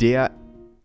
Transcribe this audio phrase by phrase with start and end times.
[0.00, 0.30] Der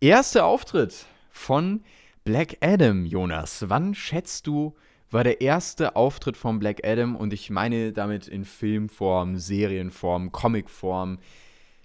[0.00, 1.82] erste Auftritt von
[2.24, 3.64] Black Adam, Jonas.
[3.68, 4.74] Wann schätzt du,
[5.10, 7.14] war der erste Auftritt von Black Adam?
[7.14, 11.18] Und ich meine damit in Filmform, Serienform, Comicform.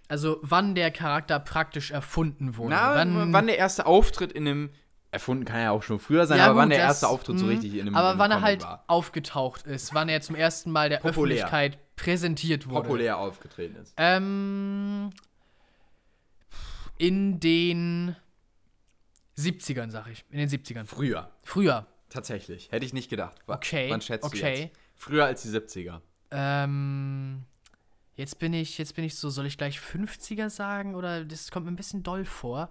[0.07, 2.71] Also wann der Charakter praktisch erfunden wurde.
[2.71, 4.69] Na, wann, wann, der erste Auftritt in einem.
[5.11, 7.39] Erfunden kann ja auch schon früher sein, Ja, aber gut, wann der das- erste Auftritt
[7.39, 7.95] so mh, richtig in einem.
[7.95, 8.83] Aber in wann einem er halt Comic war.
[8.87, 11.45] aufgetaucht ist, wann er zum ersten Mal der Populär.
[11.45, 12.81] Öffentlichkeit präsentiert wurde.
[12.83, 13.93] populär aufgetreten ist.
[13.97, 15.09] Ähm,
[16.99, 18.15] in den
[19.37, 20.23] 70ern, sag ich.
[20.29, 20.85] In den 70ern.
[20.85, 21.87] Früher, Früher.
[22.09, 22.71] tatsächlich.
[22.71, 23.37] Hätte ich nicht gedacht.
[23.47, 24.61] Wa- Okay, Wann schätzt du okay.
[24.65, 24.75] jetzt?
[24.95, 26.01] Früher als die 70er.
[26.31, 27.45] Ähm,
[28.15, 31.65] jetzt bin ich, jetzt bin ich so, soll ich gleich 50er sagen oder das kommt
[31.65, 32.69] mir ein bisschen doll vor.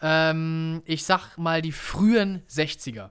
[0.00, 3.10] Ähm, ich sag mal die frühen 60er.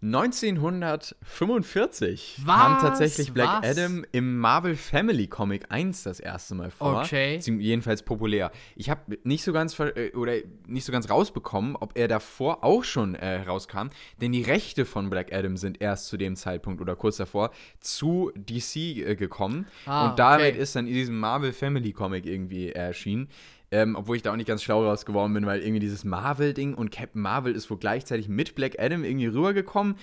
[0.00, 2.82] 1945 kam Was?
[2.82, 3.78] tatsächlich Black Was?
[3.78, 7.00] Adam im Marvel Family Comic 1 das erste Mal vor.
[7.02, 7.38] Okay.
[7.38, 8.52] Jedenfalls populär.
[8.76, 10.34] Ich habe nicht so ganz äh, oder
[10.66, 13.88] nicht so ganz rausbekommen, ob er davor auch schon äh, herauskam,
[14.20, 18.30] denn die Rechte von Black Adam sind erst zu dem Zeitpunkt oder kurz davor zu
[18.36, 20.60] DC äh, gekommen Ah, und damit okay.
[20.62, 23.28] ist dann in diesem Marvel Family Comic irgendwie erschienen.
[23.70, 26.72] Ähm, obwohl ich da auch nicht ganz schlau raus geworden bin, weil irgendwie dieses Marvel-Ding
[26.74, 29.96] und Captain Marvel ist wohl gleichzeitig mit Black Adam irgendwie rübergekommen.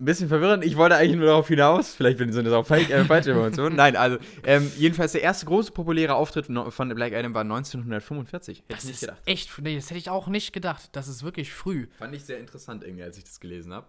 [0.00, 0.64] Ein bisschen verwirrend.
[0.64, 1.94] Ich wollte eigentlich nur darauf hinaus.
[1.94, 3.76] Vielleicht sind das auch falsch, äh, falsche Informationen.
[3.76, 8.58] Nein, also, ähm, jedenfalls der erste große populäre Auftritt von Black Adam war 1945.
[8.58, 9.22] Hätte Das ich nicht ist gedacht.
[9.26, 10.88] echt, nee, das hätte ich auch nicht gedacht.
[10.92, 11.86] Das ist wirklich früh.
[11.98, 13.86] Fand ich sehr interessant irgendwie, als ich das gelesen habe.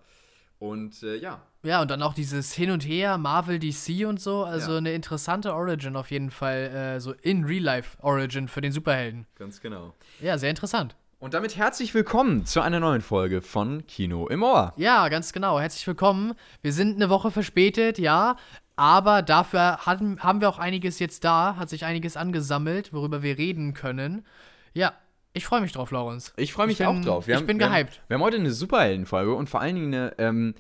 [0.64, 4.46] Und äh, ja, Ja, und dann auch dieses Hin und Her, Marvel, DC und so.
[4.46, 4.78] Also Ja.
[4.78, 6.96] eine interessante Origin auf jeden Fall.
[6.96, 9.28] Äh, so in Real-Life Origin für den Superhelden.
[9.38, 9.94] ganz genau.
[10.22, 10.96] Ja, sehr interessant.
[11.20, 14.72] Und damit herzlich willkommen zu einer neuen Folge von Kino im Ohr.
[14.78, 15.60] Ja, ganz genau.
[15.60, 16.34] Herzlich willkommen.
[16.62, 18.38] Wir sind eine Woche verspätet, ja.
[18.78, 23.38] Aber dafür hatten, haben wir auch einiges jetzt da, hat sich einiges angesammelt, worüber wir
[23.38, 24.26] reden können.
[24.74, 24.94] Ja,
[25.34, 26.34] ich freue mich drauf, Laurens.
[26.38, 27.28] Ich freue mich Ich bin- auch drauf.
[27.28, 27.92] ich bin wir gehypt.
[27.92, 30.54] Haben, wir haben heute eine Superheldenfolge und vor allen Dingen eine, ähm,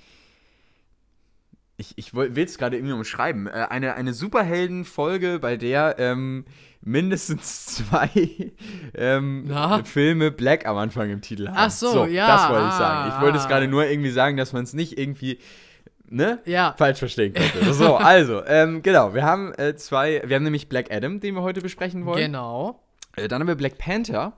[1.78, 6.46] ich, ich will es gerade irgendwie umschreiben, äh, eine, eine Superheldenfolge, bei der ähm,
[6.82, 8.10] mindestens zwei
[8.94, 9.52] ähm?
[9.86, 11.56] Filme Black am Anfang im Titel haben.
[11.58, 13.12] Ach so, ja, Das wollte ich sagen.
[13.16, 13.48] Ich wollte es ah.
[13.48, 15.40] gerade nur irgendwie sagen, dass man es nicht irgendwie,
[16.08, 16.40] ne?
[16.46, 16.76] Ja.
[16.78, 17.74] Falsch verstehen könnte.
[17.74, 21.42] So, also, ähm, genau, wir haben äh, zwei, wir haben nämlich Black Adam, den wir
[21.42, 22.18] heute besprechen wollen.
[22.26, 22.83] Genau.
[23.16, 24.38] Äh, dann haben wir Black Panther.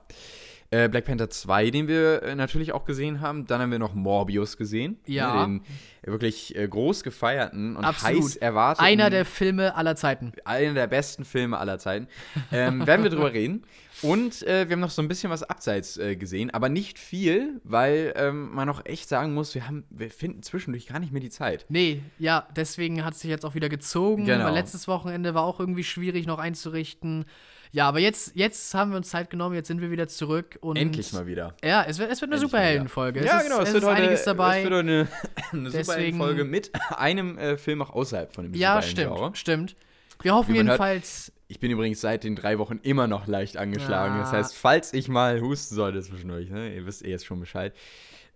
[0.72, 3.46] Äh, Black Panther 2, den wir äh, natürlich auch gesehen haben.
[3.46, 4.98] Dann haben wir noch Morbius gesehen.
[5.06, 5.46] Ja.
[5.46, 5.60] Ne,
[6.04, 8.24] den wirklich äh, groß gefeierten und Absolut.
[8.24, 8.84] heiß erwarteten.
[8.84, 10.32] Einer der Filme aller Zeiten.
[10.44, 12.08] einer der besten Filme aller Zeiten.
[12.50, 13.62] Ähm, werden wir drüber reden.
[14.02, 18.50] Und wir haben noch so ein bisschen was abseits gesehen, aber nicht viel, weil ähm,
[18.52, 21.64] man auch echt sagen muss, wir, haben, wir finden zwischendurch gar nicht mehr die Zeit.
[21.70, 24.44] Nee, ja, deswegen hat es sich jetzt auch wieder gezogen, Genau.
[24.44, 27.24] weil letztes Wochenende war auch irgendwie schwierig noch einzurichten.
[27.72, 30.76] Ja, aber jetzt, jetzt haben wir uns Zeit genommen, jetzt sind wir wieder zurück und.
[30.76, 31.54] Endlich mal wieder.
[31.64, 33.24] Ja, es wird, es wird eine Superheldenfolge.
[33.24, 34.58] Ja, es genau, ist, es wird ist heute, einiges dabei.
[34.58, 35.08] Es wird eine,
[35.52, 39.76] eine Superheldenfolge mit einem äh, Film auch außerhalb von dem ja, stimmt, stimmt.
[40.22, 41.32] Wir hoffen man hört- jedenfalls.
[41.48, 44.16] Ich bin übrigens seit den drei Wochen immer noch leicht angeschlagen.
[44.16, 44.22] Ja.
[44.22, 47.72] Das heißt, falls ich mal husten sollte zwischendurch, ne, ihr wisst eh jetzt schon Bescheid.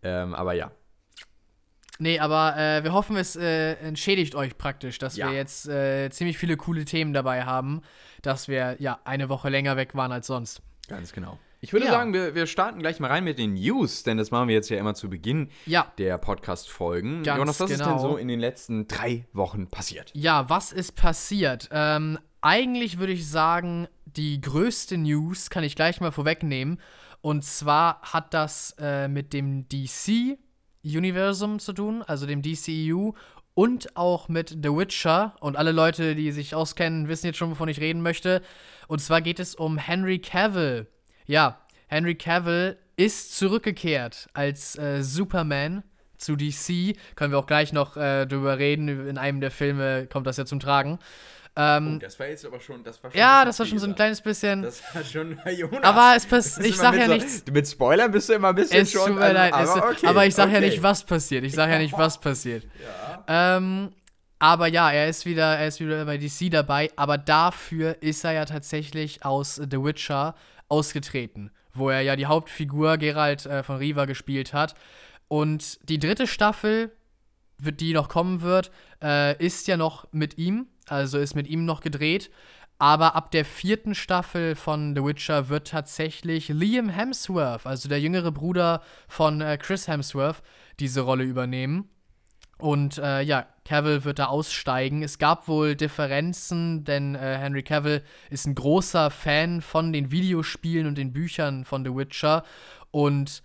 [0.02, 0.70] Ähm, aber ja,
[2.00, 5.28] Nee, aber äh, wir hoffen, es äh, entschädigt euch praktisch, dass Ja.
[5.31, 7.83] wir jetzt äh, ziemlich viele coole Themen dabei haben,
[8.22, 10.62] dass wir ja eine Woche länger weg waren als sonst.
[10.88, 11.38] ganz genau.
[11.62, 11.93] Ich würde Ja.
[11.93, 14.71] sagen, wir, wir starten gleich mal rein mit den News, denn das machen wir jetzt
[14.71, 15.93] ja immer zu Beginn Ja.
[15.99, 17.22] der Podcast-Folgen.
[17.22, 17.99] Jonas, was ist denn genau.
[17.99, 20.11] so in den letzten drei Wochen passiert?
[20.15, 21.69] Ja, was ist passiert?
[21.71, 26.81] Ähm, eigentlich würde ich sagen, die größte News kann ich gleich mal vorwegnehmen.
[27.21, 29.69] Und zwar hat das äh, mit dem
[30.84, 33.12] DC-Universum zu tun, also dem DCEU
[33.54, 35.34] und auch mit The Witcher.
[35.41, 38.42] Und alle Leute, die sich auskennen, wissen jetzt schon, wovon ich reden möchte.
[38.88, 40.86] Und zwar geht es um Henry Cavill.
[41.26, 45.82] Ja, Henry Cavill ist zurückgekehrt als äh, Superman
[46.19, 46.96] zu DC.
[47.16, 49.08] Können wir auch gleich noch äh, drüber reden.
[49.08, 50.99] In einem der Filme kommt das ja zum Tragen.
[51.56, 54.20] Ähm, das war jetzt aber schon, das war ja, das war schon so ein kleines
[54.20, 54.62] bisschen.
[54.62, 55.82] Das war schon Jonas.
[55.82, 57.44] Aber es pass- Das ist ich sag ja so, nichts.
[57.50, 59.06] Mit Spoilern bist du immer ein bisschen Es schon.
[59.06, 60.69] tut mir also, leid, aber, okay, aber ich sag ja okay.
[60.69, 61.44] nicht, was passiert.
[61.44, 62.67] Ich sag ja nicht, was passiert.
[63.32, 63.93] Ähm,
[64.41, 68.32] aber ja, er ist wieder, er ist wieder bei DC dabei, aber dafür ist er
[68.32, 70.35] ja tatsächlich aus The Witcher
[70.69, 74.75] ausgetreten, wo er ja die Hauptfigur Geralt äh, von Riva gespielt hat.
[75.29, 76.91] Und die dritte Staffel,
[77.60, 78.70] die noch kommen wird,
[79.02, 82.30] äh, ist ja noch mit ihm, also ist mit ihm noch gedreht.
[82.78, 88.32] Aber ab der vierten Staffel von The Witcher wird tatsächlich Liam Hemsworth, also der jüngere
[88.32, 90.42] Bruder von äh, Chris Hemsworth,
[90.78, 91.90] diese Rolle übernehmen.
[92.56, 95.02] Und äh, ja, Cavill wird da aussteigen.
[95.02, 100.86] Es gab wohl Differenzen, denn äh, Henry Cavill ist ein großer Fan von den Videospielen
[100.86, 102.44] und den Büchern von The Witcher.
[102.90, 103.42] Und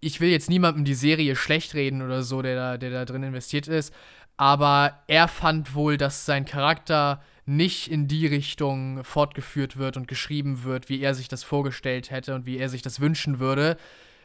[0.00, 3.22] ich will jetzt niemandem die Serie schlecht reden oder so, der da, der da drin
[3.22, 3.92] investiert ist.
[4.36, 10.64] Aber er fand wohl, dass sein Charakter nicht in die Richtung fortgeführt wird und geschrieben
[10.64, 13.76] wird, wie er sich das vorgestellt hätte und wie er sich das wünschen würde.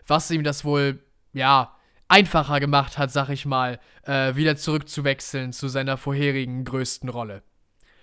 [0.05, 0.99] Was ihm das wohl,
[1.33, 1.75] ja,
[2.07, 7.43] einfacher gemacht hat, sag ich mal, äh, wieder zurückzuwechseln zu seiner vorherigen größten Rolle.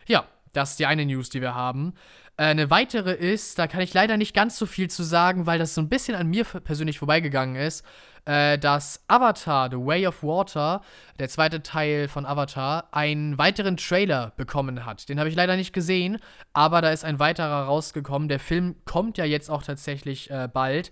[0.06, 0.26] Ja,
[0.58, 1.94] das ist die eine News, die wir haben.
[2.36, 5.58] Äh, eine weitere ist, da kann ich leider nicht ganz so viel zu sagen, weil
[5.58, 7.84] das so ein bisschen an mir persönlich vorbeigegangen ist,
[8.24, 10.82] äh, dass Avatar, The Way of Water,
[11.20, 15.08] der zweite Teil von Avatar, einen weiteren Trailer bekommen hat.
[15.08, 16.18] Den habe ich leider nicht gesehen,
[16.52, 18.28] aber da ist ein weiterer rausgekommen.
[18.28, 20.90] Der Film kommt ja jetzt auch tatsächlich äh, bald.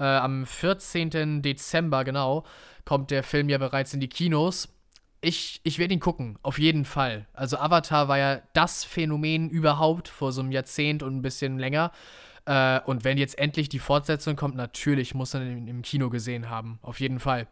[0.00, 1.42] Am 14.
[1.42, 2.44] Dezember, genau,
[2.84, 4.68] kommt der Film ja bereits in die Kinos.
[5.20, 7.26] Ich, ich werde ihn gucken, auf jeden Fall.
[7.32, 11.90] Also Avatar war ja das Phänomen überhaupt vor so einem Jahrzehnt und ein bisschen länger.
[12.46, 16.48] Äh, und wenn jetzt endlich die Fortsetzung kommt, natürlich muss man ihn im Kino gesehen
[16.48, 16.78] haben.
[16.82, 17.48] Auf jeden Fall.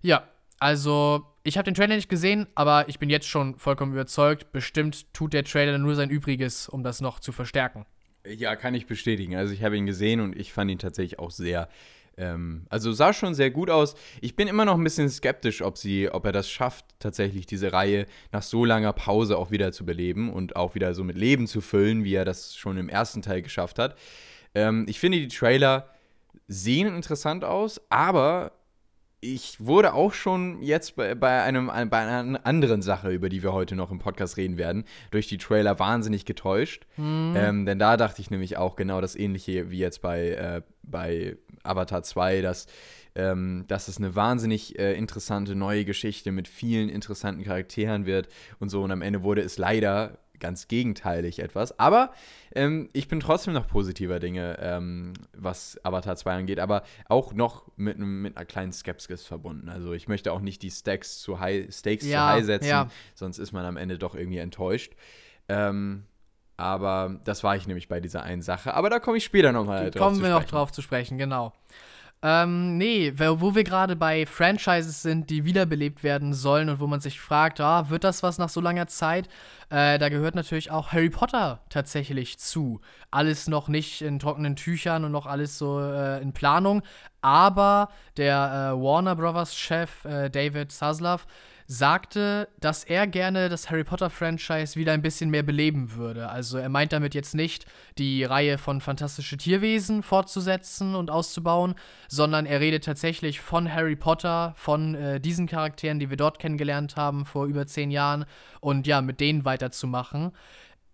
[0.00, 0.28] Ja,
[0.58, 4.52] also ich habe den Trailer nicht gesehen, aber ich bin jetzt schon vollkommen überzeugt.
[4.52, 7.84] Bestimmt tut der Trailer nur sein Übriges, um das noch zu verstärken.
[8.24, 9.34] Ja, kann ich bestätigen.
[9.34, 11.68] Also ich habe ihn gesehen und ich fand ihn tatsächlich auch sehr.
[12.22, 13.94] Ähm, also sah schon sehr gut aus.
[14.20, 17.72] Ich bin immer noch ein bisschen skeptisch, ob sie, ob er das schafft, tatsächlich diese
[17.72, 21.48] Reihe nach so langer Pause auch wieder zu beleben und auch wieder so mit Leben
[21.48, 23.96] zu füllen, wie er das schon im ersten Teil geschafft hat.
[24.54, 25.88] Ähm, ich finde, die Trailer
[26.46, 28.52] sehen interessant aus, aber
[29.24, 33.52] ich wurde auch schon jetzt bei, bei, einem, bei einer anderen Sache, über die wir
[33.52, 36.86] heute noch im Podcast reden werden, durch die Trailer wahnsinnig getäuscht.
[36.96, 37.34] Mhm.
[37.36, 41.36] Ähm, denn da dachte ich nämlich auch genau das Ähnliche wie jetzt bei, äh, bei
[41.62, 42.66] Avatar 2, dass,
[43.14, 48.28] ähm, dass es eine wahnsinnig äh, interessante neue Geschichte mit vielen interessanten Charakteren wird
[48.58, 48.82] und so.
[48.82, 51.78] Und am Ende wurde es leider ganz gegenteilig etwas.
[51.78, 52.12] Aber
[52.54, 57.70] ähm, ich bin trotzdem noch positiver Dinge, ähm, was Avatar 2 angeht, aber auch noch
[57.76, 59.70] mit, mit einer kleinen Skepsis verbunden.
[59.70, 62.88] Also ich möchte auch nicht die Stacks zu high, Stakes ja, zu high setzen, ja.
[63.14, 64.92] sonst ist man am Ende doch irgendwie enttäuscht.
[65.48, 66.04] Ähm,
[66.56, 68.74] aber das war ich nämlich bei dieser einen Sache.
[68.74, 71.52] Aber da komme ich später nochmal drauf Kommen wir noch drauf zu sprechen, genau.
[72.24, 77.00] Ähm, nee, wo wir gerade bei Franchises sind, die wiederbelebt werden sollen und wo man
[77.00, 79.28] sich fragt, ah, wird das was nach so langer Zeit?
[79.70, 82.80] Äh, da gehört natürlich auch Harry Potter tatsächlich zu.
[83.10, 86.82] Alles noch nicht in trockenen Tüchern und noch alles so äh, in Planung.
[87.22, 91.26] Aber der äh, Warner Brothers Chef äh, David Zaslav
[91.66, 96.28] sagte, dass er gerne das Harry Potter-Franchise wieder ein bisschen mehr beleben würde.
[96.28, 97.66] Also er meint damit jetzt nicht,
[97.98, 101.74] die Reihe von Fantastische Tierwesen fortzusetzen und auszubauen,
[102.08, 106.96] sondern er redet tatsächlich von Harry Potter, von äh, diesen Charakteren, die wir dort kennengelernt
[106.96, 108.24] haben vor über zehn Jahren
[108.60, 110.32] und ja, mit denen weiterzumachen.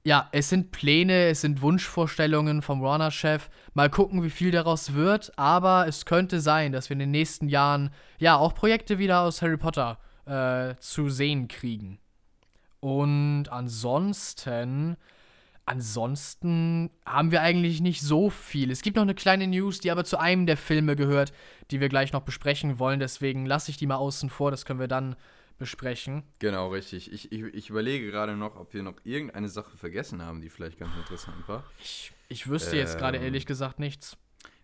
[0.04, 3.50] Ja, es sind Pläne, es sind Wunschvorstellungen vom Warner-Chef.
[3.74, 7.48] Mal gucken, wie viel daraus wird, aber es könnte sein, dass wir in den nächsten
[7.48, 9.98] Jahren ja auch Projekte wieder aus Harry Potter
[10.28, 11.98] äh, zu sehen kriegen.
[12.80, 14.96] Und ansonsten,
[15.66, 18.70] ansonsten haben wir eigentlich nicht so viel.
[18.70, 21.32] Es gibt noch eine kleine News, die aber zu einem der Filme gehört,
[21.70, 23.00] die wir gleich noch besprechen wollen.
[23.00, 25.16] Deswegen lasse ich die mal außen vor, das können wir dann
[25.58, 26.22] besprechen.
[26.38, 27.12] Genau, richtig.
[27.12, 30.78] Ich, ich, ich überlege gerade noch, ob wir noch irgendeine Sache vergessen haben, die vielleicht
[30.78, 31.64] ganz interessant war.
[31.80, 34.16] Ich, ich wüsste ähm, jetzt gerade ehrlich gesagt nichts.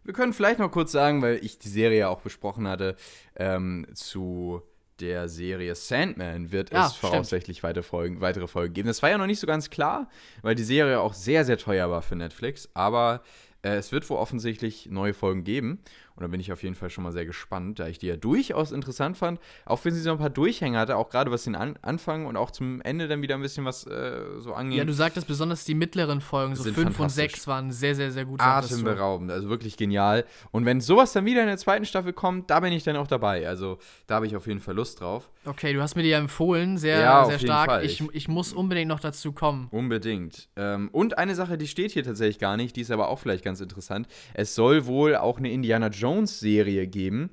[0.04, 2.94] Wir können vielleicht noch kurz sagen, weil ich die Serie ja auch besprochen hatte,
[3.34, 4.62] ähm, zu
[5.00, 8.88] der Serie Sandman wird ja, es voraussichtlich weitere Folgen, weitere Folgen geben.
[8.88, 10.08] Das war ja noch nicht so ganz klar,
[10.42, 12.68] weil die Serie auch sehr, sehr teuer war für Netflix.
[12.74, 13.22] Aber
[13.62, 15.80] äh, es wird wohl offensichtlich neue Folgen geben.
[16.16, 18.16] Und da bin ich auf jeden Fall schon mal sehr gespannt, da ich die ja
[18.16, 19.40] durchaus interessant fand.
[19.66, 22.36] Auch wenn sie so ein paar Durchhänge hatte, auch gerade was den An Anfang und
[22.36, 24.78] auch zum Ende dann wieder ein bisschen was äh, so angeht.
[24.78, 28.26] Ja, du sagtest besonders die mittleren Folgen, so 5 und 6 waren sehr, sehr, sehr
[28.26, 28.40] gut.
[28.40, 30.24] Atemberaubend, also wirklich genial.
[30.52, 33.08] Und wenn sowas dann wieder in der zweiten Staffel kommt, da bin ich dann auch
[33.08, 33.48] dabei.
[33.48, 35.28] Also da habe ich auf jeden Fall Lust drauf.
[35.44, 37.82] Okay, du hast mir die ja empfohlen, sehr, ja, sehr stark.
[37.82, 39.66] Ich, ich muss unbedingt noch dazu kommen.
[39.72, 40.48] Unbedingt.
[40.54, 43.44] Ähm, und eine Sache, die steht hier tatsächlich gar nicht, die ist aber auch vielleicht
[43.44, 44.06] ganz interessant.
[44.32, 47.30] Es soll wohl auch eine Indiana Jones Jones-Serie geben.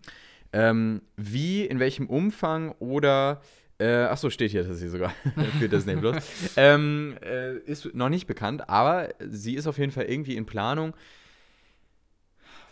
[0.53, 3.41] Ähm, wie, in welchem Umfang oder
[3.79, 5.13] äh, achso, steht hier tatsächlich sogar
[5.59, 6.15] für Disney Plus.
[6.55, 10.93] ähm, äh, ist noch nicht bekannt, aber sie ist auf jeden Fall irgendwie in Planung.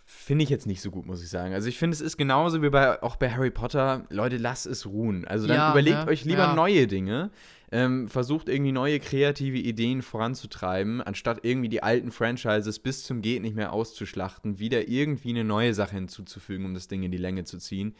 [0.06, 1.53] Finde ich jetzt nicht so gut, muss ich sagen.
[1.53, 4.06] Also ich finde, es ist genauso wie bei, auch bei Harry Potter.
[4.10, 5.27] Leute, lasst es ruhen.
[5.27, 6.08] Also dann ja, überlegt ne?
[6.08, 6.53] euch lieber ja.
[6.53, 7.32] neue Dinge
[7.72, 13.42] ähm, versucht irgendwie neue kreative Ideen voranzutreiben, anstatt irgendwie die alten Franchises bis zum Geht
[13.42, 17.44] nicht mehr auszuschlachten, wieder irgendwie eine neue Sache hinzuzufügen, um das Ding in die Länge
[17.44, 17.96] zu ziehen.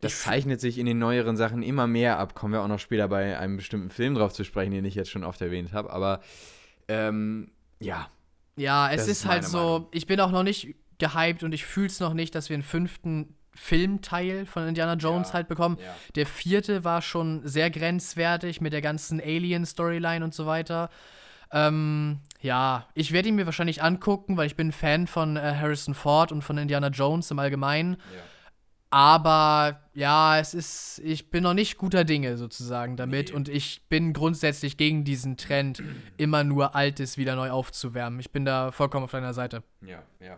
[0.00, 2.34] das zeichnet sich in den neueren Sachen immer mehr ab.
[2.34, 5.10] Kommen wir auch noch später bei einem bestimmten Film drauf zu sprechen, den ich jetzt
[5.10, 5.92] schon oft erwähnt habe.
[5.92, 6.20] Aber
[6.88, 8.08] ähm, ja.
[8.56, 9.88] Ja, es ist, ist halt so, Meinung.
[9.92, 12.62] ich bin auch noch nicht gehypt und ich fühle es noch nicht, dass wir einen
[12.62, 15.78] fünften Filmteil von Indiana Jones Ja, halt bekommen.
[15.80, 15.94] ja.
[16.14, 20.88] Der vierte war schon sehr grenzwertig mit der ganzen Alien-Storyline und so weiter.
[21.54, 25.94] Ähm, ja, ich werde ihn mir wahrscheinlich angucken, weil ich bin Fan von äh, Harrison
[25.94, 27.98] Ford und von Indiana Jones im Allgemeinen.
[28.90, 33.34] Aber ja, es ist, ich bin noch nicht guter Dinge sozusagen damit Nee.
[33.34, 35.82] und ich bin grundsätzlich gegen diesen Trend,
[36.18, 38.20] immer nur Altes wieder neu aufzuwärmen.
[38.20, 39.62] Ich bin da vollkommen auf deiner Seite.
[39.80, 40.36] Ja, ja.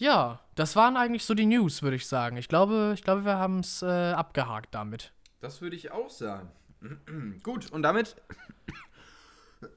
[0.00, 2.38] Ja, das waren eigentlich so die News, würde ich sagen.
[2.38, 5.12] Ich glaube, ich glaube, wir haben es äh, abgehakt damit.
[5.40, 6.48] Das würde ich auch sagen.
[7.42, 8.16] Gut, und damit.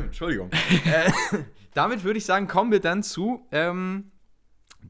[0.00, 0.48] Entschuldigung.
[0.84, 1.10] äh,
[1.74, 4.12] damit würde ich sagen, kommen wir dann zu ähm,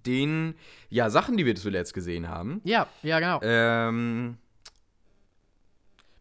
[0.05, 0.55] den
[0.91, 2.61] ja, Sachen, die wir zuletzt gesehen haben.
[2.65, 3.41] Ja, ja, genau.
[3.43, 4.37] Ähm,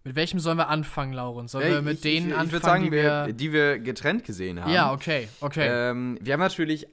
[0.06, 1.52] Mit welchem sollen wir anfangen, Laurens?
[1.52, 3.34] Sollen wir äh, mit ich, denen ich, anfangen, ich würde sagen, die wir, wir.
[3.34, 4.72] die wir getrennt gesehen haben.
[4.72, 5.68] ja, okay, okay.
[5.70, 6.88] Ähm, wir haben natürlich.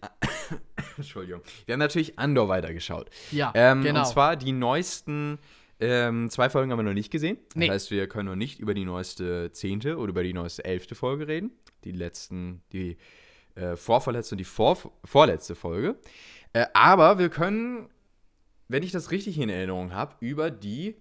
[1.06, 1.40] Entschuldigung.
[1.66, 3.10] Wir haben natürlich Andor weitergeschaut.
[3.30, 4.00] ja, Ähm, genau.
[4.00, 5.38] Und zwar die neuesten
[5.80, 7.38] ähm, zwei Folgen haben wir noch nicht gesehen.
[7.50, 7.70] Das Nee.
[7.70, 11.28] heißt, wir können noch nicht über die neueste zehnte oder über die neueste elfte Folge
[11.28, 11.52] reden.
[11.84, 12.96] Die letzten, die
[13.54, 15.96] äh, vorvorletzte und die vor, vorletzte Folge.
[16.52, 17.88] Äh, aber wir können,
[18.66, 20.96] wenn ich das richtig in Erinnerung habe, über die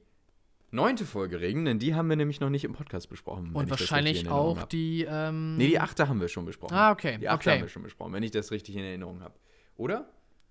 [0.70, 3.54] neunte Folge reden, denn die haben wir nämlich noch nicht im Podcast besprochen.
[3.54, 4.70] und wahrscheinlich auch hab.
[4.70, 5.08] die.
[5.10, 6.76] Ähm, Nee, die achte haben wir schon besprochen.
[6.76, 7.58] Ah, okay, Die achte okay.
[7.58, 9.34] haben wir schon besprochen, wenn ich das richtig in Erinnerung habe.
[9.78, 10.06] Oder?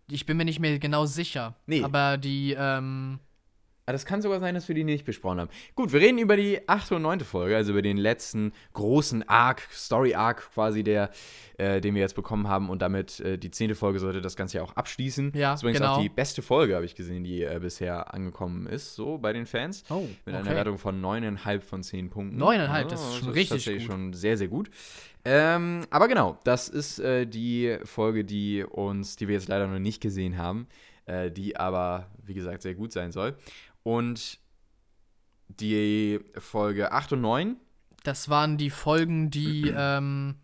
[0.09, 1.57] Ich bin mir nicht mehr genau sicher.
[1.67, 1.83] Nee.
[1.83, 2.55] Aber die.
[2.59, 3.19] Ähm,
[3.93, 5.51] das kann sogar sein, dass wir die nicht besprochen haben.
[5.75, 9.63] Gut, wir reden über die achte und neunte Folge, also über den letzten großen Arc,
[9.73, 11.11] Story-Arc quasi, der,
[11.59, 12.69] äh, den wir jetzt bekommen haben.
[12.69, 15.33] Und damit äh, die zehnte Folge sollte das Ganze ja auch abschließen.
[15.35, 15.95] Ja, das ist übrigens genau.
[15.95, 19.47] auch die beste Folge, habe ich gesehen, die äh, bisher angekommen ist, so bei den
[19.47, 19.85] Fans.
[19.89, 20.37] Oh, Mit okay.
[20.37, 22.43] einer Wertung von 9,5 von 10 Punkten.
[22.43, 23.93] 9,5, das ist schon richtig tatsächlich gut.
[23.93, 24.71] schon sehr, sehr gut.
[25.25, 29.81] Ähm, aber genau, das ist äh, die Folge, die uns, die wir jetzt leider noch
[29.81, 30.69] nicht gesehen haben,
[31.07, 33.35] äh, die aber, wie gesagt, sehr gut sein soll.
[33.87, 34.41] Und
[35.47, 37.57] die Folge 8 und 9,
[38.03, 40.35] Das waren die Folgen, die, ähm,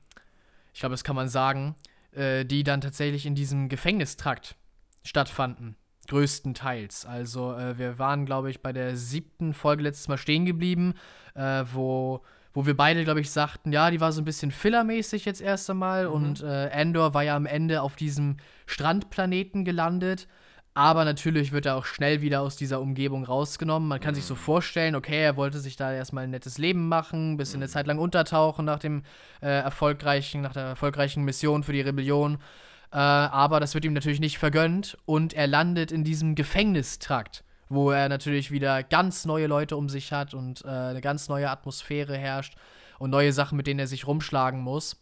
[0.73, 1.75] ich glaube, das kann man sagen,
[2.13, 4.55] äh, die dann tatsächlich in diesem Gefängnistrakt
[5.03, 5.75] stattfanden.
[6.07, 7.05] Größtenteils.
[7.05, 10.95] Also, äh, wir waren, glaube ich, bei der siebten Folge letztes Mal stehen geblieben,
[11.35, 12.23] äh, wo,
[12.53, 15.69] wo wir beide, glaube ich, sagten, ja, die war so ein bisschen fillermäßig jetzt erst
[15.69, 20.29] einmal und äh, Endor war ja am Ende auf diesem Strandplaneten gelandet.
[20.75, 23.89] Aber natürlich wird er auch schnell wieder aus dieser Umgebung rausgenommen.
[23.89, 27.33] Man kann sich so vorstellen, okay, er wollte sich da erstmal ein nettes Leben machen,
[27.33, 29.03] ein bisschen eine Zeit lang untertauchen nach dem
[29.43, 32.39] äh, erfolgreichen, nach der erfolgreichen Mission für die Rebellion.
[32.91, 37.91] Äh, aber das wird ihm natürlich nicht vergönnt und er landet in diesem Gefängnistrakt, wo
[37.91, 42.17] er natürlich wieder ganz neue Leute um sich hat und äh, eine ganz neue Atmosphäre
[42.17, 42.55] herrscht
[42.99, 44.97] und neue Sachen, mit denen er sich rumschlagen muss.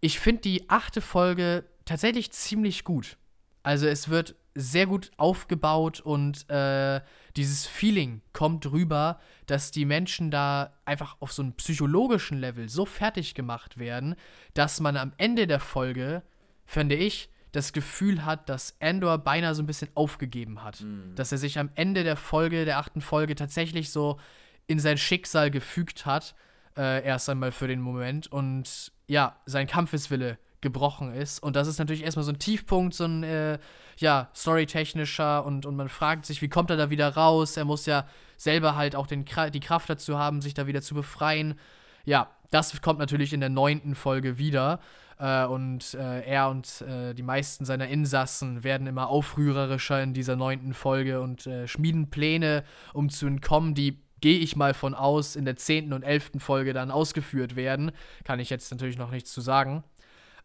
[0.00, 3.18] Ich finde die achte Folge tatsächlich ziemlich gut.
[3.62, 7.00] Also es wird sehr gut aufgebaut und äh,
[7.36, 12.84] dieses Feeling kommt rüber, dass die Menschen da einfach auf so einem psychologischen Level so
[12.84, 14.16] fertig gemacht werden,
[14.54, 16.22] dass man am Ende der Folge,
[16.64, 20.80] finde ich, das Gefühl hat, dass Andor beinahe so ein bisschen aufgegeben hat.
[21.16, 24.18] Dass er sich am Ende der Folge, der achten Folge, tatsächlich so
[24.66, 26.34] in sein Schicksal gefügt hat,
[26.76, 31.42] äh, erst einmal für den Moment und ja, sein Kampfeswille gebrochen ist.
[31.42, 33.58] Und das ist natürlich erstmal so ein Tiefpunkt, so ein, äh,
[33.98, 37.56] ja, storytechnischer und, und man fragt sich, wie kommt er da wieder raus?
[37.56, 40.94] Er muss ja selber halt auch den, die Kraft dazu haben, sich da wieder zu
[40.94, 41.58] befreien.
[42.04, 44.80] Ja, das kommt natürlich in der neunten Folge wieder.
[45.18, 50.36] Äh, und äh, er und äh, die meisten seiner Insassen werden immer aufrührerischer in dieser
[50.36, 52.64] neunten Folge und äh, schmieden Pläne,
[52.94, 56.72] um zu entkommen, die gehe ich mal von aus, in der zehnten und elften Folge
[56.72, 57.92] dann ausgeführt werden.
[58.24, 59.82] Kann ich jetzt natürlich noch nichts zu sagen.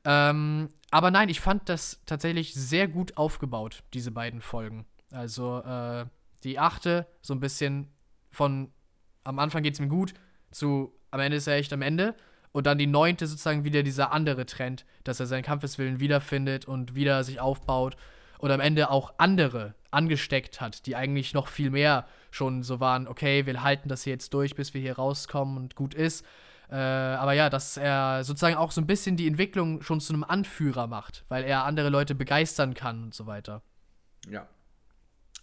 [0.06, 4.86] Ähm, aber nein, ich fand das tatsächlich sehr gut aufgebaut, diese beiden Folgen.
[5.12, 6.06] Also äh,
[6.44, 7.90] die achte, so ein bisschen
[8.32, 8.72] von
[9.24, 10.14] am Anfang geht es mir gut,
[10.52, 12.16] zu am Ende ist er echt am Ende.
[12.52, 16.96] Und dann die neunte sozusagen wieder dieser andere Trend, dass er seinen Kampfeswillen wiederfindet und
[16.96, 17.98] wieder sich aufbaut
[18.38, 23.08] und am Ende auch andere angesteckt hat, die eigentlich noch viel mehr schon so waren,
[23.08, 26.26] okay, wir halten das hier jetzt durch, bis wir hier rauskommen und gut ist.
[26.70, 30.24] Äh, aber ja, dass er sozusagen auch so ein bisschen die Entwicklung schon zu einem
[30.24, 33.62] Anführer macht, weil er andere Leute begeistern kann und so weiter.
[34.30, 34.48] Ja.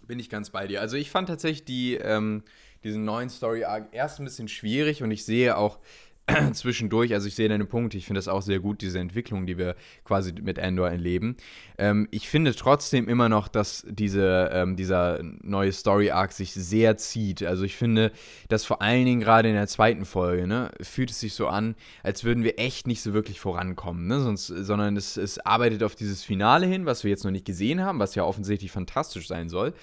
[0.07, 0.81] Bin ich ganz bei dir.
[0.81, 2.43] Also ich fand tatsächlich die, ähm,
[2.83, 5.79] diesen neuen Story-Arc erst ein bisschen schwierig und ich sehe auch
[6.53, 9.59] zwischendurch, also ich sehe deine Punkte, ich finde das auch sehr gut, diese Entwicklung, die
[9.59, 9.75] wir
[10.05, 11.37] quasi mit Endor erleben.
[11.79, 17.43] Ähm, ich finde trotzdem immer noch, dass diese, ähm, dieser neue Story-Arc sich sehr zieht.
[17.43, 18.13] Also ich finde,
[18.49, 21.75] dass vor allen Dingen gerade in der zweiten Folge, ne, fühlt es sich so an,
[22.03, 24.21] als würden wir echt nicht so wirklich vorankommen, ne?
[24.21, 27.81] Sonst, sondern es, es arbeitet auf dieses Finale hin, was wir jetzt noch nicht gesehen
[27.81, 29.75] haben, was ja offensichtlich fantastisch sein soll.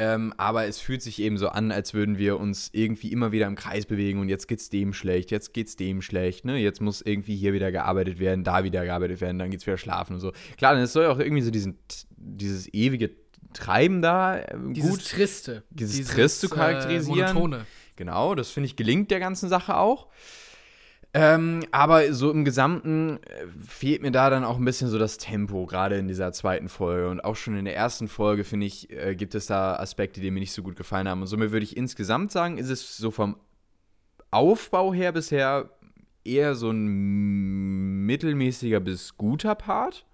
[0.00, 3.48] Ähm, aber es fühlt sich eben so an, als würden wir uns irgendwie immer wieder
[3.48, 6.56] im Kreis bewegen und jetzt geht's dem schlecht, jetzt geht's dem schlecht, ne?
[6.56, 10.14] Jetzt muss irgendwie hier wieder gearbeitet werden, da wieder gearbeitet werden, dann geht's wieder schlafen
[10.14, 10.32] und so.
[10.56, 11.78] Klar, dann soll ja auch irgendwie so diesen,
[12.16, 13.10] dieses ewige
[13.54, 15.64] Treiben da äh, Dieses gut, Triste.
[15.70, 17.18] dieses, Triste charakterisieren.
[17.18, 17.66] Äh, monotone.
[17.96, 20.06] Genau, das finde ich gelingt der ganzen Sache auch.
[21.14, 25.16] Ähm, aber so im Gesamten äh, fehlt mir da dann auch ein bisschen so das
[25.16, 27.08] Tempo, gerade in dieser zweiten Folge.
[27.08, 30.30] Und auch schon in der ersten Folge, finde ich, äh, gibt es da Aspekte, die
[30.30, 31.22] mir nicht so gut gefallen haben.
[31.22, 33.36] Und somit würde ich insgesamt sagen, ist es so vom
[34.30, 35.70] Aufbau her bisher
[36.24, 40.04] eher so ein mittelmäßiger bis guter Part.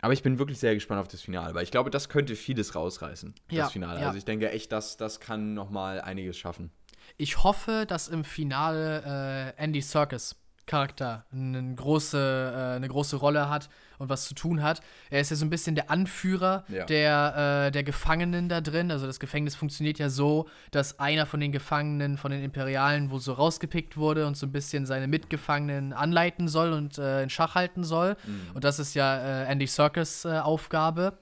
[0.00, 2.74] Aber ich bin wirklich sehr gespannt auf das Finale, weil ich glaube, das könnte vieles
[2.74, 4.00] rausreißen, Ja, das Finale.
[4.00, 4.06] ja.
[4.06, 6.70] Also ich denke echt, das, das kann noch mal einiges schaffen.
[7.16, 10.36] Ich hoffe, dass im Finale äh, Andy Serkis
[10.66, 14.80] Charakter eine große, äh, eine große Rolle hat und was zu tun hat.
[15.10, 16.84] Er ist ja so ein bisschen der Anführer Ja.
[16.84, 18.92] der, äh, der Gefangenen da drin.
[18.92, 23.18] Also das Gefängnis funktioniert ja so, dass einer von den Gefangenen, von den Imperialen, wo
[23.18, 27.56] so rausgepickt wurde und so ein bisschen seine Mitgefangenen anleiten soll und äh, in Schach
[27.56, 28.16] halten soll.
[28.54, 31.18] Und das ist ja äh, Andy Serkis äh, Aufgabe.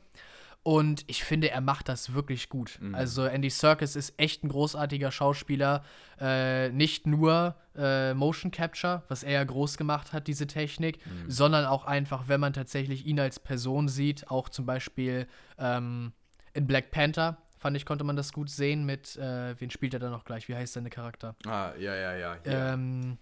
[0.68, 2.78] Und ich finde, er macht das wirklich gut.
[2.92, 5.82] Also Andy Serkis ist echt ein großartiger Schauspieler.
[6.20, 11.64] Äh, nicht nur äh, Motion Capture, was er ja groß gemacht hat, diese Technik, sondern
[11.64, 15.26] auch einfach, wenn man tatsächlich ihn als Person sieht, auch zum Beispiel
[15.58, 16.12] ähm,
[16.52, 20.00] in Black Panther, fand ich, konnte man das gut sehen mit, äh, wen spielt er
[20.00, 20.50] da noch gleich?
[20.50, 21.34] Wie heißt seine Charakter?
[21.46, 22.36] Ah, ja, ja, ja.
[22.44, 23.16] Ähm,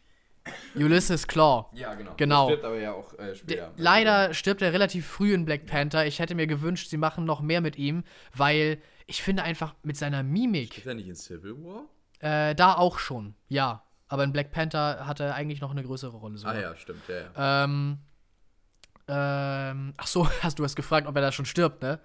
[0.75, 1.67] Ulysses Claw.
[1.75, 2.15] ja, genau.
[2.17, 2.47] genau.
[2.49, 3.73] Der stirbt aber ja auch äh, später.
[3.77, 6.07] leider stirbt er relativ früh in Black Panther.
[6.07, 9.97] Ich hätte mir gewünscht, sie machen noch mehr mit ihm, weil ich finde einfach mit
[9.97, 11.85] seiner Mimik, Ist er nicht in Civil War?
[12.21, 13.83] äh, da auch schon, ja.
[14.09, 16.39] Aber in Black Panther hat er eigentlich noch eine größere Rolle.
[16.39, 16.55] Sogar.
[16.55, 17.65] Ah ja, stimmt, ja, ja.
[17.65, 17.99] Ähm,
[19.09, 21.99] ähm, ach so, hast du hast gefragt, ob er da schon stirbt, ne?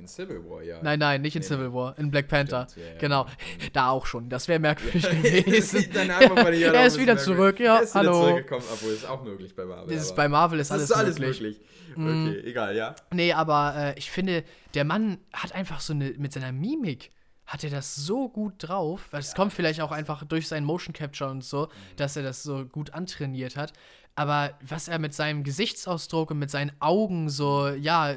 [0.00, 0.78] In Civil War, ja.
[0.82, 2.66] Nein, nein, nicht in Nee, Civil War, in Black Panther.
[2.70, 3.34] Stimmt, ja, ja, genau, genau.
[3.74, 4.28] da auch schon.
[4.30, 5.90] Das wäre merkwürdig gewesen.
[5.94, 8.28] Er ist wieder zurück, ja, Er ist wieder hallo.
[8.28, 9.94] zurückgekommen, obwohl es auch möglich bei Marvel.
[9.94, 11.60] Das ist bei Marvel ist das alles, ist alles möglich.
[11.96, 12.04] Mhm.
[12.24, 12.38] möglich.
[12.40, 12.94] Okay, egal, ja.
[13.12, 17.10] Nee, aber äh, ich finde, der Mann hat einfach so eine, mit seiner Mimik
[17.46, 19.08] hat er das so gut drauf.
[19.10, 22.44] weil Es kommt vielleicht auch einfach durch seinen Motion Capture und so, dass er das
[22.44, 23.72] so gut antrainiert hat.
[24.20, 28.14] Aber was er mit seinem Gesichtsausdruck und mit seinen Augen so, ja,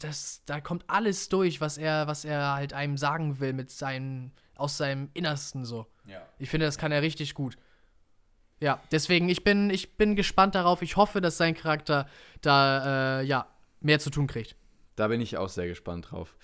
[0.00, 4.32] das, da kommt alles durch, was er, was er halt einem sagen will mit seinen,
[4.56, 5.88] aus seinem Innersten so.
[6.06, 6.26] ja.
[6.38, 7.58] Ich finde, das kann er richtig gut.
[8.60, 10.80] Ja, deswegen, ich bin, ich bin gespannt darauf.
[10.80, 12.08] Ich hoffe, dass sein Charakter
[12.40, 13.46] da, äh, ja,
[13.82, 14.56] mehr zu tun kriegt.
[14.96, 16.34] Da bin ich auch sehr gespannt drauf.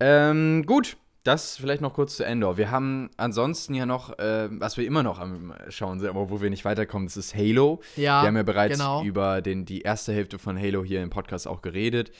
[0.00, 2.56] Ähm, gut, das vielleicht noch kurz zu Endor.
[2.56, 6.40] Wir haben ansonsten ja noch, äh, was wir immer noch am Schauen sind, aber wo
[6.40, 7.80] wir nicht weiterkommen, das ist Halo.
[7.96, 9.02] Ja, wir haben ja bereits genau.
[9.02, 12.12] über den, die erste Hälfte von Halo hier im Podcast auch geredet.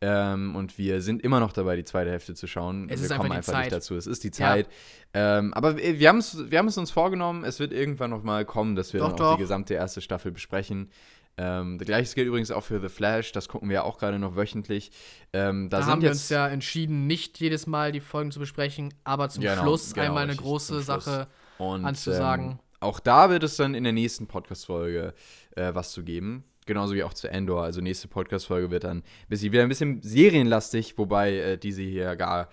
[0.00, 2.88] Ähm, und wir sind immer noch dabei, die zweite Hälfte zu schauen.
[2.90, 3.96] Es wir kommen einfach einfach nicht dazu.
[3.96, 4.32] Es ist die Ja.
[4.32, 4.68] Zeit.
[5.14, 8.92] Ähm, aber wir, haben es wir uns vorgenommen, es wird irgendwann noch mal kommen, dass
[8.92, 9.36] wir Doch, dann auch doch.
[9.36, 10.90] die gesamte erste Staffel besprechen.
[11.36, 14.36] Ähm, Gleiches gilt übrigens auch für The Flash, das gucken wir ja auch gerade noch
[14.36, 14.92] wöchentlich.
[15.32, 18.94] Ähm, da Da haben wir uns ja entschieden, nicht jedes Mal die Folgen zu besprechen,
[19.02, 20.80] aber zum Genau, Schluss genau, einmal eine große.
[20.82, 21.26] Sache.
[21.58, 22.50] Und, anzusagen.
[22.52, 25.14] Ähm, auch da wird es dann in der nächsten Podcast-Folge
[25.56, 26.44] äh, was zu geben.
[26.66, 27.62] Genauso wie auch zu Endor.
[27.62, 32.16] Also nächste Podcast-Folge wird dann ein bisschen, wieder ein bisschen serienlastig, wobei äh, diese hier
[32.16, 32.48] gar,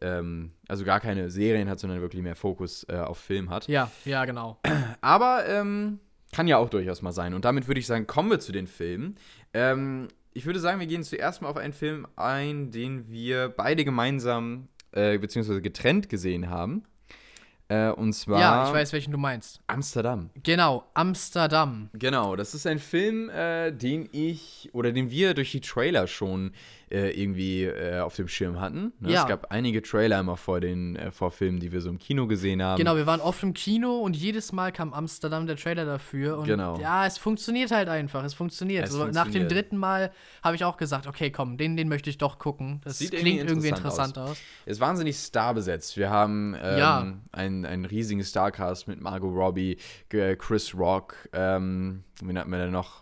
[0.00, 3.68] ähm, also gar keine Serien hat, sondern wirklich mehr Fokus äh, auf Film hat.
[3.68, 4.58] Ja, ja, genau.
[5.00, 6.00] Aber ähm,
[6.32, 7.34] kann ja auch durchaus mal sein.
[7.34, 9.16] Und damit würde ich sagen, kommen wir zu den Filmen.
[9.54, 13.84] Ähm, ich würde sagen, wir gehen zuerst mal auf einen Film ein, den wir beide
[13.84, 16.84] gemeinsam äh, beziehungsweise getrennt gesehen haben.
[17.68, 19.60] Äh, und zwar Ja, ich weiß, welchen du meinst.
[19.66, 20.30] Amsterdam.
[20.42, 21.90] Genau, Amsterdam.
[21.92, 26.52] Genau, das ist ein Film, äh, den ich oder den wir durch die Trailer schon
[26.92, 28.92] äh, irgendwie äh, auf dem Schirm hatten.
[29.00, 29.12] Ne?
[29.12, 29.22] Ja.
[29.22, 32.26] Es gab einige Trailer immer vor den äh, vor Filmen, die wir so im Kino
[32.26, 32.76] gesehen haben.
[32.78, 36.38] Genau, wir waren oft im Kino und jedes Mal kam Amsterdam der Trailer dafür.
[36.38, 36.78] Und Genau.
[36.78, 38.22] ja, es funktioniert halt einfach.
[38.24, 38.84] Es funktioniert.
[38.84, 39.50] Es so, Nach dem funktioniert.
[39.52, 42.80] dritten Mal habe ich auch gesagt, okay, komm, den, den möchte ich doch gucken.
[42.84, 44.38] Das Sieht klingt irgendwie irgendwie interessant interessant aus.
[44.66, 45.96] ist wahnsinnig starbesetzt.
[45.96, 47.12] Wir haben ähm, Ja.
[47.32, 49.78] einen, einen riesigen Starcast mit Margot Robbie,
[50.10, 53.01] Chris Rock, ähm, wen hatten wir denn noch?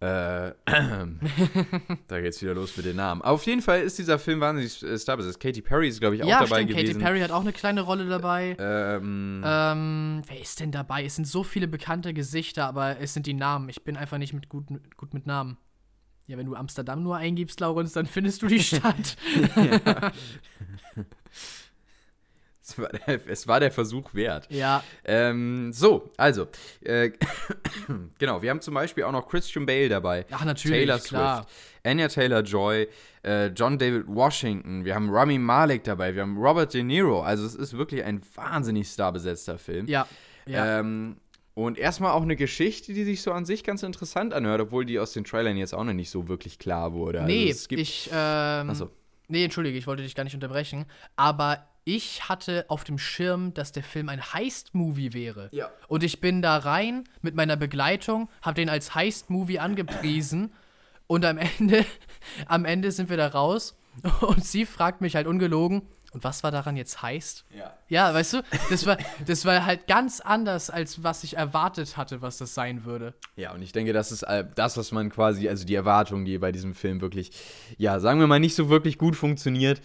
[0.00, 0.52] Äh,
[2.08, 3.20] da geht's wieder los mit den Namen.
[3.20, 5.38] Auf jeden Fall ist dieser Film wahnsinnig äh, starbesetzt.
[5.40, 6.92] Katy Perry ist, glaube ich, auch ja, dabei stimmt, gewesen.
[6.94, 8.56] Katy Perry hat auch eine kleine Rolle dabei.
[8.58, 11.04] Ähm, Ähm, wer ist denn dabei?
[11.04, 13.68] Es sind so viele bekannte Gesichter, aber es sind die Namen.
[13.68, 15.58] Ich bin einfach nicht mit gut, gut mit Namen.
[16.26, 19.16] Ja, wenn du Amsterdam nur eingibst, Laurenz, dann findest du die Stadt.
[22.70, 24.46] Es, war der, es war der Versuch wert.
[24.50, 26.48] ja, Ähm, so, also,
[26.82, 27.10] äh,
[28.18, 30.26] genau, wir haben zum Beispiel auch noch Christian Bale dabei.
[30.30, 31.42] ach natürlich, Taylor klar.
[31.42, 31.48] Swift,
[31.84, 32.88] Anya Taylor-Joy,
[33.22, 37.22] äh, John David Washington, wir haben Rami Malek dabei, wir haben Robert De Niro.
[37.22, 39.86] Also es ist wirklich ein wahnsinnig starbesetzter Film.
[39.86, 40.06] Ja,
[40.46, 40.80] ja.
[40.80, 41.16] Ähm,
[41.54, 44.98] und erstmal auch eine Geschichte, die sich so an sich ganz interessant anhört, obwohl die
[44.98, 47.20] aus den Trailern jetzt auch noch nicht so wirklich klar wurde.
[47.20, 48.90] Also nee, es gibt, ich, ähm, Achso.
[49.28, 53.72] nee, entschuldige, ich wollte dich gar nicht unterbrechen, aber ich hatte auf dem Schirm, dass
[53.72, 55.48] der Film ein Heist-Movie wäre.
[55.52, 55.70] Ja.
[55.88, 60.52] Und ich bin da rein mit meiner Begleitung, habe den als Heist-Movie angepriesen
[61.06, 61.84] und am Ende,
[62.46, 63.76] am Ende sind wir da raus
[64.20, 67.44] und sie fragt mich halt ungelogen, und was war daran jetzt Heist?
[67.56, 67.72] Ja.
[67.88, 72.20] Ja, weißt du, das war, das war halt ganz anders, als was ich erwartet hatte,
[72.20, 73.14] was das sein würde.
[73.36, 76.50] Ja, und ich denke, das ist das, was man quasi, also die Erwartung, die bei
[76.50, 77.30] diesem Film wirklich,
[77.78, 79.80] ja, sagen wir mal, nicht so wirklich gut funktioniert.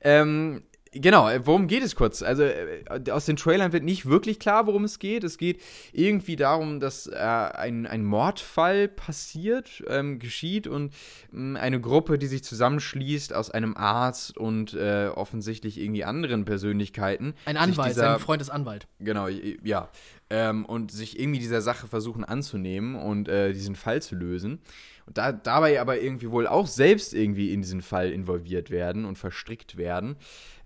[0.00, 2.22] Ähm, genau, äh, worum geht es kurz?
[2.22, 5.24] Also, äh, aus den Trailern wird nicht wirklich klar, worum es geht.
[5.24, 5.60] Es geht
[5.92, 10.92] irgendwie darum, dass äh, ein, ein Mordfall passiert, ähm, geschieht und
[11.30, 17.34] mh, eine Gruppe, die sich zusammenschließt aus einem Arzt und äh, offensichtlich irgendwie anderen Persönlichkeiten.
[17.44, 18.86] Ein Anwalt, dieser- sein Freund ist Anwalt.
[19.00, 19.88] Genau, ja.
[20.30, 24.60] Ähm, und sich irgendwie dieser Sache versuchen anzunehmen und äh, diesen Fall zu lösen.
[25.06, 29.16] Und da, dabei aber irgendwie wohl auch selbst irgendwie in diesen Fall involviert werden und
[29.16, 30.16] verstrickt werden.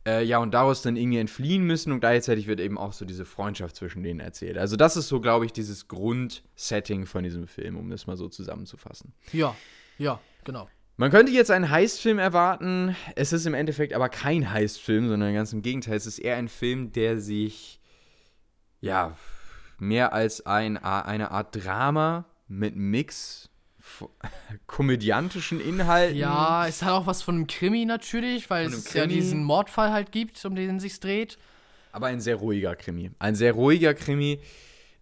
[0.05, 3.25] Äh, ja, und daraus dann irgendwie entfliehen müssen und gleichzeitig wird eben auch so diese
[3.25, 4.59] Freundschaft zwischen denen erzählt.
[4.59, 8.29] Also, das ist so, glaube ich, dieses Grundsetting von diesem Film, um das mal so
[8.29, 9.13] zusammenzufassen.
[9.33, 9.55] Ja,
[9.99, 10.69] ja, genau.
[10.97, 12.97] Man könnte jetzt einen Heistfilm erwarten.
[13.17, 15.97] Es ist im Endeffekt aber kein Heistfilm, sondern ganz im Gegenteil.
[15.97, 17.81] Es ist eher ein Film, der sich,
[18.81, 19.17] ja,
[19.79, 23.51] mehr als ein, eine Art Drama mit Mix
[24.67, 26.17] komödiantischen Inhalten.
[26.17, 29.15] Ja, es hat auch was von einem Krimi natürlich, weil es ja Krimi.
[29.15, 31.39] diesen Mordfall halt gibt, um den sich dreht.
[31.93, 33.11] Aber ein sehr ruhiger Krimi.
[33.19, 34.41] Ein sehr ruhiger Krimi.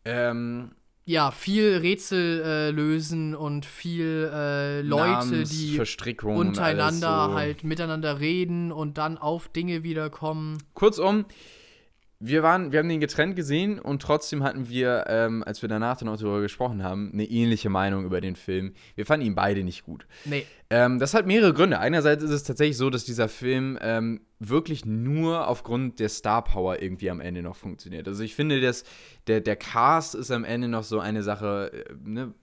[0.05, 0.73] Ähm,
[1.05, 5.81] Ja, viel Rätsel äh, lösen und viel äh, Leute, die
[6.25, 7.35] untereinander so.
[7.35, 10.59] halt miteinander reden und dann auf Dinge wiederkommen.
[10.75, 11.27] Kurzum,
[12.21, 15.97] wir, waren, wir haben den getrennt gesehen und trotzdem hatten wir, ähm, als wir danach
[15.97, 18.75] dann auch darüber gesprochen haben, eine ähnliche Meinung über den Film.
[18.95, 20.07] Wir fanden ihn beide nicht gut.
[20.27, 21.79] Nee, Ähm, das hat mehrere Gründe.
[21.81, 26.81] Einerseits ist es tatsächlich so, dass dieser Film ähm, wirklich nur aufgrund der Star Power
[26.81, 28.07] irgendwie am Ende noch funktioniert.
[28.07, 28.85] Also ich finde, dass
[29.27, 32.35] der, der Cast ist am Ende noch so eine Sache, äh, ne?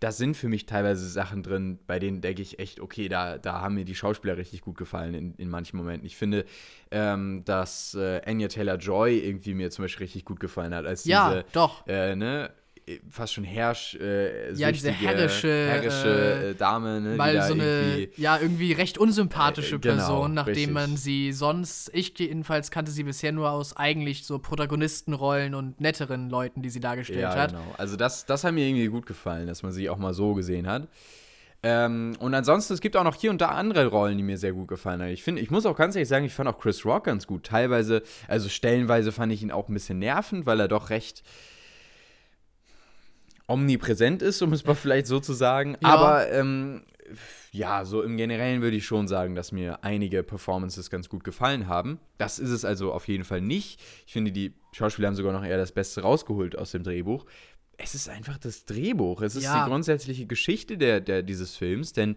[0.00, 3.62] Da sind für mich teilweise Sachen drin, bei denen denke ich echt, okay, da, da
[3.62, 6.06] haben mir die Schauspieler richtig gut gefallen in, in manchen Momenten.
[6.06, 6.44] Ich finde,
[6.90, 11.28] ähm, dass äh, Anya Taylor-Joy irgendwie mir zum Beispiel richtig gut gefallen hat, als ja,
[11.30, 11.86] diese doch.
[11.86, 12.52] äh, ne,
[13.10, 17.64] fast schon herrsch, äh, Ja, diese herrische, herrische äh, Dame, ne, die Mal so eine,
[17.64, 20.70] irgendwie, ja, irgendwie recht unsympathische Äh, genau, Person, nachdem richtig.
[20.72, 26.30] man sie sonst, ich jedenfalls kannte sie bisher nur aus eigentlich so Protagonistenrollen und netteren
[26.30, 27.50] Leuten, die sie dargestellt ja, hat.
[27.50, 27.74] genau.
[27.76, 30.68] Also das, das hat mir irgendwie gut gefallen, dass man sie auch mal so gesehen
[30.68, 30.86] hat.
[31.64, 34.52] Ähm, und ansonsten, es gibt auch noch hier und da andere Rollen, die mir sehr
[34.52, 35.08] gut gefallen haben.
[35.08, 37.44] Ich finde, ich muss auch ganz ehrlich sagen, ich fand auch Chris Rock ganz gut.
[37.44, 41.24] Teilweise, also stellenweise fand ich ihn auch ein bisschen nervend, weil er doch recht
[43.48, 45.76] omnipräsent ist, um es mal vielleicht so zu sagen.
[45.82, 45.88] Ja.
[45.88, 46.82] Aber ähm,
[47.52, 51.68] ja, so im Generellen würde ich schon sagen, dass mir einige Performances ganz gut gefallen
[51.68, 52.00] haben.
[52.18, 53.80] Das ist es also auf jeden Fall nicht.
[54.06, 57.24] Ich finde, die Schauspieler haben sogar noch eher das Beste rausgeholt aus dem Drehbuch.
[57.78, 59.22] Es ist einfach das Drehbuch.
[59.22, 59.62] Es ist Ja.
[59.64, 62.16] die grundsätzliche Geschichte der, der, dieses Films, denn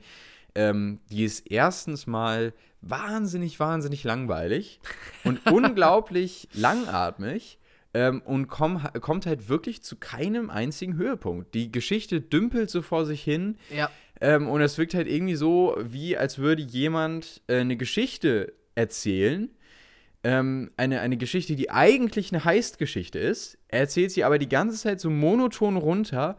[0.56, 4.80] ähm, die ist erstens mal wahnsinnig, wahnsinnig langweilig
[5.24, 7.60] und unglaublich langatmig
[7.94, 11.54] ähm, und komm, kommt halt wirklich zu keinem einzigen Höhepunkt.
[11.54, 13.90] Die Geschichte dümpelt so vor sich hin Ja,
[14.22, 19.50] ähm, und es wirkt halt irgendwie so, wie als würde jemand äh, eine Geschichte erzählen.
[20.24, 23.58] Ähm, eine, eine Geschichte, die eigentlich eine Heist-Geschichte ist.
[23.70, 26.38] Er erzählt sie aber die ganze Zeit so monoton runter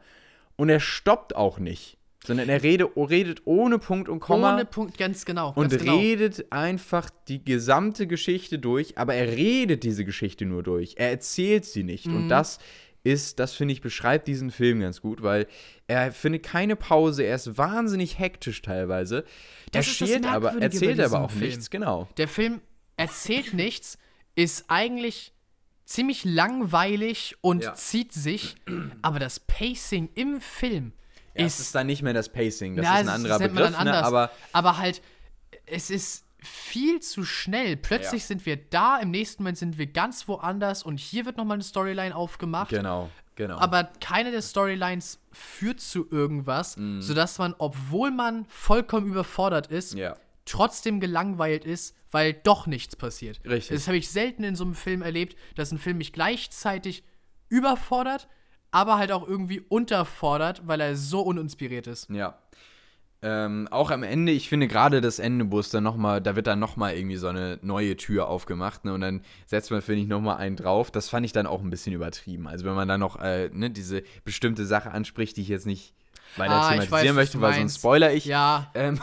[0.56, 1.96] und er stoppt auch nicht.
[2.24, 5.54] Sondern er rede, redet ohne Punkt und Komma ohne Punkt, ganz genau.
[5.54, 5.96] und ganz genau.
[5.96, 10.96] redet einfach die gesamte Geschichte durch, aber er redet diese Geschichte nur durch.
[10.98, 12.06] Er erzählt sie nicht.
[12.06, 12.16] Mhm.
[12.16, 12.58] Und das
[13.02, 15.46] ist, das finde ich, beschreibt diesen Film ganz gut, weil
[15.86, 19.18] er findet keine Pause, er ist wahnsinnig hektisch teilweise.
[19.18, 19.24] Er
[19.72, 21.44] das steht aber, erzählt aber auch Film.
[21.46, 22.08] nichts, genau.
[22.18, 22.60] Der Film
[22.98, 23.96] erzählt nichts,
[24.34, 25.32] ist eigentlich
[25.86, 27.74] ziemlich langweilig und Ja.
[27.74, 28.56] zieht sich,
[29.02, 30.92] aber das Pacing im Film
[31.34, 33.70] Ja, ist es ist dann nicht mehr das Pacing, das Ja, ist ein anderer Begriff,
[33.82, 34.02] ne?
[34.04, 35.00] aber aber halt,
[35.66, 37.76] es ist viel zu schnell.
[37.76, 38.28] Plötzlich Ja.
[38.28, 41.62] sind wir da, im nächsten Moment sind wir ganz woanders und hier wird nochmal eine
[41.64, 42.70] Storyline aufgemacht.
[42.70, 43.58] genau, genau.
[43.58, 47.02] Aber keine der Storylines führt zu irgendwas, Mhm.
[47.02, 50.16] sodass man, obwohl man vollkommen überfordert ist, ja.
[50.46, 53.40] trotzdem gelangweilt ist, weil doch nichts passiert.
[53.44, 53.76] Richtig.
[53.76, 57.04] Das habe ich selten in so einem Film erlebt, dass ein Film mich gleichzeitig
[57.50, 58.28] überfordert,
[58.70, 62.08] aber halt auch irgendwie unterfordert, weil er so uninspiriert ist.
[62.10, 62.38] Ja.
[63.22, 66.46] Ähm, auch am Ende, ich finde gerade das Ende, wo es dann nochmal, da wird
[66.46, 68.94] dann nochmal irgendwie so eine neue Tür aufgemacht, ne?
[68.94, 70.90] Und dann setzt man, finde ich, nochmal einen drauf.
[70.90, 72.48] Das fand ich dann auch ein bisschen übertrieben.
[72.48, 75.92] Also wenn man dann noch, äh, ne, diese bestimmte Sache anspricht, die ich jetzt nicht
[76.36, 78.24] weiter Ah, thematisieren weiß, möchte, weil sonst spoiler ich.
[78.24, 78.98] Ja, Ähm,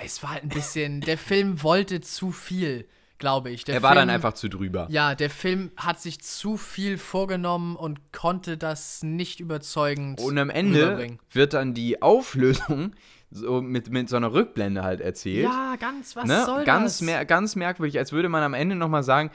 [0.00, 3.64] es war halt ein bisschen, der Film wollte zu viel, glaube ich.
[3.64, 4.86] Der er war dann Film- einfach zu drüber.
[4.90, 10.50] Ja, der Film hat sich zu viel vorgenommen und konnte das nicht überzeugend Und am
[10.50, 12.92] Ende wird dann die Auflösung
[13.30, 15.44] so mit, mit so einer Rückblende halt erzählt.
[15.44, 16.44] Ja, ganz, was ne?
[16.44, 17.06] soll ganz, das?
[17.06, 19.30] Mer ganz merkwürdig, als würde man am Ende nochmal sagen,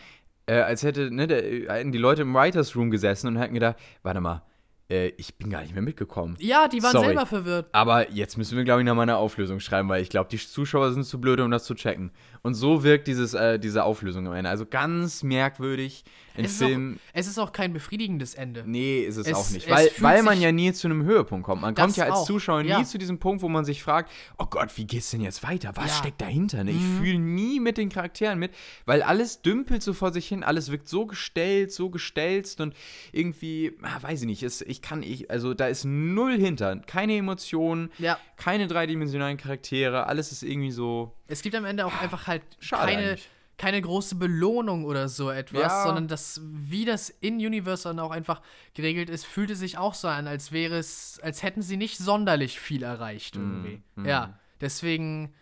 [0.45, 1.41] äh, als hätte ne, der,
[1.75, 4.43] hätten die Leute im Writers Room gesessen und hätten gedacht, warte mal,
[4.89, 6.35] äh, ich bin gar nicht mehr mitgekommen.
[6.39, 7.07] Ja, die waren Sorry.
[7.07, 7.67] selber verwirrt.
[7.71, 10.91] Aber jetzt müssen wir, glaube ich, nochmal eine Auflösung schreiben, weil ich glaube, die Zuschauer
[10.91, 12.11] sind zu blöd, um das zu checken.
[12.45, 14.49] Und so wirkt dieses, äh, diese Auflösung am Ende.
[14.49, 16.03] Also ganz merkwürdig.
[16.35, 16.97] Ein Es ist, Film.
[16.97, 18.63] auch, es ist auch kein befriedigendes Ende.
[18.65, 19.69] Nee, ist es, Es- auch nicht.
[19.69, 21.61] Weil, weil man ja nie zu einem Höhepunkt kommt.
[21.61, 22.79] Man kommt ja als auch, Zuschauer ja.
[22.79, 25.71] nie zu diesem Punkt, wo man sich fragt, oh Gott, wie geht's denn jetzt weiter?
[25.75, 25.93] Was Ja.
[25.93, 25.97] Mhm.
[25.99, 26.63] steckt dahinter?
[26.65, 26.71] Ne?
[26.71, 28.51] Ich fühle nie mit den Charakteren mit,
[28.85, 32.73] weil alles dümpelt so vor sich hin, alles wirkt so gestellt, so gestelzt und
[33.13, 36.75] irgendwie, ah, weiß ich nicht, es, ich kann, ich, also da ist null hinter.
[36.77, 38.17] Keine Emotionen, Ja.
[38.35, 41.13] keine dreidimensionalen Charaktere, alles ist irgendwie so.
[41.27, 43.29] Es gibt am Ende auch einfach halt Schade keine, eigentlich.
[43.57, 45.83] keine große Belohnung oder so etwas, Ja.
[45.83, 48.41] sondern das, wie das in Universe dann auch einfach
[48.73, 52.59] geregelt ist, fühlte sich auch so an, als wäre es, als hätten sie nicht sonderlich
[52.59, 53.81] viel erreicht irgendwie.
[53.95, 55.33] Mm, Ja, deswegen,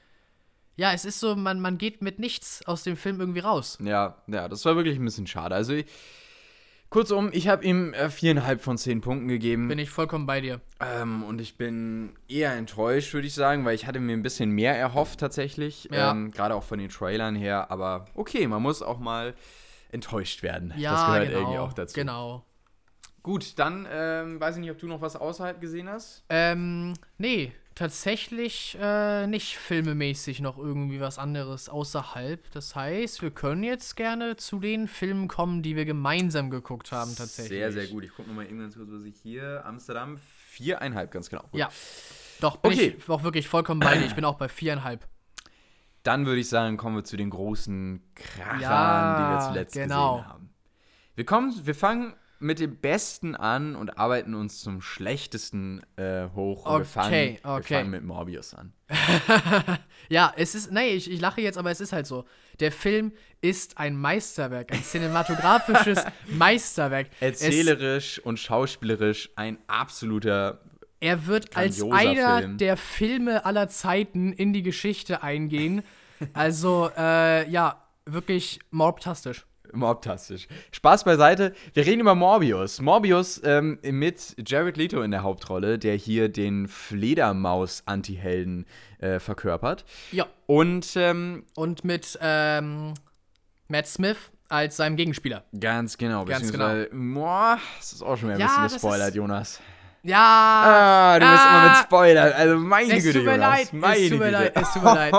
[0.76, 3.78] ja, es ist so, man, man geht mit nichts aus dem Film irgendwie raus.
[3.82, 5.54] Ja, ja, das war wirklich ein bisschen schade.
[5.56, 5.86] Also, ich,
[6.92, 9.68] kurzum, ich habe ihm äh, viereinhalb von zehn Punkten gegeben.
[9.68, 10.62] Bin ich vollkommen bei dir.
[10.80, 14.52] Ähm, und ich bin eher enttäuscht, würde ich sagen, weil ich hatte mir ein bisschen
[14.52, 15.90] mehr erhofft tatsächlich.
[15.92, 16.12] Ja.
[16.12, 17.72] Ähm, Gerade auch von den Trailern her.
[17.72, 19.34] Aber okay, man muss auch mal
[19.92, 20.74] enttäuscht werden.
[20.78, 21.96] Ja, das gehört genau, irgendwie auch dazu.
[21.96, 22.46] Genau.
[23.24, 26.24] Gut, dann ähm, weiß ich nicht, ob du noch was außerhalb gesehen hast.
[26.30, 32.52] Ähm, nee, tatsächlich äh, nicht filmemäßig noch irgendwie was anderes außerhalb.
[32.52, 37.16] Das heißt, wir können jetzt gerne zu den Filmen kommen, die wir gemeinsam geguckt haben,
[37.16, 37.60] tatsächlich.
[37.60, 38.04] Sehr, sehr gut.
[38.04, 39.66] Ich gucke nochmal irgendwann kurz, was ich hier.
[39.66, 40.18] Amsterdam,
[40.50, 41.44] viereinhalb, ganz genau.
[41.44, 41.60] Gut.
[41.60, 41.70] Ja.
[42.40, 42.96] Doch, bin Okay.
[42.98, 44.06] ich auch wirklich vollkommen bei dir.
[44.06, 45.08] Ich bin auch bei viereinhalb.
[46.04, 50.18] Dann würde ich sagen, kommen wir zu den großen Krachern, Ja, die wir zuletzt genau.
[50.18, 50.50] gesehen haben.
[51.16, 56.66] Wir, kommen, wir fangen mit dem Besten an und arbeiten uns zum Schlechtesten äh, hoch.
[56.66, 57.74] Und wir, fangen, Okay, wir okay.
[57.76, 58.74] fangen mit Morbius an.
[60.10, 62.26] Ja, es ist, nee, ich, ich lache jetzt, aber es ist halt so.
[62.60, 67.08] Der Film ist ein Meisterwerk, ein cinematografisches Meisterwerk.
[67.22, 70.60] Es, Erzählerisch und schauspielerisch ein absoluter.
[71.00, 72.58] er wird als einer Film.
[72.58, 75.84] der Filme aller Zeiten in die Geschichte eingehen.
[76.34, 79.48] Also, äh, ja, wirklich morbtastisch.
[79.74, 80.48] Mobtastisch.
[80.72, 81.54] Spaß beiseite.
[81.74, 82.82] Wir reden über Morbius.
[82.82, 88.66] Morbius ähm, mit Jared Leto in der Hauptrolle, der hier den Fledermaus-Antihelden
[89.00, 89.86] äh, verkörpert.
[90.12, 90.26] Ja.
[90.48, 92.94] Und ähm, Und mit ähm,
[93.68, 94.18] Matt Smith
[94.50, 95.46] als seinem Gegenspieler.
[95.58, 96.26] Ganz genau.
[96.26, 99.62] Ganz beziehungsweise- Boah, das ist auch schon wieder ein Ja, bisschen gespoilert, Jonas.
[100.04, 100.18] Ja.
[100.18, 102.34] Ah, du bist ah, immer mit Spoilern.
[102.34, 103.50] Also meine Es Güte, tut mir Jonas.
[103.50, 104.32] leid, es Meine tut mir Güte.
[104.32, 105.14] leid, es tut mir leid.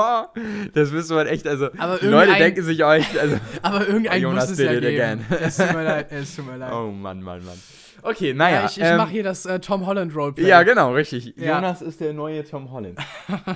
[0.75, 4.23] das müsste man echt, also Aber die Leute denken sich euch, also, Aber irgendein Oh,
[4.29, 4.87] Jonas muss es ja geben.
[4.87, 5.27] again.
[5.41, 6.73] Es tut mir leid, es tut mir leid.
[6.75, 7.61] oh Mann, Mann, Mann.
[8.03, 8.61] Okay, naja.
[8.63, 10.49] ja, ich ich ähm, mache hier das äh, Tom Holland Roleplay.
[10.49, 11.35] Ja, genau, richtig.
[11.37, 11.55] Ja.
[11.57, 12.99] Jonas ist der neue Tom Holland.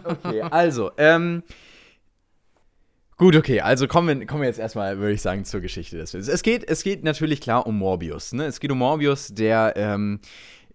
[0.04, 1.42] Okay, also, ähm.
[3.18, 6.10] Gut, okay, also kommen wir, kommen wir jetzt erstmal, würde ich sagen, zur Geschichte des
[6.10, 6.28] Films.
[6.28, 8.34] Es geht, es geht natürlich klar um Morbius.
[8.34, 8.44] Ne?
[8.44, 10.20] Es geht um Morbius, der ähm,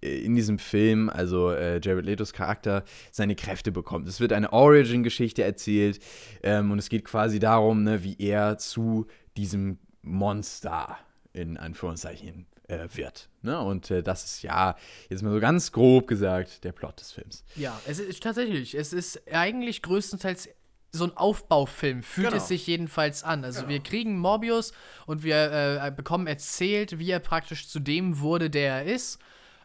[0.01, 4.07] in diesem Film, also äh, Jared Letos Charakter, seine Kräfte bekommt.
[4.07, 5.99] Es wird eine Origin-Geschichte erzählt
[6.43, 9.05] ähm, und es geht quasi darum, ne, wie er zu
[9.37, 10.97] diesem Monster
[11.33, 13.29] in Anführungszeichen äh, wird.
[13.41, 13.59] Ne?
[13.59, 14.75] Und äh, das ist ja,
[15.09, 17.43] jetzt mal so ganz grob gesagt, der Plot des Films.
[17.55, 20.49] Ja, es ist tatsächlich, es ist eigentlich größtenteils
[20.93, 22.41] so ein Aufbaufilm, fühlt Genau.
[22.41, 23.45] es sich jedenfalls an.
[23.45, 24.73] Also wir kriegen Morbius
[25.05, 29.19] und wir äh, bekommen erzählt, wie er praktisch zu dem wurde, der er ist.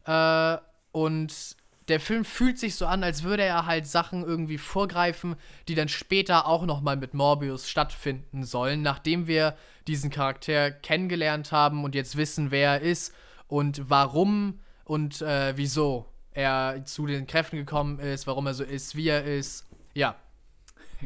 [0.06, 0.56] Äh,
[0.92, 1.56] und
[1.88, 5.36] der Film fühlt sich so an, als würde er halt Sachen irgendwie vorgreifen,
[5.68, 11.52] die dann später auch noch mal mit Morbius stattfinden sollen, nachdem wir diesen Charakter kennengelernt
[11.52, 13.14] haben und jetzt wissen, wer er ist
[13.46, 18.96] und warum und äh, wieso er zu den Kräften gekommen ist, warum er so ist,
[18.96, 19.64] wie er ist.
[19.94, 20.16] Ja.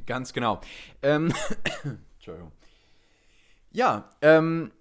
[0.06, 0.60] Ganz genau.
[1.02, 1.32] Ähm,
[2.16, 2.52] Entschuldigung.
[3.72, 4.72] Ja, ähm,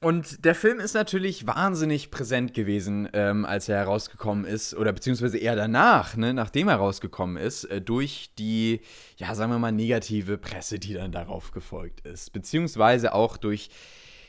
[0.00, 5.38] und der Film ist natürlich wahnsinnig präsent gewesen, ähm, als er herausgekommen ist, oder beziehungsweise
[5.38, 8.80] eher danach, ne, nachdem er rausgekommen ist, äh, durch die,
[9.16, 12.32] ja, sagen wir mal, negative Presse, die dann darauf gefolgt ist.
[12.32, 13.70] Beziehungsweise auch durch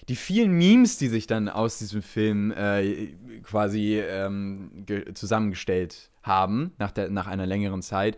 [0.08, 6.92] die vielen Memes, die sich dann aus diesem Film äh, quasi ähm, zusammengestellt haben, nach,
[6.92, 8.18] der, nach einer längeren Zeit.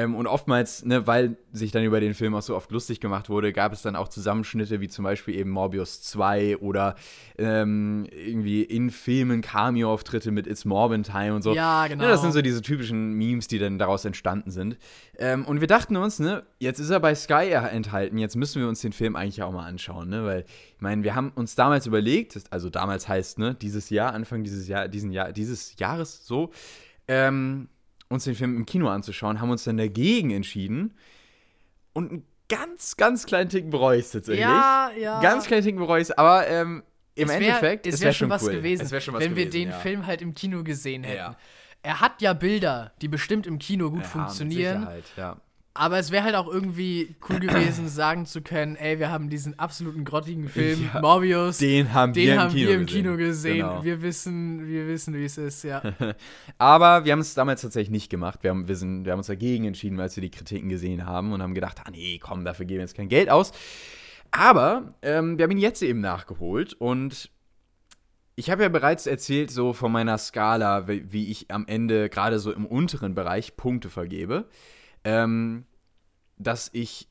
[0.00, 3.28] Ähm, und oftmals, ne, weil sich dann über den Film auch so oft lustig gemacht
[3.28, 6.94] wurde, gab es dann auch Zusammenschnitte wie zum Beispiel eben Morbius 2 oder
[7.36, 11.54] ähm, irgendwie in Filmen Cameo-Auftritte mit It's Morbin Time und so.
[11.54, 12.04] Ja, genau.
[12.04, 14.78] Ne, das sind so diese typischen Memes, die dann daraus entstanden sind.
[15.18, 18.68] Ähm, und wir dachten uns, ne, jetzt ist er bei Sky enthalten, jetzt müssen wir
[18.68, 20.44] uns den Film eigentlich auch mal anschauen, ne, weil
[20.76, 24.66] ich meine, wir haben uns damals überlegt, also damals heißt, ne, dieses Jahr, Anfang dieses
[24.66, 26.52] Jahr, diesen Jahr, dieses Jahres so,
[27.06, 27.68] ähm,
[28.10, 30.94] uns den Film im Kino anzuschauen, haben uns dann dagegen entschieden.
[31.92, 34.42] Und einen ganz, ganz kleinen Ticken bereue ich es tatsächlich.
[34.42, 35.20] Ja, ja.
[35.20, 36.82] Ganz kleinen Ticken bereue ich es, aber ähm,
[37.14, 38.52] im es wär, Endeffekt, es wäre wär schon was cool.
[38.52, 39.78] gewesen, es schon was wenn wir gewesen, den ja.
[39.78, 41.16] Film halt im Kino gesehen hätten.
[41.16, 41.36] Ja.
[41.82, 44.80] Er hat ja Bilder, die bestimmt im Kino gut Ja, funktionieren.
[44.80, 45.36] Mit Sicherheit, ja.
[45.72, 49.58] Aber es wäre halt auch irgendwie cool gewesen, sagen zu können, ey, wir haben diesen
[49.58, 53.02] absoluten grottigen Film, Ja, Morbius, Den haben den wir im haben Kino wir im gesehen.
[53.04, 53.56] Kino gesehen.
[53.58, 53.84] Genau.
[53.84, 55.80] Wir wissen, wir wissen, wie es ist, ja.
[56.58, 58.40] Aber wir haben es damals tatsächlich nicht gemacht.
[58.42, 61.32] Wir haben, wir, sind, wir haben uns dagegen entschieden, als wir die Kritiken gesehen haben
[61.32, 63.52] und haben gedacht, ah nee, komm, dafür geben wir jetzt kein Geld aus.
[64.32, 67.30] Aber ähm, wir haben ihn jetzt eben nachgeholt und
[68.36, 72.38] ich habe ja bereits erzählt, so von meiner Skala, wie, wie ich am Ende gerade
[72.38, 74.46] so im unteren Bereich Punkte vergebe.
[75.04, 75.64] Ähm,
[76.36, 77.08] dass ich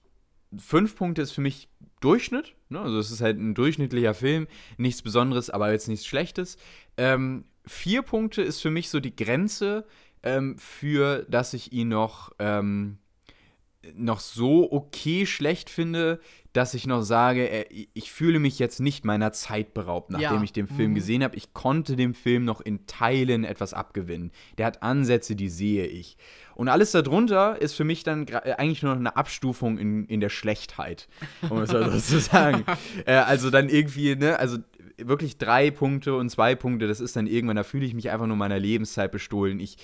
[0.58, 2.56] fünf Punkte ist für mich Durchschnitt.
[2.70, 2.80] Ne?
[2.80, 4.48] Also es ist halt ein durchschnittlicher Film,
[4.78, 6.58] nichts Besonderes, aber jetzt nichts Schlechtes.
[6.98, 9.86] Ähm, vier Punkte ist für mich so die Grenze,
[10.24, 12.98] ähm, für dass ich ihn noch, ähm,
[13.94, 16.20] noch so okay schlecht finde,
[16.60, 20.44] dass ich noch sage, äh, ich fühle mich jetzt nicht meiner Zeit beraubt, nachdem Ja.
[20.44, 20.96] ich den Film Mhm.
[20.96, 21.38] gesehen habe.
[21.38, 24.32] Ich konnte dem Film noch in Teilen etwas abgewinnen.
[24.58, 26.18] Der hat Ansätze, die sehe ich.
[26.56, 30.20] Und alles darunter ist für mich dann äh, eigentlich nur noch eine Abstufung in, in
[30.20, 31.08] der Schlechtheit,
[31.50, 32.66] um es mal so zu sagen.
[33.06, 34.58] äh, also dann irgendwie, ne, also
[34.98, 38.28] wirklich drei Punkte und zwei Punkte, das ist dann irgendwann, da fühle ich mich einfach
[38.28, 39.62] nur meiner Lebenszeit bestohlen.
[39.62, 39.78] Ich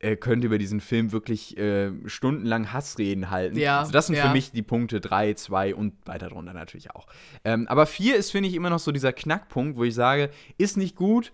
[0.00, 3.58] äh, könnte über diesen Film wirklich äh, stundenlang Hassreden halten.
[3.58, 4.26] Ja, also das sind ja.
[4.26, 7.06] für mich die Punkte 3, 2 und weiter drunter natürlich auch.
[7.44, 10.76] Ähm, aber 4 ist, finde ich, immer noch so dieser Knackpunkt, wo ich sage, ist
[10.76, 11.32] nicht gut,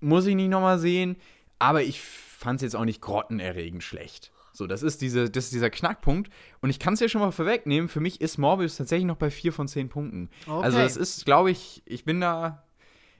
[0.00, 1.16] muss ich nicht nochmal sehen,
[1.58, 4.32] aber ich fand es jetzt auch nicht grottenerregend schlecht.
[4.52, 6.30] So, das ist, diese, das ist dieser Knackpunkt.
[6.60, 9.30] Und ich kann es ja schon mal vorwegnehmen, für mich ist Morbius tatsächlich noch bei
[9.30, 10.30] 4 von 10 Punkten.
[10.46, 10.84] Also Okay.
[10.84, 12.62] das ist, glaube ich, ich bin da.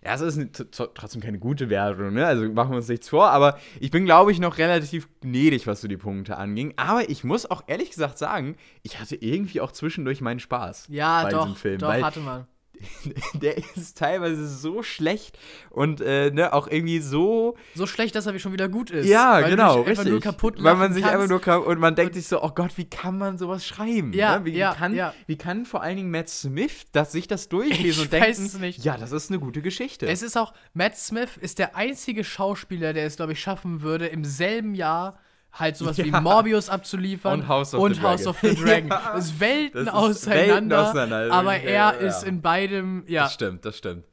[0.04, 0.50] Ja, es ist eine-
[0.94, 2.26] trotzdem keine gute Wertung, ne?
[2.26, 5.80] Also machen wir uns nichts vor, aber ich bin, glaube ich, noch relativ gnädig, was
[5.80, 6.74] so die Punkte anging.
[6.76, 11.22] Aber ich muss auch ehrlich gesagt sagen, ich hatte irgendwie auch zwischendurch meinen Spaß Ja,
[11.22, 11.78] bei doch, diesem Film.
[11.78, 12.46] doch, hatte man.
[13.34, 15.38] der ist teilweise so schlecht
[15.70, 17.56] und äh, ne, auch irgendwie so.
[17.74, 19.06] So schlecht, dass er schon wieder gut ist.
[19.06, 20.10] Ja, weil genau, dich einfach richtig.
[20.10, 21.14] nur kaputt Weil man sich kannst.
[21.14, 24.12] einfach nur ka- und man denkt sich so, oh Gott, wie kann man sowas schreiben?
[24.12, 24.44] Ja, ne?
[24.44, 25.14] wie, ja, kann, ja.
[25.26, 28.84] wie kann vor allen Dingen Matt Smith das, sich das durchlesen Ich und denken, nicht.
[28.84, 30.06] ja, das ist eine gute Geschichte.
[30.06, 34.06] Es ist auch, Matt Smith ist der einzige Schauspieler, der es, glaube ich, schaffen würde,
[34.06, 35.18] im selben Jahr
[35.54, 36.20] halt sowas wie Ja.
[36.20, 38.30] Morbius abzuliefern Und House of und the House Dragon.
[38.30, 38.88] of the Dragon.
[38.90, 39.12] Ja.
[39.14, 39.94] Das ist Welten Das ist
[40.28, 41.32] auseinander, auseinander.
[41.34, 41.90] aber er Ja.
[41.90, 43.22] ist in beidem, ja.
[43.24, 44.04] Das stimmt, das stimmt.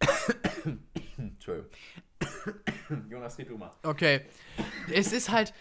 [1.16, 1.70] Entschuldigung.
[3.10, 3.70] Jonas, red du mal.
[3.82, 4.22] Okay.
[4.92, 5.52] Es ist halt.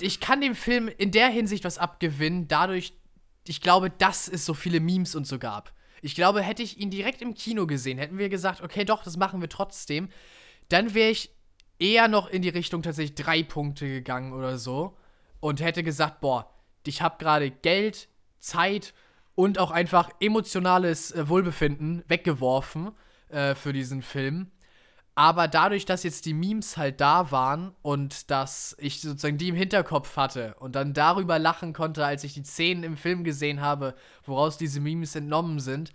[0.00, 2.94] Ich kann dem Film in der Hinsicht was abgewinnen, dadurch,
[3.46, 5.72] ich glaube, dass es so viele Memes und so gab.
[6.00, 9.18] Ich glaube, hätte ich ihn direkt im Kino gesehen, hätten wir gesagt, okay, doch, das
[9.18, 10.08] machen wir trotzdem,
[10.70, 11.30] dann wäre ich
[11.82, 14.96] eher noch in die Richtung tatsächlich drei Punkte gegangen oder so
[15.40, 16.48] und hätte gesagt, boah,
[16.86, 18.94] ich habe gerade Geld, Zeit
[19.34, 22.92] und auch einfach emotionales äh, Wohlbefinden weggeworfen
[23.28, 24.50] äh, für diesen Film.
[25.14, 29.56] Aber dadurch, dass jetzt die Memes halt da waren und dass ich sozusagen die im
[29.56, 33.94] Hinterkopf hatte und dann darüber lachen konnte, als ich die Szenen im Film gesehen habe,
[34.24, 35.92] woraus diese Memes entnommen sind,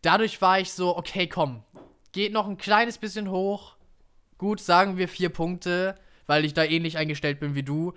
[0.00, 1.62] dadurch war ich so, okay, komm,
[2.12, 3.77] geht noch ein kleines bisschen hoch.
[4.38, 5.96] Gut, sagen wir vier Punkte,
[6.26, 7.92] weil ich da ähnlich eingestellt bin wie du.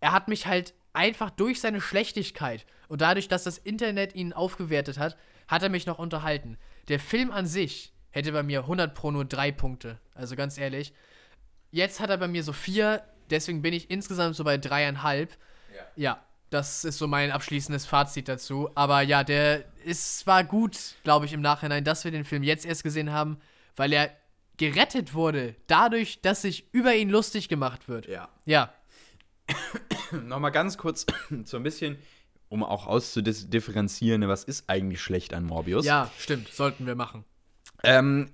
[0.00, 4.98] Er hat mich halt einfach durch seine Schlechtigkeit und dadurch, dass das Internet ihn aufgewertet
[4.98, 5.16] hat,
[5.48, 6.58] hat er mich noch unterhalten.
[6.88, 9.98] Der Film an sich hätte bei mir 100 pro nur drei Punkte.
[10.14, 10.92] Also ganz ehrlich.
[11.70, 15.36] Jetzt hat er bei mir so vier, deswegen bin ich insgesamt so bei dreieinhalb.
[15.74, 15.82] Ja.
[15.96, 18.70] Ja, das ist so mein abschließendes Fazit dazu.
[18.74, 22.64] Aber ja, der ist, war gut, glaube ich, im Nachhinein, dass wir den Film jetzt
[22.64, 23.38] erst gesehen haben,
[23.74, 24.10] weil er
[24.56, 28.06] gerettet wurde, dadurch, dass sich über ihn lustig gemacht wird.
[28.06, 28.28] Ja.
[28.44, 28.72] Ja.
[30.12, 31.06] Nochmal ganz kurz
[31.44, 31.98] so ein bisschen,
[32.48, 35.84] um auch auszudifferenzieren, was ist eigentlich schlecht an Morbius.
[35.84, 36.48] Ja, stimmt.
[36.48, 37.24] Sollten wir machen.
[37.82, 38.30] Ähm,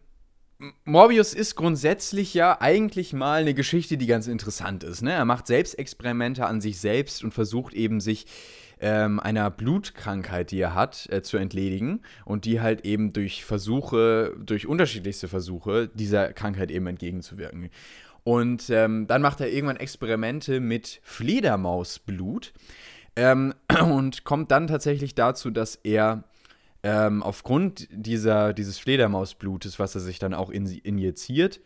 [0.85, 5.03] Morbius ist grundsätzlich ja eigentlich mal eine Geschichte, die ganz interessant ist.
[5.03, 5.13] Ne?
[5.13, 8.27] Er macht Selbstexperimente an sich selbst und versucht eben sich
[8.83, 14.35] ähm, einer Blutkrankheit, die er hat, äh, zu entledigen und die halt eben durch Versuche,
[14.39, 17.71] durch unterschiedlichste Versuche dieser Krankheit eben entgegenzuwirken.
[18.25, 22.53] Und ähm, dann macht er irgendwann Experimente mit Fledermausblut
[23.15, 23.55] ähm,
[23.85, 26.25] und kommt dann tatsächlich dazu, dass er
[26.83, 31.61] ähm, aufgrund dieser, dieses Fledermausblutes, was er sich dann auch in, injiziert,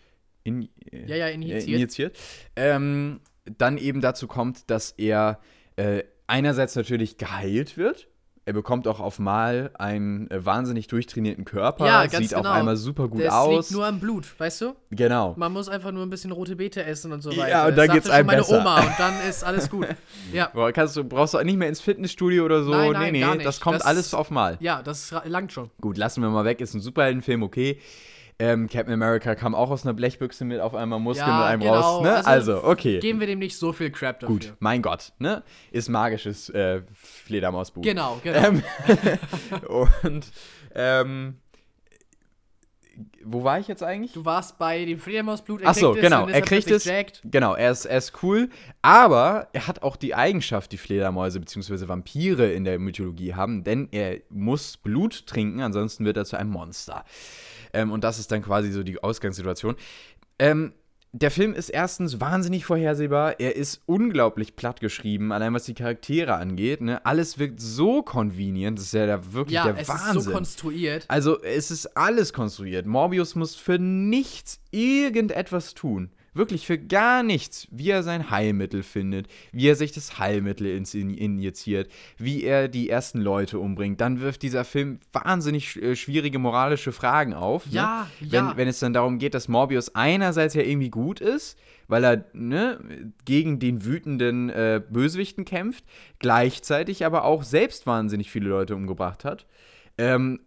[0.44, 1.66] in, Ja, ja, injiziert.
[1.66, 2.18] Äh, injiziert
[2.56, 3.20] ähm,
[3.56, 5.40] dann eben dazu kommt, dass er
[5.76, 8.08] äh, einerseits natürlich geheilt wird.
[8.48, 12.54] Er bekommt auch auf Mal einen äh, wahnsinnig durchtrainierten Körper, Ja, ganz sieht auf genau.
[12.54, 13.64] einmal super gut Das aus.
[13.70, 14.76] liegt nur am Blut, weißt du?
[14.92, 15.34] genau.
[15.36, 17.66] Man muss einfach nur ein bisschen rote Beete essen und so Ja, weiter.
[17.66, 18.60] und Das dann geht's einem meine besser.
[18.60, 19.88] Oma und dann ist alles gut.
[20.32, 22.70] Ja, Boah, kannst du, brauchst du nicht mehr ins Fitnessstudio oder so.
[22.70, 23.46] Nein, nein, nee, gar nee, nicht.
[23.48, 24.58] das kommt Das- alles auf Mal.
[24.60, 25.70] ja, das langt schon.
[25.80, 27.80] Gut, lassen wir mal weg, ist ein Superheldenfilm, okay.
[28.38, 31.60] Ähm, Captain America kam auch aus einer Blechbüchse mit auf einmal Muskeln Ja, und einem
[31.62, 31.74] genau.
[31.80, 32.02] raus.
[32.02, 32.14] Ne?
[32.16, 32.98] Also, Also, okay.
[32.98, 34.34] Geben wir dem nicht so viel Crap dafür.
[34.34, 35.42] Gut, mein Gott, ne?
[35.70, 37.82] Ist magisches äh, Fledermausbuch.
[37.82, 38.38] Genau, genau.
[38.38, 38.62] Ähm,
[40.02, 40.26] und
[40.74, 41.36] ähm,
[43.24, 44.12] wo war ich jetzt eigentlich?
[44.12, 45.62] Du warst bei dem Fledermausblut.
[45.62, 46.28] er Ach so, genau.
[46.28, 46.84] Er kriegt es.
[46.84, 47.22] plötzlich jacked.
[47.24, 48.48] Genau, er ist, er ist cool.
[48.82, 51.88] Aber er hat auch die Eigenschaft, die Fledermäuse bzw.
[51.88, 56.50] Vampire in der Mythologie haben, denn er muss Blut trinken, ansonsten wird er zu einem
[56.50, 57.04] Monster.
[57.76, 59.76] Ähm, und das ist dann quasi so die Ausgangssituation.
[60.38, 60.72] Ähm,
[61.12, 63.40] der Film ist erstens wahnsinnig vorhersehbar.
[63.40, 66.82] Er ist unglaublich platt geschrieben, allein was die Charaktere angeht.
[66.82, 67.04] Ne?
[67.06, 68.78] Alles wirkt so convenient.
[68.78, 70.18] Das ist ja der, wirklich Ja, der es Wahnsinn.
[70.18, 71.04] ist so konstruiert.
[71.08, 72.84] Also, es ist alles konstruiert.
[72.86, 76.10] Morbius muss für nichts irgendetwas tun.
[76.36, 77.66] Wirklich für gar nichts.
[77.70, 83.20] Wie er sein Heilmittel findet, wie er sich das Heilmittel injiziert, wie er die ersten
[83.20, 84.00] Leute umbringt.
[84.00, 87.64] Dann wirft dieser Film wahnsinnig äh, schwierige moralische Fragen auf.
[87.70, 88.28] Ja, ne?
[88.28, 88.48] ja.
[88.50, 91.58] Wenn, wenn es dann darum geht, dass Morbius einerseits ja irgendwie gut ist,
[91.88, 95.84] weil er ne, gegen den wütenden äh, Bösewichten kämpft,
[96.18, 99.46] gleichzeitig aber auch selbst wahnsinnig viele Leute umgebracht hat.
[99.98, 100.40] Ähm,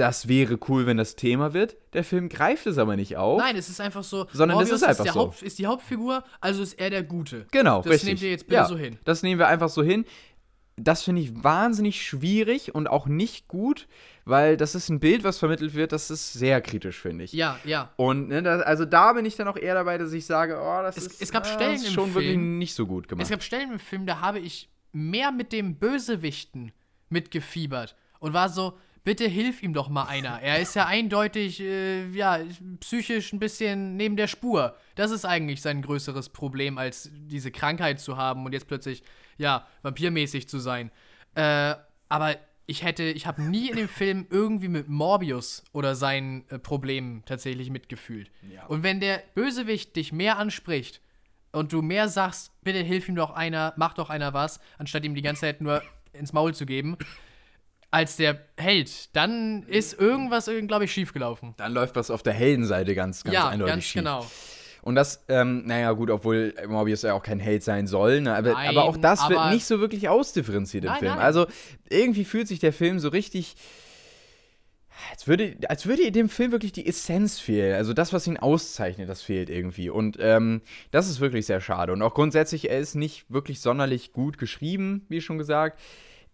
[0.00, 1.76] das wäre cool, wenn das Thema wird.
[1.92, 3.38] Der Film greift es aber nicht auf.
[3.40, 4.26] Nein, es ist einfach so.
[4.32, 5.20] Sondern es Morbius ist einfach der so.
[5.20, 7.46] Haupt, ist die Hauptfigur, also ist er der Gute.
[7.52, 8.08] Genau, Das richtig.
[8.08, 8.98] nehmt ihr jetzt bitte ja, so hin.
[9.04, 10.04] Das nehmen wir einfach so hin.
[10.76, 13.86] Das finde ich wahnsinnig schwierig und auch nicht gut,
[14.24, 17.32] weil das ist ein Bild, was vermittelt wird, das ist sehr kritisch, finde ich.
[17.34, 17.92] Ja, ja.
[17.96, 20.82] Und ne, das, also da bin ich dann auch eher dabei, dass ich sage, oh,
[20.82, 23.08] das Es- ist, es gab äh, Stellen das ist schon wirklich Film- nicht so gut
[23.08, 23.24] gemacht.
[23.24, 26.72] Es gab Stellen im Film, da habe ich mehr mit dem Bösewichten
[27.10, 30.40] mitgefiebert und war so, bitte hilf ihm doch mal einer.
[30.40, 32.38] Er ist ja eindeutig, äh, ja,
[32.80, 34.76] psychisch ein bisschen neben der Spur.
[34.94, 39.02] Das ist eigentlich sein größeres Problem, als diese Krankheit zu haben und jetzt plötzlich,
[39.38, 40.90] ja, vampirmäßig zu sein.
[41.34, 41.74] Äh,
[42.08, 42.36] aber
[42.66, 47.24] ich hätte, ich habe nie in dem Film irgendwie mit Morbius oder seinen äh, Problemen
[47.24, 48.30] tatsächlich mitgefühlt.
[48.52, 48.66] Ja.
[48.66, 51.00] Und wenn der Bösewicht dich mehr anspricht
[51.50, 55.16] und du mehr sagst, bitte hilf ihm doch einer, mach doch einer was, anstatt ihm
[55.16, 55.82] die ganze Zeit nur
[56.12, 56.96] ins Maul zu geben,
[57.90, 61.54] als der Held, dann ist irgendwas, glaube ich, schiefgelaufen.
[61.56, 63.94] dann läuft was auf der Heldenseite ganz, ganz ja, eindeutig ganz schief.
[64.02, 64.26] genau.
[64.82, 68.34] Und das, ähm, naja, gut, obwohl Morbius ja auch kein Held sein soll, ne?
[68.34, 71.12] aber, Nein, aber auch das wird aber- nicht so wirklich ausdifferenziert im Nein, Film.
[71.12, 71.20] nein.
[71.20, 71.46] Also
[71.90, 73.56] irgendwie fühlt sich der Film so richtig.
[75.10, 77.74] Als würde, als würde dem Film wirklich die Essenz fehlen.
[77.74, 79.88] Also das, was ihn auszeichnet, das fehlt irgendwie.
[79.90, 80.60] Und ähm,
[80.90, 81.92] das ist wirklich sehr schade.
[81.92, 85.80] Und auch grundsätzlich, er ist nicht wirklich sonderlich gut geschrieben, wie schon gesagt.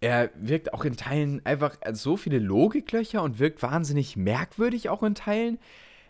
[0.01, 5.15] Er wirkt auch in Teilen einfach so viele Logiklöcher und wirkt wahnsinnig merkwürdig auch in
[5.15, 5.59] Teilen.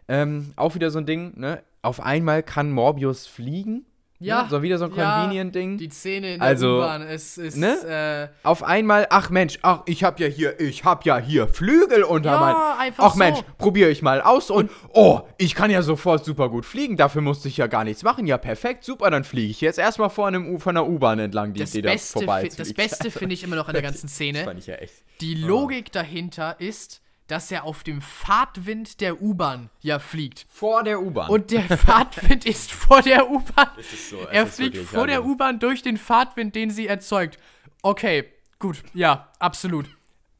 [0.08, 1.62] Ähm, auch wieder so ein Ding, ne?
[1.82, 3.84] Auf einmal kann Morbius fliegen.
[4.18, 4.48] Ja, Ne?
[4.50, 5.76] So wieder so ein ja, Convenient-Ding.
[5.78, 8.30] Die Szene in der Also, U-Bahn, es ist, ne?
[8.42, 12.02] äh, Auf einmal, ach Mensch, ach, ich hab ja hier, ich hab ja hier Flügel
[12.02, 12.80] unter Ja, meinen.
[12.80, 13.18] einfach Ach so.
[13.18, 16.96] Mensch, probiere ich mal aus und, oh, ich kann ja sofort super gut fliegen.
[16.96, 18.26] Dafür musste ich ja gar nichts machen.
[18.26, 21.52] Ja, perfekt, super, dann fliege ich jetzt erstmal vor einem U von der U-Bahn entlang,
[21.52, 22.72] die, das die da Beste, vorbei fi- das.
[22.72, 24.44] Beste finde ich immer noch an der ganzen Das Szene.
[24.44, 24.94] fand ich ja echt.
[25.20, 30.46] Die Logik dahinter ist, dass er auf dem Fahrtwind der U-Bahn ja fliegt.
[30.48, 31.28] Vor der U-Bahn.
[31.30, 33.68] Und der Fahrtwind ist vor der U-Bahn.
[34.10, 37.38] so, er fliegt vor der U-Bahn durch den Fahrtwind, den sie erzeugt.
[37.82, 38.24] Okay,
[38.58, 39.86] gut, ja, absolut.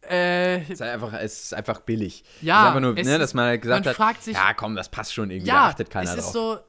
[0.09, 2.23] Äh, es ist einfach, es ist einfach billig.
[2.41, 4.37] Ja, es ist einfach nur, es ne, dass man halt gesagt man hat, fragt sich-
[4.37, 6.61] ja, komm, das passt schon irgendwie, da ja, achtet keiner es ist drauf.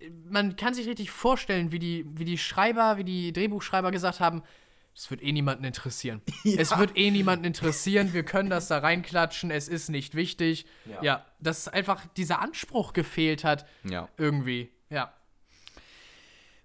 [0.00, 4.20] so, man kann sich richtig vorstellen, wie die, wie die Schreiber, wie die Drehbuchschreiber gesagt
[4.20, 4.42] haben,
[4.96, 6.22] es wird eh niemanden interessieren.
[6.44, 8.14] Es wird eh niemanden interessieren.
[8.14, 9.50] Wir können das da reinklatschen.
[9.50, 10.64] Es ist nicht wichtig.
[10.86, 11.02] Ja.
[11.02, 13.66] Ja, dass einfach dieser Anspruch gefehlt hat.
[13.84, 14.08] Ja.
[14.16, 14.70] Irgendwie.
[14.88, 15.12] Ja.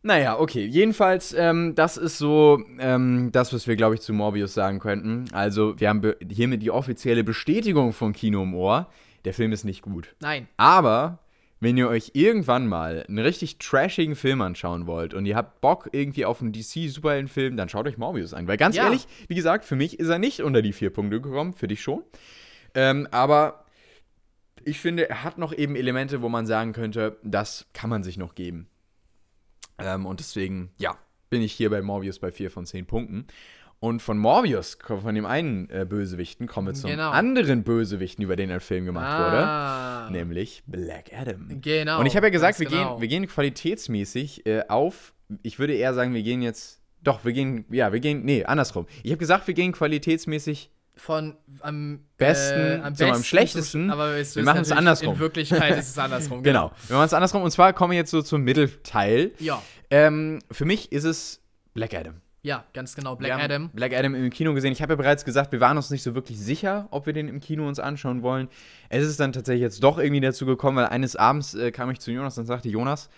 [0.03, 0.65] Naja, okay.
[0.65, 5.25] Jedenfalls, ähm, das ist so ähm, das, was wir, glaube ich, zu Morbius sagen könnten.
[5.32, 8.89] Also, wir haben be- hiermit die offizielle Bestätigung von Kino im Ohr.
[9.25, 10.15] Der Film ist nicht gut.
[10.19, 10.47] Nein.
[10.57, 11.19] Aber
[11.62, 15.89] wenn ihr euch irgendwann mal einen richtig trashigen Film anschauen wollt und ihr habt Bock
[15.93, 18.47] irgendwie auf einen DC-Superheldenfilm, dann schaut euch Morbius an.
[18.47, 18.86] Weil ganz Ja.
[18.86, 21.82] ehrlich, wie gesagt, für mich ist er nicht unter die vier Punkte gekommen, für dich
[21.82, 22.03] schon.
[22.74, 23.66] Ähm, aber
[24.66, 28.18] ich finde, er hat noch eben Elemente, wo man sagen könnte, das kann man sich
[28.18, 28.68] noch geben.
[29.78, 30.97] Ähm, und deswegen, ja,
[31.30, 33.26] bin ich hier bei Morbius bei vier von zehn Punkten.
[33.84, 37.09] Und von Morbius, von dem einen äh, Bösewichten, kommen wir zum Genau.
[37.09, 39.43] anderen Bösewichten, über den ein Film gemacht wurde.
[39.43, 40.07] Ah.
[40.11, 41.47] Nämlich Black Adam.
[41.61, 41.99] Genau.
[41.99, 42.93] Und ich habe ja gesagt, wir, genau.
[42.93, 45.15] gehen, wir gehen qualitätsmäßig äh, auf.
[45.41, 46.79] Ich würde eher sagen, wir gehen jetzt.
[47.01, 47.65] Doch, wir gehen.
[47.71, 48.23] Ja, wir gehen.
[48.23, 48.86] Nee, andersrum.
[49.01, 50.69] Ich habe gesagt, wir gehen qualitätsmäßig.
[50.95, 53.82] Von am Besten äh, zum am besten am schlechtesten.
[53.86, 55.13] Zum, aber Wir machen es andersrum.
[55.15, 56.43] In Wirklichkeit ist es andersrum.
[56.43, 56.71] Genau.
[56.88, 57.41] Wir machen es andersrum.
[57.41, 59.32] Und zwar kommen wir jetzt so zum Mittelteil.
[59.39, 59.59] Ja.
[59.89, 61.41] Ähm, für mich ist es
[61.73, 62.21] Black Adam.
[62.43, 63.15] Ja, ganz genau.
[63.15, 63.69] Black wir haben Adam.
[63.69, 64.71] Black Adam im Kino gesehen.
[64.71, 67.27] Ich habe ja bereits gesagt, wir waren uns nicht so wirklich sicher, ob wir den
[67.27, 68.47] im Kino uns anschauen wollen.
[68.89, 71.99] Es ist dann tatsächlich jetzt doch irgendwie dazu gekommen, weil eines Abends äh, kam ich
[71.99, 73.09] zu Jonas und sagte, Jonas,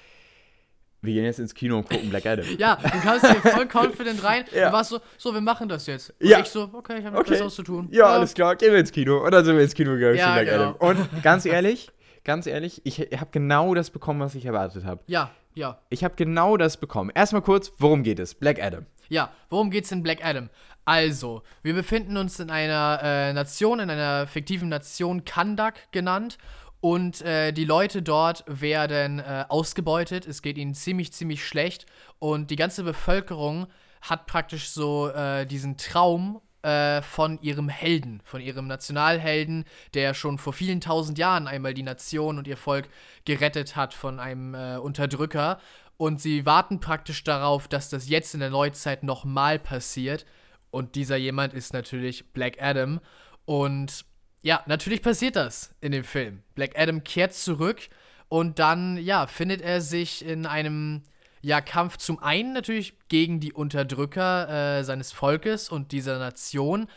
[1.01, 2.45] wir gehen jetzt ins Kino und gucken Black Adam.
[2.57, 4.43] Ja, du kamst hier voll confident rein.
[4.53, 4.67] Ja.
[4.67, 6.09] Du warst so, so, wir machen das jetzt.
[6.19, 6.39] Und Ja.
[6.39, 7.30] ich so, okay, ich habe Okay.
[7.32, 7.88] Besseres zu tun.
[7.91, 9.24] Ja, alles klar, gehen wir ins Kino.
[9.24, 10.76] Und dann sind wir ins Kino gegangen Ja, Black genau.
[10.80, 10.97] Adam.
[10.99, 11.91] Und ganz ehrlich,
[12.26, 15.01] ganz ehrlich, ich habe genau das bekommen, was ich erwartet habe.
[15.07, 15.80] Ja, ja.
[15.89, 17.09] Ich habe genau das bekommen.
[17.13, 18.34] Erstmal kurz, worum geht es?
[18.36, 18.86] Black Adam.
[19.10, 20.49] Ja, worum geht's in Black Adam?
[20.86, 26.38] Also, wir befinden uns in einer äh, Nation, in einer fiktiven Nation, Kandak genannt.
[26.82, 30.28] Und äh, die Leute dort werden äh, ausgebeutet.
[30.28, 31.86] Es geht ihnen ziemlich, ziemlich schlecht.
[32.20, 33.68] Und die ganze Bevölkerung
[34.01, 40.38] hat praktisch so äh, diesen Traum äh, von ihrem Helden, von ihrem Nationalhelden, der schon
[40.38, 42.89] vor vielen tausend Jahren einmal die Nation und ihr Volk
[43.26, 45.60] gerettet hat von einem äh, Unterdrücker.
[45.98, 50.26] Und sie warten praktisch darauf, dass das jetzt in der Neuzeit nochmal passiert.
[50.72, 53.00] Und dieser jemand ist natürlich Black Adam.
[53.46, 54.06] Und
[54.41, 56.44] ja, natürlich passiert das in dem Film.
[56.56, 57.89] Black Adam kehrt zurück
[58.28, 61.04] und dann, ja, findet er sich in einem,
[61.41, 66.88] ja, Kampf zum einen natürlich gegen die Unterdrücker äh, seines Volkes und dieser Nation.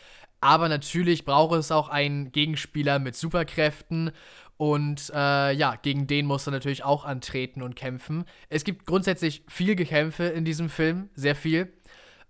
[0.40, 4.12] Aber natürlich braucht es auch einen Gegenspieler mit Superkräften.
[4.56, 8.24] Und äh, ja, gegen den muss er natürlich auch antreten und kämpfen.
[8.48, 11.72] Es gibt grundsätzlich viel Gekämpfe in diesem Film, sehr viel.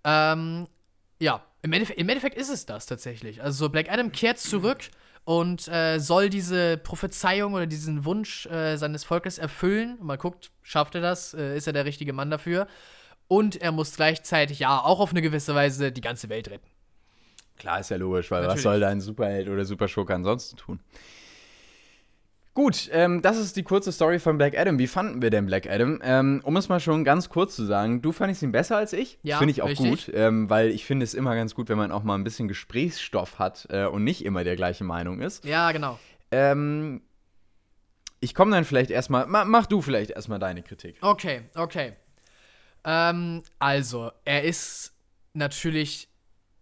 [0.03, 0.67] Ähm,
[1.19, 3.41] ja, im Endeffekt, im Endeffekt ist es das tatsächlich.
[3.41, 4.89] Also Black Adam kehrt zurück
[5.23, 9.97] und äh, soll diese Prophezeiung oder diesen Wunsch äh, seines Volkes erfüllen.
[10.01, 11.33] Mal guckt, schafft er das?
[11.33, 12.67] Äh, ist er der richtige Mann dafür?
[13.27, 16.67] Und er muss gleichzeitig, ja, auch auf eine gewisse Weise die ganze Welt retten.
[17.57, 18.63] Klar, ist ja logisch, weil was Natürlich.
[18.63, 20.79] soll da ein Superheld oder Superschurke ansonsten tun?
[22.57, 24.79] Gut, ähm, das ist die kurze Story von Black Adam.
[24.79, 25.99] Wie fanden wir denn Black Adam?
[26.01, 29.19] Ähm, um es mal schon ganz kurz zu sagen, du fandest ihn besser als ich.
[29.21, 30.07] Ja, Finde ich auch richtig.
[30.07, 32.47] gut, ähm, weil ich finde es immer ganz gut, wenn man auch mal ein bisschen
[32.47, 35.45] Gesprächsstoff hat äh, und nicht immer der gleichen Meinung ist.
[35.45, 35.99] Ja, genau.
[36.31, 37.03] Ähm,
[38.21, 40.97] ich komme dann vielleicht erstmal, ma, mach du vielleicht erstmal deine Kritik.
[41.01, 41.93] Okay, okay.
[42.83, 44.95] Ähm, also, er ist
[45.33, 46.09] natürlich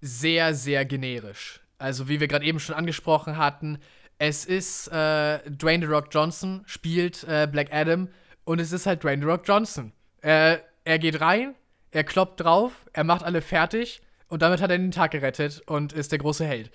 [0.02, 1.62] sehr, sehr generisch.
[1.78, 3.80] Also, wie wir gerade eben schon angesprochen hatten,
[4.18, 8.08] es ist äh, Dwayne The Rock Johnson spielt äh, Black Adam
[8.46, 9.92] und es ist halt Dwayne The Rock Johnson.
[10.22, 11.56] Äh, er geht rein,
[11.92, 15.94] er kloppt drauf, er macht alle fertig und damit hat er den Tag gerettet und
[15.94, 16.72] ist der große Held.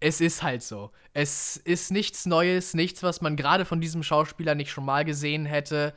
[0.00, 0.90] Es ist halt so.
[1.14, 5.46] Es ist nichts Neues, nichts, was man gerade von diesem Schauspieler nicht schon mal gesehen
[5.46, 5.94] hätte.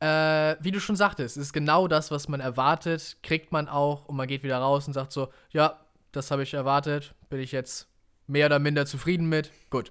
[0.00, 4.16] Äh, wie du schon sagtest, ist genau das, was man erwartet, kriegt man auch und
[4.16, 5.80] man geht wieder raus und sagt so, ja,
[6.12, 7.88] das habe ich erwartet, bin ich jetzt
[8.26, 9.50] mehr oder minder zufrieden mit.
[9.70, 9.90] Gut.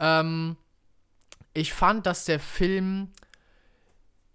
[0.00, 0.56] Ähm,
[1.54, 3.12] ich fand, dass der Film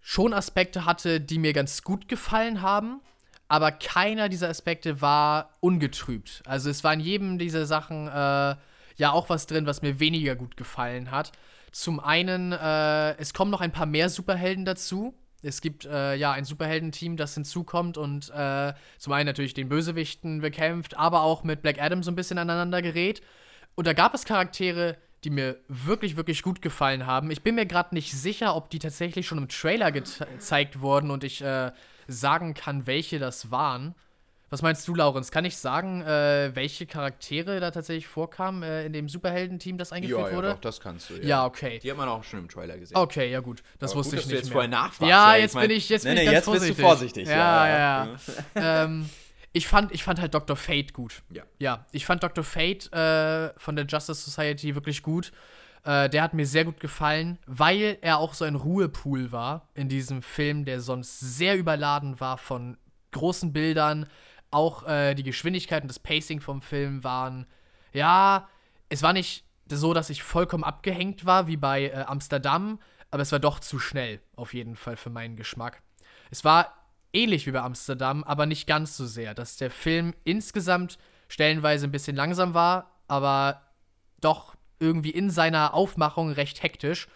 [0.01, 3.01] schon Aspekte hatte, die mir ganz gut gefallen haben,
[3.47, 6.43] aber keiner dieser Aspekte war ungetrübt.
[6.45, 8.55] Also es war in jedem dieser Sachen äh,
[8.95, 11.31] ja auch was drin, was mir weniger gut gefallen hat.
[11.71, 15.15] Zum einen, äh, es kommen noch ein paar mehr Superhelden dazu.
[15.41, 20.41] Es gibt äh, ja ein Superheldenteam, das hinzukommt und äh, zum einen natürlich den Bösewichten
[20.41, 23.21] bekämpft, aber auch mit Black Adam so ein bisschen aneinander gerät.
[23.75, 27.31] Und da gab es Charaktere, die mir wirklich, wirklich gut gefallen haben.
[27.31, 31.23] Ich bin mir gerade nicht sicher, ob die tatsächlich schon im Trailer gezeigt wurden und
[31.23, 31.71] ich äh,
[32.07, 33.95] sagen kann, welche das waren.
[34.49, 35.31] Was meinst du, Laurenz?
[35.31, 40.31] Kann ich sagen, äh, welche Charaktere da tatsächlich vorkamen äh, in dem Superheldenteam, das eingeführt
[40.31, 40.57] wurde?
[40.61, 41.15] das kannst du.
[41.15, 41.79] Ja, okay.
[41.81, 42.95] Die hat man auch schon im Trailer gesehen.
[42.95, 43.63] Okay, ja gut.
[43.79, 44.53] Das Aber wusste gut, ich dass du nicht jetzt mehr.
[44.53, 46.45] vorher nachfragst, Ja, weil ich jetzt mein- bin ich, jetzt Nee, bin ich nee, ganz
[46.45, 47.27] jetzt bist du vorsichtig.
[47.27, 48.05] vorsichtig, Ja, ja, ja.
[48.05, 48.61] ja.
[48.61, 48.83] ja.
[48.85, 49.09] ähm,
[49.53, 50.55] Ich fand, ich fand halt Dr.
[50.55, 51.21] Fate gut.
[51.31, 51.43] Ja.
[51.59, 52.43] Ja, ich fand Dr.
[52.43, 55.31] Fate äh, von der Justice Society wirklich gut.
[55.83, 59.89] Äh, der hat mir sehr gut gefallen, weil er auch so ein Ruhepool war in
[59.89, 62.77] diesem Film, der sonst sehr überladen war von
[63.11, 64.07] großen Bildern.
[64.49, 67.45] Auch äh, die Geschwindigkeit und das Pacing vom Film waren,
[67.91, 68.47] ja,
[68.89, 72.79] es war nicht so, dass ich vollkommen abgehängt war wie bei äh, Amsterdam,
[73.11, 75.81] aber es war doch zu schnell, auf jeden Fall für meinen Geschmack.
[76.31, 76.82] Es war
[77.13, 80.97] ähnlich wie bei Amsterdam, aber nicht ganz so sehr, dass der Film insgesamt
[81.27, 83.61] stellenweise ein bisschen langsam war, aber
[84.19, 87.07] doch irgendwie in seiner Aufmachung recht hektisch.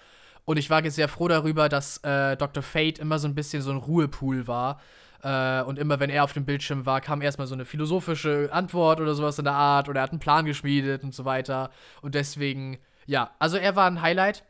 [0.46, 2.64] Und ich war sehr froh darüber, dass äh, Dr.
[2.64, 4.80] Fate immer so ein bisschen so ein Ruhepool war.
[5.22, 9.02] Äh, und immer, wenn er auf dem Bildschirm war, kam erstmal so eine philosophische Antwort
[9.02, 9.90] oder sowas in der Art.
[9.90, 11.70] Oder er hat einen Plan geschmiedet und so weiter.
[12.02, 14.46] Und deswegen, ja, also er war ein Highlight.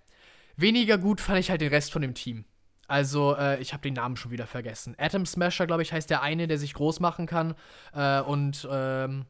[0.55, 2.45] Weniger gut fand ich halt den Rest von dem Team.
[2.88, 4.95] Also, äh, ich habe den Namen schon wieder vergessen.
[4.97, 7.53] Atom Smasher, glaube ich, heißt der eine, der sich groß machen kann.
[7.93, 9.25] Äh, und ähm,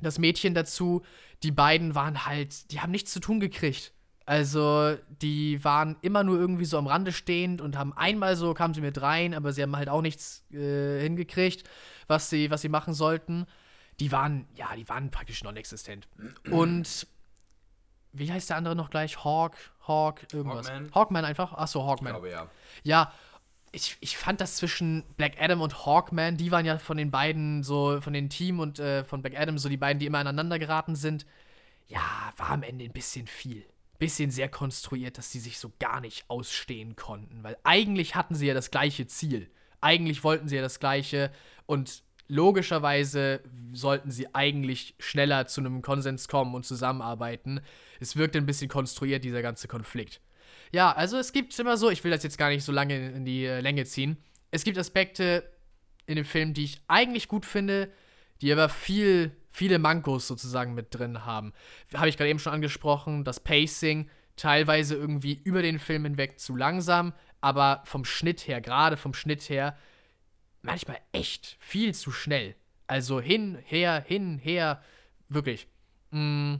[0.00, 1.02] das Mädchen dazu,
[1.42, 3.92] die beiden waren halt, die haben nichts zu tun gekriegt.
[4.24, 8.74] Also, die waren immer nur irgendwie so am Rande stehend und haben einmal so, kamen
[8.74, 11.62] sie mit rein, aber sie haben halt auch nichts äh, hingekriegt,
[12.08, 13.46] was sie, was sie machen sollten.
[14.00, 16.08] Die waren, ja, die waren praktisch non-existent.
[16.50, 17.06] Und
[18.18, 19.24] wie heißt der andere noch gleich?
[19.24, 19.56] Hawk,
[19.86, 20.68] Hawk, irgendwas.
[20.68, 20.94] Hawkman.
[20.94, 21.52] Hawkman einfach?
[21.52, 22.14] Achso, Hawkman.
[22.14, 22.50] Ich glaube, ja.
[22.82, 23.12] Ja,
[23.72, 27.62] ich, ich fand das zwischen Black Adam und Hawkman, die waren ja von den beiden
[27.62, 30.58] so, von den Team und äh, von Black Adam so die beiden, die immer aneinander
[30.58, 31.26] geraten sind.
[31.88, 32.00] Ja,
[32.36, 33.64] war am Ende ein bisschen viel.
[33.98, 37.42] Bisschen sehr konstruiert, dass sie sich so gar nicht ausstehen konnten.
[37.42, 39.50] Weil eigentlich hatten sie ja das gleiche Ziel.
[39.80, 41.30] Eigentlich wollten sie ja das gleiche
[41.66, 43.40] und logischerweise
[43.72, 47.60] sollten sie eigentlich schneller zu einem Konsens kommen und zusammenarbeiten.
[48.00, 50.20] Es wirkt ein bisschen konstruiert, dieser ganze Konflikt.
[50.72, 53.24] Ja, also es gibt immer so, ich will das jetzt gar nicht so lange in
[53.24, 54.16] die äh, Länge ziehen.
[54.50, 55.44] Es gibt Aspekte
[56.06, 57.90] in dem Film, die ich eigentlich gut finde,
[58.40, 61.52] die aber viel, viele Mankos sozusagen mit drin haben.
[61.94, 66.56] Habe ich gerade eben schon angesprochen, das Pacing, teilweise irgendwie über den Film hinweg zu
[66.56, 69.76] langsam, aber vom Schnitt her, gerade vom Schnitt her,
[70.66, 72.54] manchmal echt viel zu schnell.
[72.86, 74.82] Also hin, her, hin, her,
[75.28, 75.66] wirklich.
[76.10, 76.56] Mm,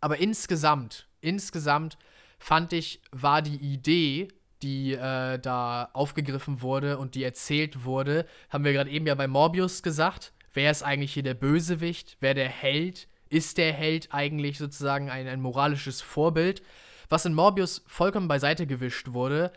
[0.00, 1.96] aber insgesamt, insgesamt
[2.38, 4.28] fand ich, war die Idee,
[4.62, 9.28] die äh, da aufgegriffen wurde und die erzählt wurde, haben wir gerade eben ja bei
[9.28, 10.32] Morbius gesagt.
[10.52, 12.16] Wer ist eigentlich hier der Bösewicht?
[12.20, 13.08] Wer der Held?
[13.28, 16.62] Ist der Held eigentlich sozusagen ein, ein moralisches Vorbild?
[17.08, 19.52] Was in Morbius vollkommen beiseite gewischt wurde,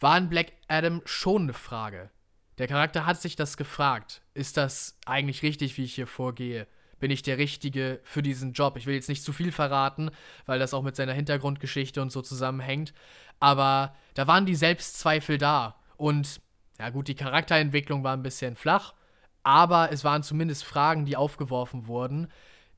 [0.00, 2.10] war in Black Adam schon eine Frage.
[2.58, 4.22] Der Charakter hat sich das gefragt.
[4.34, 6.66] Ist das eigentlich richtig, wie ich hier vorgehe?
[7.00, 8.76] Bin ich der Richtige für diesen Job?
[8.76, 10.10] Ich will jetzt nicht zu viel verraten,
[10.46, 12.92] weil das auch mit seiner Hintergrundgeschichte und so zusammenhängt.
[13.40, 15.76] Aber da waren die Selbstzweifel da.
[15.96, 16.40] Und
[16.78, 18.94] ja gut, die Charakterentwicklung war ein bisschen flach,
[19.42, 22.28] aber es waren zumindest Fragen, die aufgeworfen wurden.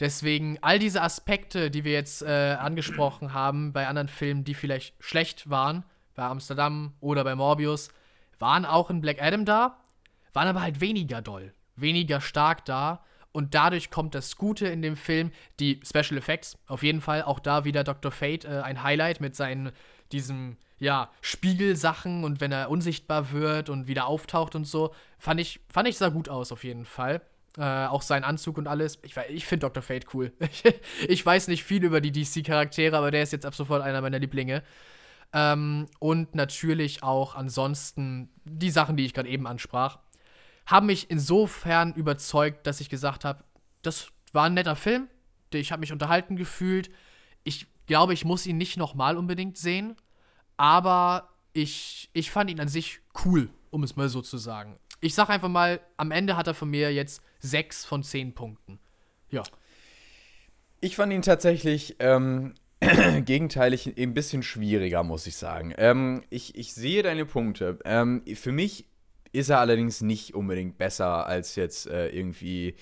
[0.00, 4.94] Deswegen all diese Aspekte, die wir jetzt äh, angesprochen haben bei anderen Filmen, die vielleicht
[5.02, 7.90] schlecht waren, bei Amsterdam oder bei Morbius,
[8.45, 9.78] waren auch in Black Adam da,
[10.34, 13.03] waren aber halt weniger doll, weniger stark da.
[13.32, 17.40] Und dadurch kommt das Gute in dem Film, die Special Effects, auf jeden Fall, auch
[17.40, 18.12] da wieder Dr.
[18.12, 19.72] Fate, äh, ein Highlight mit seinen,
[20.12, 25.61] diesem, ja, Spiegelsachen und wenn er unsichtbar wird und wieder auftaucht und so, fand ich,
[25.70, 27.22] fand ich sah gut aus, auf jeden Fall.
[27.57, 28.99] Äh, auch sein Anzug und alles.
[29.05, 29.82] Ich, ich finde Dr.
[29.82, 30.32] Fate cool.
[31.09, 34.18] ich weiß nicht viel über die DC-Charaktere, aber der ist jetzt ab sofort einer meiner
[34.18, 34.62] Lieblinge.
[35.35, 39.99] Ähm, und natürlich auch ansonsten die Sachen, die ich gerade eben ansprach,
[40.64, 43.45] haben mich insofern überzeugt, dass ich gesagt habe,
[43.82, 45.09] das war ein netter Film.
[45.53, 46.89] Ich habe mich unterhalten gefühlt.
[47.43, 49.97] Ich glaube, ich muss ihn nicht nochmal unbedingt sehen.
[50.57, 54.78] Aber ich, ich fand ihn an sich cool, um es mal so zu sagen.
[55.01, 58.78] Ich sag einfach mal, am Ende hat er von mir jetzt sechs von zehn Punkten.
[59.30, 59.43] Ja.
[60.80, 62.55] Ich fand ihn tatsächlich ähm,
[63.24, 65.74] gegenteilig ein bisschen schwieriger, muss ich sagen.
[65.78, 67.78] Ähm, ich, ich sehe deine Punkte.
[67.85, 68.87] Ähm, für mich
[69.32, 72.76] ist er allerdings nicht unbedingt besser als jetzt äh, irgendwie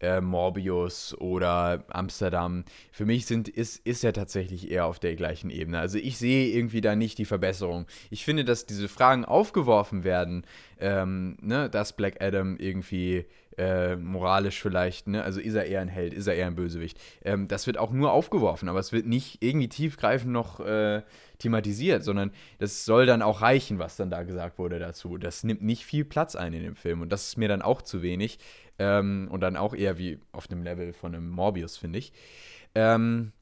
[0.00, 2.64] äh, Morbius oder Amsterdam.
[2.92, 5.78] Für mich sind, ist, ist er tatsächlich eher auf der gleichen Ebene.
[5.78, 7.86] Also ich sehe irgendwie da nicht die Verbesserung.
[8.10, 10.44] Ich finde, dass diese Fragen aufgeworfen werden,
[10.78, 13.24] ähm, ne, dass Black Adam irgendwie
[13.58, 16.98] äh, moralisch vielleicht, ne, also ist er eher ein Held, ist er eher ein Bösewicht.
[17.24, 21.02] Ähm, das wird auch nur aufgeworfen, aber es wird nicht irgendwie tiefgreifend noch äh,
[21.38, 25.18] thematisiert, sondern das soll dann auch reichen, was dann da gesagt wurde dazu.
[25.18, 27.82] Das nimmt nicht viel Platz ein in dem Film und das ist mir dann auch
[27.82, 28.38] zu wenig.
[28.78, 32.12] Ähm, und dann auch eher wie auf einem Level von einem Morbius, finde ich.
[32.74, 33.32] Ähm,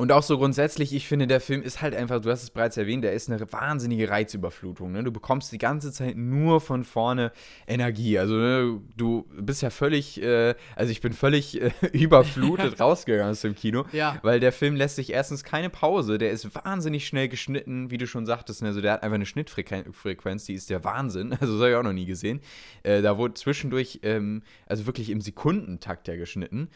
[0.00, 2.76] Und auch so grundsätzlich, ich finde, der Film ist halt einfach, du hast es bereits
[2.76, 4.92] erwähnt, der ist eine wahnsinnige Reizüberflutung.
[4.92, 5.02] Ne?
[5.02, 7.32] Du bekommst die ganze Zeit nur von vorne
[7.66, 8.16] Energie.
[8.16, 13.40] Also ne, du bist ja völlig, äh, also ich bin völlig äh, überflutet rausgegangen aus
[13.40, 14.20] dem Kino, Ja.
[14.22, 18.06] weil der Film lässt sich erstens keine Pause, der ist wahnsinnig schnell geschnitten, wie du
[18.06, 18.62] schon sagtest.
[18.62, 18.68] Ne?
[18.68, 21.32] Also der hat einfach eine Schnittfrequenz, die ist der Wahnsinn.
[21.40, 22.40] Also das habe ich auch noch nie gesehen.
[22.84, 26.68] Äh, da wurde zwischendurch, ähm, also wirklich im Sekundentakt ja geschnitten.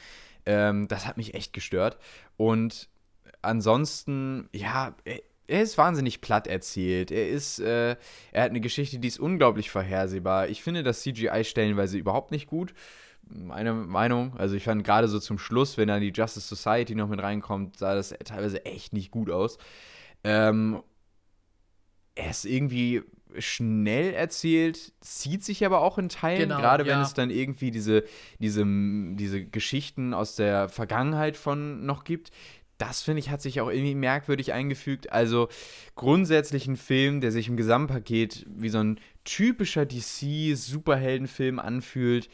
[0.44, 1.98] Ähm, das hat mich echt gestört.
[2.36, 2.88] Und
[3.42, 5.20] ansonsten, ja, er,
[5.62, 7.10] ist wahnsinnig platt erzählt.
[7.10, 7.96] Er ist, äh,
[8.32, 10.48] er hat eine Geschichte, die ist unglaublich vorhersehbar.
[10.48, 12.72] Ich finde das CGI stellenweise überhaupt nicht gut.
[13.28, 14.34] Meine Meinung.
[14.38, 17.76] Also ich fand gerade so zum Schluss, wenn dann die Justice Society noch mit reinkommt,
[17.76, 19.58] sah das teilweise echt nicht gut aus.
[20.24, 20.82] Ähm,
[22.14, 23.02] er ist irgendwie
[23.38, 27.02] schnell erzählt, zieht sich aber auch in Teilen, Genau, gerade wenn ja.
[27.02, 28.04] es dann irgendwie diese,
[28.38, 32.30] diese, diese Geschichten aus der Vergangenheit von noch gibt.
[32.82, 35.12] Das finde ich hat sich auch irgendwie merkwürdig eingefügt.
[35.12, 35.48] Also
[35.94, 42.28] grundsätzlich ein Film, der sich im Gesamtpaket wie so ein typischer DC-Superheldenfilm anfühlt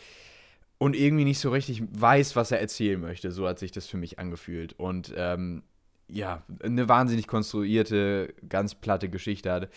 [0.79, 3.31] und irgendwie nicht so richtig weiß, was er erzählen möchte.
[3.31, 4.73] So hat sich das für mich angefühlt.
[4.73, 5.65] Und ähm,
[6.09, 9.69] ja, eine wahnsinnig konstruierte, ganz platte Geschichte hatte.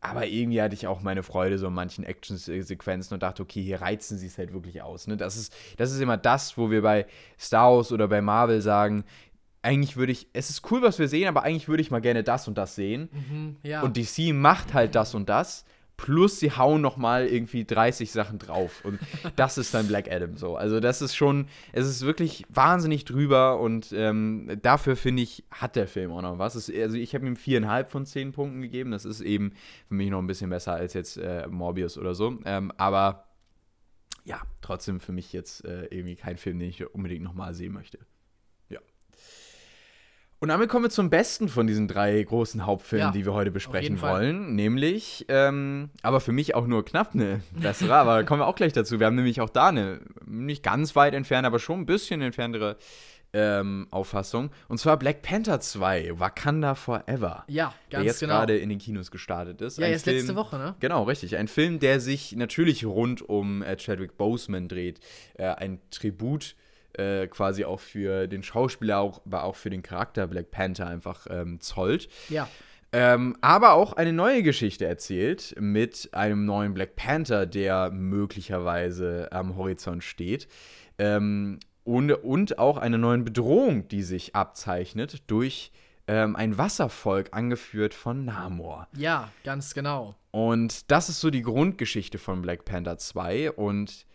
[0.00, 3.80] Aber irgendwie hatte ich auch meine Freude so in manchen Action-Sequenzen und dachte, okay, hier
[3.80, 5.08] reizen sie es halt wirklich aus.
[5.08, 5.16] Ne?
[5.16, 7.06] Das, ist, das ist immer das, wo wir bei
[7.38, 9.04] Star Wars oder bei Marvel sagen,
[9.62, 12.22] eigentlich würde ich, es ist cool, was wir sehen, aber eigentlich würde ich mal gerne
[12.22, 13.08] das und das sehen.
[13.12, 13.82] Mhm, ja.
[13.82, 15.64] Und DC macht halt das und das.
[15.96, 18.84] Plus sie hauen noch mal irgendwie 30 Sachen drauf.
[18.84, 19.00] Und
[19.34, 20.56] das ist dann Black Adam so.
[20.56, 23.58] Also das ist schon, es ist wirklich wahnsinnig drüber.
[23.58, 26.54] Und ähm, dafür, finde ich, hat der Film auch noch was.
[26.54, 28.92] Es, also ich habe ihm viereinhalb von zehn Punkten gegeben.
[28.92, 29.54] Das ist eben
[29.88, 32.38] für mich noch ein bisschen besser als jetzt äh, Morbius oder so.
[32.44, 33.24] Ähm, aber
[34.24, 37.72] ja, trotzdem für mich jetzt äh, irgendwie kein Film, den ich unbedingt noch mal sehen
[37.72, 37.98] möchte.
[40.40, 43.50] Und damit kommen wir zum besten von diesen drei großen Hauptfilmen, Ja, die wir heute
[43.50, 44.54] besprechen wollen.
[44.54, 48.72] Nämlich, ähm, aber für mich auch nur knapp eine bessere, aber kommen wir auch gleich
[48.72, 49.00] dazu.
[49.00, 52.76] Wir haben nämlich auch da eine nicht ganz weit entfernt, aber schon ein bisschen entferntere
[53.32, 54.50] ähm, Auffassung.
[54.68, 57.44] Und zwar Black Panther 2, Wakanda Forever.
[57.48, 58.34] ja, der ganz jetzt genau.
[58.34, 59.78] gerade in den Kinos gestartet ist.
[59.78, 60.76] Ja, Ein jetzt letzte Woche, ne?
[60.80, 61.36] Genau, richtig.
[61.36, 65.00] Ein Film, der sich natürlich rund um äh, Chadwick Boseman dreht.
[65.34, 66.67] Äh, ein Tribut äh,
[67.28, 71.60] quasi auch für den Schauspieler, auch, aber auch für den Charakter Black Panther einfach ähm,
[71.60, 72.08] zollt.
[72.28, 72.48] Ja.
[72.90, 79.56] Ähm, aber auch eine neue Geschichte erzählt mit einem neuen Black Panther, der möglicherweise am
[79.56, 80.48] Horizont steht.
[80.98, 85.72] Ähm, und, und auch einer neuen Bedrohung, die sich abzeichnet durch
[86.06, 88.88] ähm, ein Wasservolk, angeführt von Namor.
[88.96, 90.14] Ja, ganz genau.
[90.30, 93.52] Und das ist so die Grundgeschichte von Black Panther 2.
[93.52, 94.06] Und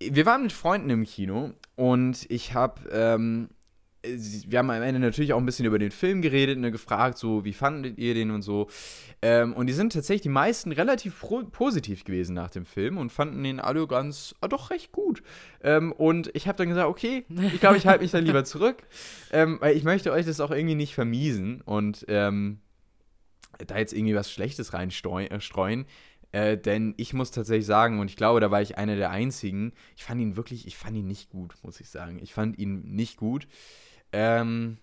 [0.00, 3.50] wir waren mit Freunden im Kino und ich habe, ähm,
[4.02, 7.44] wir haben am Ende natürlich auch ein bisschen über den Film geredet, ne, gefragt, so,
[7.44, 8.68] wie fandet ihr den und so.
[9.20, 11.22] Ähm, und die sind tatsächlich die meisten relativ
[11.52, 15.22] positiv gewesen nach dem Film und fanden den alle ganz, ah, doch recht gut.
[15.62, 18.78] Ähm, und ich habe dann gesagt, okay, ich glaube, ich halte mich dann lieber zurück,
[19.32, 22.60] ähm, weil ich möchte euch das auch irgendwie nicht vermiesen und ähm,
[23.66, 25.84] da jetzt irgendwie was Schlechtes reinstreuen.
[26.32, 29.72] Äh, denn ich muss tatsächlich sagen, und ich glaube, da war ich einer der einzigen,
[29.96, 32.20] ich fand ihn wirklich, ich fand ihn nicht gut, muss ich sagen.
[32.22, 33.48] Ich fand ihn nicht gut.
[34.12, 34.78] Ähm,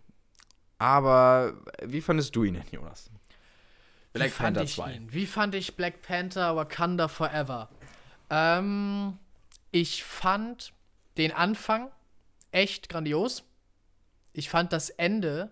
[0.78, 3.10] aber wie fandest du ihn denn, Jonas?
[4.14, 5.12] Wie fand ich ihn?
[5.12, 7.70] Wie fand ich Black Panther Wakanda Forever?
[8.30, 9.18] Ähm,
[9.72, 10.74] ich fand
[11.18, 11.90] den Anfang
[12.52, 13.44] echt grandios.
[14.34, 15.52] Ich fand das Ende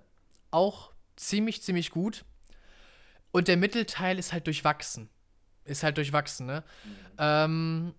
[0.51, 2.25] auch ziemlich, ziemlich gut.
[3.31, 5.09] Und der Mittelteil ist halt durchwachsen.
[5.65, 6.63] Ist halt durchwachsen, ne?
[7.17, 7.93] Ähm,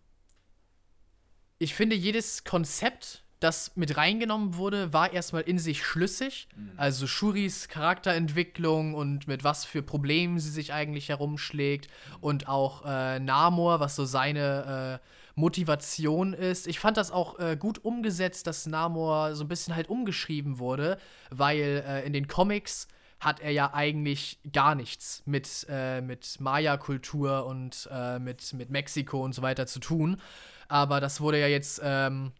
[1.58, 6.48] ich finde, jedes Konzept, das mit reingenommen wurde, war erstmal in sich schlüssig.
[6.76, 11.88] Also Shuris Charakterentwicklung und mit was für Problemen sie sich eigentlich herumschlägt.
[12.20, 16.66] Und auch äh, Namor, was so seine äh, Motivation ist.
[16.66, 20.98] Ich fand das auch äh, gut umgesetzt, dass Namor so ein bisschen halt umgeschrieben wurde,
[21.30, 22.88] weil äh, in den Comics
[23.20, 29.24] hat er ja eigentlich gar nichts mit, äh, mit Maya-Kultur und äh, mit, mit Mexiko
[29.24, 30.20] und so weiter zu tun.
[30.68, 32.32] Aber das wurde ja jetzt ähm,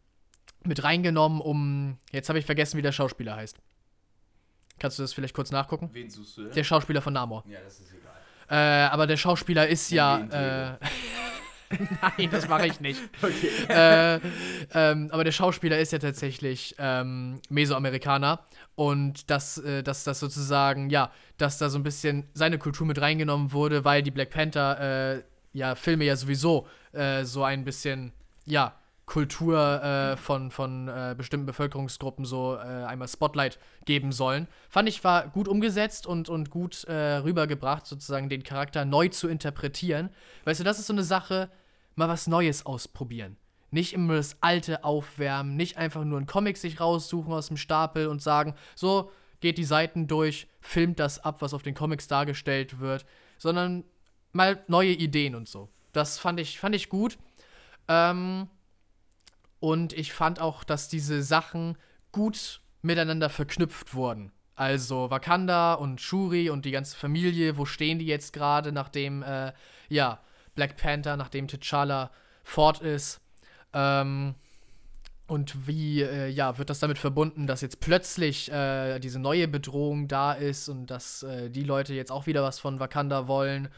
[0.65, 1.99] mit reingenommen, um.
[2.13, 3.57] Jetzt habe ich vergessen, wie der Schauspieler heißt.
[4.79, 5.89] Kannst du das vielleicht kurz nachgucken?
[5.93, 6.53] Wen suchst du denn?
[6.53, 7.45] Der Schauspieler von Namor.
[7.49, 8.13] ja, das ist egal.
[8.49, 10.79] Äh, aber der Schauspieler ist ja.
[12.03, 13.01] Nein, das mache ich nicht.
[13.69, 14.21] äh,
[14.75, 18.41] ähm, aber der Schauspieler ist ja tatsächlich ähm, Mesoamerikaner
[18.75, 23.01] und dass, äh, dass das sozusagen, ja, dass da so ein bisschen seine Kultur mit
[23.01, 28.13] reingenommen wurde, weil die Black Panther, äh, ja, Filme ja sowieso äh, so ein bisschen,
[28.45, 28.75] ja,
[29.07, 34.49] Kultur äh, von, von äh, bestimmten Bevölkerungsgruppen so äh, einmal Spotlight geben sollen.
[34.69, 39.29] Fand ich war gut umgesetzt und, und gut äh, rübergebracht, sozusagen den Charakter neu zu
[39.29, 40.11] interpretieren.
[40.45, 41.51] Weißt du, das ist so eine Sache,
[41.95, 43.37] mal was Neues ausprobieren.
[43.71, 48.09] Nicht immer das Alte aufwärmen, nicht einfach nur einen Comic sich raussuchen aus dem Stapel
[48.09, 52.81] und sagen, so, geht die Seiten durch, filmt das ab, was auf den Comics dargestellt
[52.81, 53.07] wird,
[53.39, 53.85] sondern
[54.33, 55.69] mal neue Ideen und so.
[55.93, 57.19] Das fand ich, fand ich gut.
[57.89, 58.49] Ähm,
[59.61, 61.77] und ich fand auch, dass diese Sachen
[62.13, 64.33] gut miteinander verknüpft wurden.
[64.55, 69.53] Also Wakanda und Shuri und die ganze Familie, wo stehen die jetzt gerade, nachdem, äh,
[69.89, 70.21] ja,
[70.55, 72.11] Black Panther, nachdem T'Challa
[72.43, 73.21] fort ist.
[73.75, 74.35] Ähm,
[75.27, 80.09] und wie, äh, ja, wird das damit verbunden, dass jetzt plötzlich äh, diese neue Bedrohung
[80.09, 83.69] da ist und dass äh, die Leute jetzt auch wieder was von Wakanda wollen?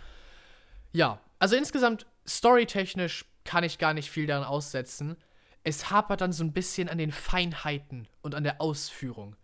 [0.93, 5.17] Ja, also insgesamt storytechnisch kann ich gar nicht viel daran aussetzen.
[5.65, 9.37] Es hapert dann so ein bisschen an den Feinheiten und an der Ausführung.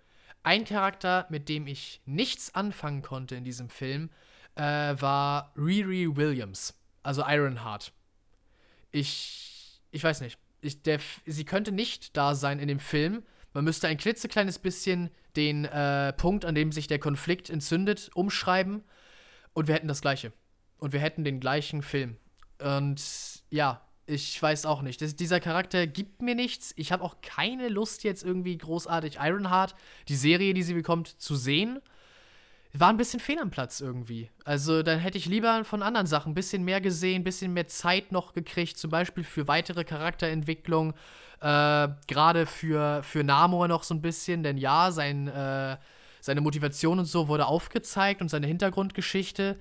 [0.42, 4.10] Ein Charakter, mit dem ich nichts anfangen konnte in diesem Film,
[4.56, 7.92] äh, war Riri Williams, also Ironheart.
[8.92, 10.38] Ich, ich weiß nicht.
[10.60, 13.22] Ich, der, sie könnte nicht da sein in dem Film.
[13.52, 18.84] Man müsste ein klitzekleines bisschen den äh, Punkt, an dem sich der Konflikt entzündet, umschreiben
[19.52, 20.32] und wir hätten das gleiche.
[20.78, 22.16] Und wir hätten den gleichen Film.
[22.58, 23.02] Und
[23.50, 25.00] ja, ich weiß auch nicht.
[25.00, 26.72] Das, dieser Charakter gibt mir nichts.
[26.76, 29.74] Ich habe auch keine Lust, jetzt irgendwie großartig Ironheart,
[30.09, 31.80] die Serie, die sie bekommt, zu sehen.
[32.76, 34.30] War ein bisschen fehl am Platz irgendwie.
[34.44, 37.68] Also, dann hätte ich lieber von anderen Sachen ein bisschen mehr gesehen, ein bisschen mehr
[37.68, 40.92] Zeit noch gekriegt, zum Beispiel für weitere Charakterentwicklung.
[41.40, 45.76] Äh, Gerade für, für Namor noch so ein bisschen, denn ja, sein, äh,
[46.20, 49.61] seine Motivation und so wurde aufgezeigt und seine Hintergrundgeschichte.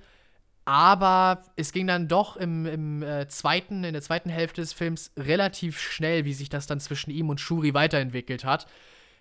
[0.64, 5.12] Aber es ging dann doch im, im äh, zweiten, in der zweiten Hälfte des Films
[5.16, 8.66] relativ schnell, wie sich das dann zwischen ihm und Shuri weiterentwickelt hat.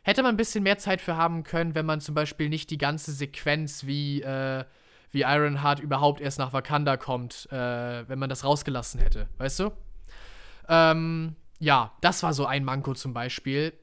[0.04, 2.78] Hätte man ein bisschen mehr Zeit für haben können, wenn man zum Beispiel nicht die
[2.78, 4.64] ganze Sequenz, wie, äh,
[5.12, 9.72] wie Ironheart überhaupt erst nach Wakanda kommt, äh, wenn man das rausgelassen hätte, weißt du?
[10.70, 13.74] Ähm, ja, das war so ein Manko zum Beispiel.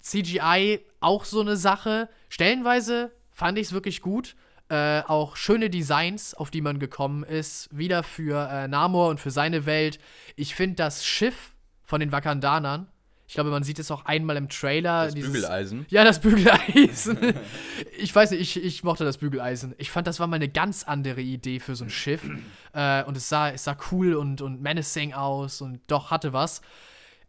[0.00, 2.08] CGI auch so eine Sache.
[2.28, 4.36] Stellenweise fand ich es wirklich gut.
[4.70, 9.30] Äh, auch schöne Designs, auf die man gekommen ist, wieder für äh, Namor und für
[9.30, 9.98] seine Welt.
[10.36, 11.52] Ich finde das Schiff
[11.84, 12.86] von den Wakandanern,
[13.30, 15.04] ich glaube, man sieht es auch einmal im Trailer.
[15.04, 15.86] Das dieses, Bügeleisen.
[15.88, 17.16] Ja, das Bügeleisen.
[17.96, 19.72] ich weiß nicht, ich, ich mochte das Bügeleisen.
[19.78, 22.24] Ich fand, das war mal eine ganz andere Idee für so ein Schiff.
[22.72, 26.60] äh, und es sah, es sah cool und, und menacing aus und doch hatte was.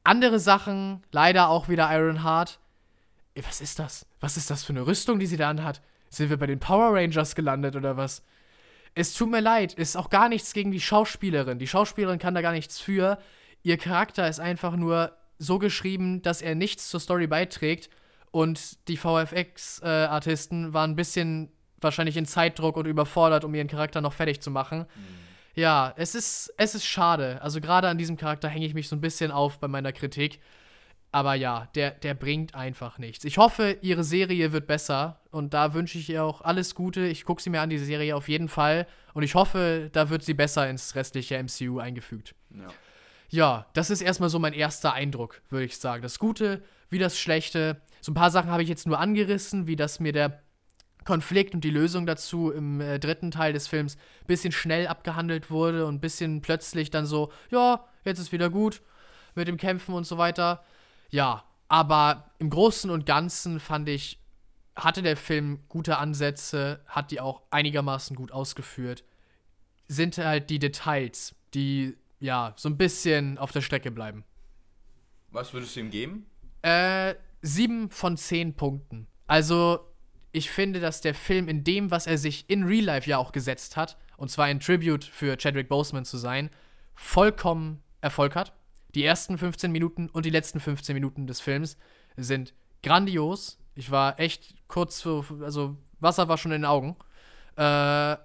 [0.03, 2.57] Andere Sachen, leider auch wieder Ironheart.
[3.35, 4.07] Was ist das?
[4.19, 5.81] Was ist das für eine Rüstung, die sie da anhat?
[6.11, 8.23] Sind wir bei den Power Rangers gelandet oder was?
[8.93, 11.57] Es tut mir leid, ist auch gar nichts gegen die Schauspielerin.
[11.57, 13.17] Die Schauspielerin kann da gar nichts für.
[13.63, 17.89] Ihr Charakter ist einfach nur so geschrieben, dass er nichts zur Story beiträgt.
[18.31, 24.01] Und die VFX-Artisten äh, waren ein bisschen wahrscheinlich in Zeitdruck und überfordert, um ihren Charakter
[24.01, 24.79] noch fertig zu machen.
[24.79, 25.21] Mhm.
[25.55, 27.41] Ja, es ist, es ist schade.
[27.41, 30.39] Also gerade an diesem Charakter hänge ich mich so ein bisschen auf bei meiner Kritik.
[31.13, 33.25] Aber ja, der, der bringt einfach nichts.
[33.25, 37.01] Ich hoffe, ihre Serie wird besser und da wünsche ich ihr auch alles Gute.
[37.01, 38.87] Ich gucke sie mir an, die Serie auf jeden Fall.
[39.13, 42.33] Und ich hoffe, da wird sie besser ins restliche MCU eingefügt.
[42.49, 42.69] Ja,
[43.29, 46.01] ja das ist erstmal so mein erster Eindruck, würde ich sagen.
[46.01, 47.81] Das Gute wie das Schlechte.
[47.99, 50.41] So ein paar Sachen habe ich jetzt nur angerissen, wie dass mir der
[51.03, 55.49] Konflikt und die Lösung dazu im äh, dritten Teil des Films ein bisschen schnell abgehandelt
[55.49, 58.81] wurde und ein bisschen plötzlich dann so, ja, jetzt ist wieder gut
[59.33, 60.63] mit dem Kämpfen und so weiter.
[61.11, 64.19] Ja, aber im Großen und Ganzen fand ich,
[64.75, 69.03] hatte der Film gute Ansätze, hat die auch einigermaßen gut ausgeführt.
[69.87, 74.23] Sind halt die Details, die ja so ein bisschen auf der Strecke bleiben.
[75.29, 76.25] Was würdest du ihm geben?
[76.61, 79.07] Äh, sieben von zehn Punkten.
[79.27, 79.79] Also,
[80.31, 83.31] ich finde, dass der Film in dem, was er sich in Real Life ja auch
[83.31, 86.49] gesetzt hat, und zwar ein Tribute für Chadwick Boseman zu sein,
[86.95, 88.53] vollkommen Erfolg hat.
[88.95, 91.77] Die ersten 15 Minuten und die letzten 15 Minuten des Films
[92.17, 93.59] sind grandios.
[93.75, 96.95] Ich war echt kurz, für, also Wasser war schon in den Augen.
[97.55, 98.17] Äh,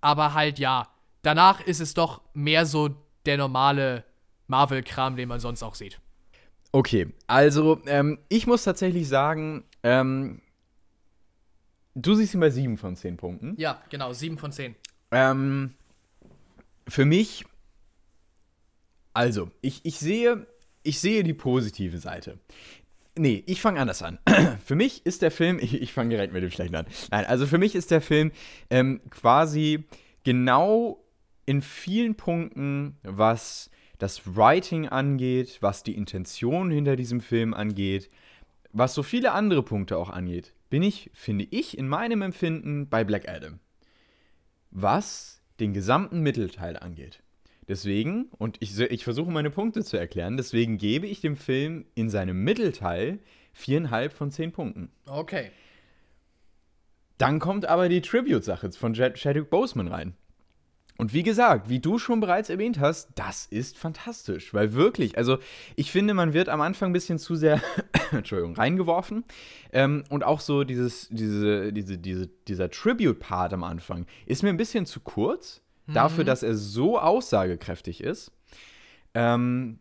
[0.00, 0.88] aber halt ja,
[1.22, 2.90] danach ist es doch mehr so
[3.26, 4.04] der normale
[4.46, 6.00] Marvel-Kram, den man sonst auch sieht.
[6.72, 10.42] Okay, also ähm, ich muss tatsächlich sagen, ähm,
[11.94, 13.54] du siehst ihn bei 7 von 10 Punkten.
[13.56, 14.76] Ja, genau, 7 von 10.
[15.10, 15.74] Ähm,
[16.86, 17.44] für mich
[19.18, 20.46] also, ich, ich, sehe,
[20.84, 22.38] ich sehe die positive Seite.
[23.16, 24.20] Nee, ich fange anders an.
[24.64, 26.86] für mich ist der Film, ich, ich fange direkt mit dem Schlechten an.
[27.10, 28.30] Nein, also für mich ist der Film
[28.70, 29.82] ähm, quasi
[30.22, 31.04] genau
[31.46, 38.10] in vielen Punkten, was das Writing angeht, was die Intention hinter diesem Film angeht,
[38.70, 43.02] was so viele andere Punkte auch angeht, bin ich, finde ich, in meinem Empfinden bei
[43.02, 43.58] Black Adam.
[44.70, 47.20] Was den gesamten Mittelteil angeht.
[47.68, 52.08] Deswegen, und ich, ich versuche meine Punkte zu erklären, deswegen gebe ich dem Film in
[52.08, 53.18] seinem Mittelteil
[53.52, 54.90] viereinhalb von zehn Punkten.
[55.06, 55.50] Okay.
[57.18, 60.14] Dann kommt aber die Tribute-Sache von Chadwick Boseman rein.
[60.96, 65.38] Und wie gesagt, wie du schon bereits erwähnt hast, das ist fantastisch, weil wirklich, also
[65.76, 67.62] ich finde, man wird am Anfang ein bisschen zu sehr,
[68.10, 69.24] Entschuldigung, reingeworfen.
[69.72, 74.56] Ähm, und auch so dieses, diese, diese, diese, dieser Tribute-Part am Anfang ist mir ein
[74.56, 75.94] bisschen zu kurz, mhm.
[75.94, 78.30] dafür, dass er so aussagekräftig ist.
[79.14, 79.80] Ähm,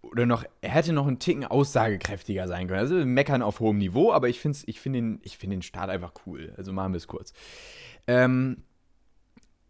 [0.00, 2.80] oder noch, er hätte noch einen Ticken aussagekräftiger sein können.
[2.80, 6.12] Also meckern auf hohem Niveau, aber ich finde ich find den, find den Start einfach
[6.26, 6.54] cool.
[6.56, 7.32] Also machen wir es kurz.
[8.06, 8.62] Ähm,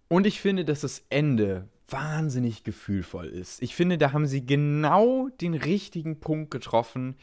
[0.09, 3.63] und ich finde, dass das Ende wahnsinnig gefühlvoll ist.
[3.63, 7.17] Ich finde, da haben sie genau den richtigen Punkt getroffen.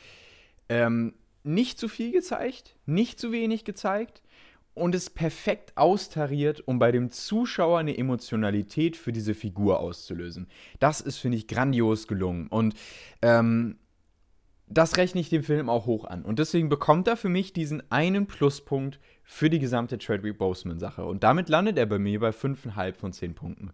[0.67, 1.13] Ähm,
[1.43, 4.23] nicht zu viel gezeigt, nicht zu wenig gezeigt
[4.75, 10.47] und es perfekt austariert, um bei dem Zuschauer eine Emotionalität für diese Figur auszulösen.
[10.79, 12.47] Das ist, finde ich, grandios gelungen.
[12.47, 12.75] Und
[13.21, 13.77] ähm,
[14.67, 16.23] das rechne ich dem Film auch hoch an.
[16.23, 21.05] Und deswegen bekommt er für mich diesen einen Pluspunkt für die gesamte Chadwick Boseman-Sache.
[21.05, 23.71] Und damit landet er bei mir bei 5,5 von 10 Punkten.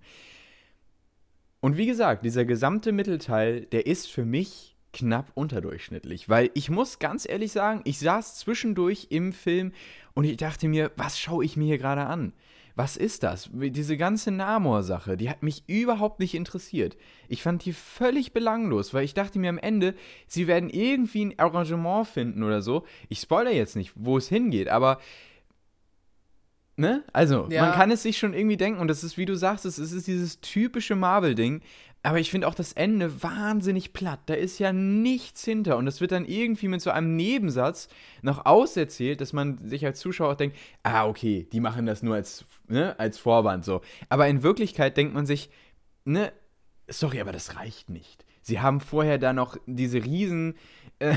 [1.61, 6.99] Und wie gesagt, dieser gesamte Mittelteil, der ist für mich knapp unterdurchschnittlich, weil ich muss
[6.99, 9.71] ganz ehrlich sagen, ich saß zwischendurch im Film
[10.13, 12.33] und ich dachte mir, was schaue ich mir hier gerade an?
[12.75, 13.49] Was ist das?
[13.51, 16.97] Diese ganze Namor-Sache, die hat mich überhaupt nicht interessiert.
[17.27, 19.93] Ich fand die völlig belanglos, weil ich dachte mir am Ende,
[20.25, 22.85] sie werden irgendwie ein Arrangement finden oder so.
[23.09, 24.99] Ich spoilere jetzt nicht, wo es hingeht, aber
[26.77, 27.03] Ne?
[27.13, 27.65] Also, ja.
[27.65, 30.07] man kann es sich schon irgendwie denken, und das ist, wie du sagst, es ist
[30.07, 31.61] dieses typische Marvel-Ding.
[32.03, 34.21] Aber ich finde auch das Ende wahnsinnig platt.
[34.25, 35.77] Da ist ja nichts hinter.
[35.77, 37.89] Und es wird dann irgendwie mit so einem Nebensatz
[38.23, 42.15] noch auserzählt, dass man sich als Zuschauer auch denkt, ah, okay, die machen das nur
[42.15, 43.81] als, ne, als Vorwand so.
[44.09, 45.51] Aber in Wirklichkeit denkt man sich,
[46.03, 46.33] ne,
[46.87, 48.25] sorry, aber das reicht nicht.
[48.41, 50.55] Sie haben vorher da noch diese riesen.
[50.97, 51.15] Äh,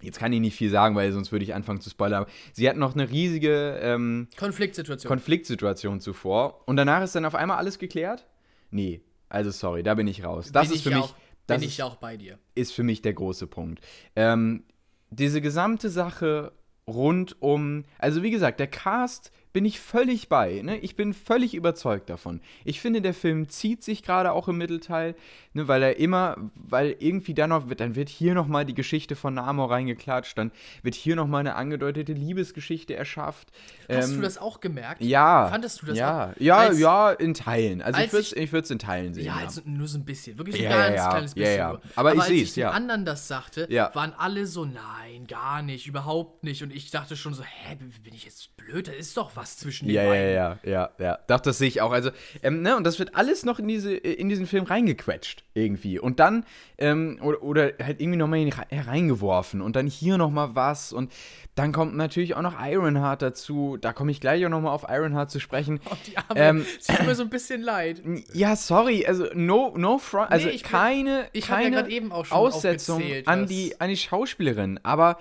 [0.00, 2.26] Jetzt kann ich nicht viel sagen, weil sonst würde ich anfangen zu spoilern.
[2.52, 5.08] Sie hat noch eine riesige ähm, Konfliktsituation.
[5.08, 6.62] Konfliktsituation zuvor.
[6.68, 8.28] Und danach ist dann auf einmal alles geklärt?
[8.70, 10.50] Nee, also sorry, da bin ich raus.
[10.52, 10.98] Das bin ist für mich.
[10.98, 11.14] Auch,
[11.46, 12.38] das bin ich auch bei dir.
[12.54, 13.80] Ist für mich der große Punkt.
[14.16, 14.64] Ähm,
[15.10, 16.52] diese gesamte Sache
[16.86, 17.84] rund um.
[17.98, 20.62] Also, wie gesagt, der Cast bin ich völlig bei.
[20.62, 20.78] Ne?
[20.78, 22.40] Ich bin völlig überzeugt davon.
[22.64, 25.16] Ich finde, der Film zieht sich gerade auch im Mittelteil,
[25.52, 29.16] ne, weil er immer, weil irgendwie dann noch wird, dann wird hier nochmal die Geschichte
[29.16, 30.52] von Namor reingeklatscht, dann
[30.84, 33.48] wird hier nochmal eine angedeutete Liebesgeschichte erschafft.
[33.88, 35.02] Hast ähm, du das auch gemerkt?
[35.02, 35.48] Ja.
[35.48, 36.40] Fandest du das ja, auch?
[36.40, 37.82] Ja, als, ja, in Teilen.
[37.82, 39.24] Also ich würde es in Teilen sehen.
[39.24, 39.48] Ja, ja.
[39.64, 40.38] nur so ein bisschen.
[40.38, 41.58] Wirklich so ein ja, ganz ja, kleines bisschen.
[41.58, 41.80] Ja, ja.
[41.96, 42.68] Aber, Aber ich sehe es, ja.
[42.68, 46.62] Als ich den anderen das sagte, waren alle so, nein, gar nicht, überhaupt nicht.
[46.62, 48.86] Und ich dachte schon so, hä, bin ich jetzt blöd?
[48.86, 51.18] Da ist doch was zwischen den ja, beiden ja, ja, ja.
[51.26, 51.92] Doch, das sehe ich auch.
[51.92, 52.10] Also,
[52.42, 55.98] ähm, ne, und das wird alles noch in, diese, in diesen Film reingequetscht, irgendwie.
[55.98, 56.44] Und dann,
[56.76, 60.92] ähm, oder, oder halt irgendwie nochmal hereingeworfen und dann hier nochmal was.
[60.92, 61.12] Und
[61.54, 63.78] dann kommt natürlich auch noch Ironheart dazu.
[63.80, 65.80] Da komme ich gleich auch nochmal auf Ironheart zu sprechen.
[65.90, 66.28] Oh, die Arme.
[66.34, 68.02] Ähm, tut mir so ein bisschen leid.
[68.34, 72.36] Ja, sorry, also no, no front, also nee, keine, ich keine ja eben auch schon
[72.36, 74.78] Aussetzung an die, an die Schauspielerin.
[74.82, 75.18] Aber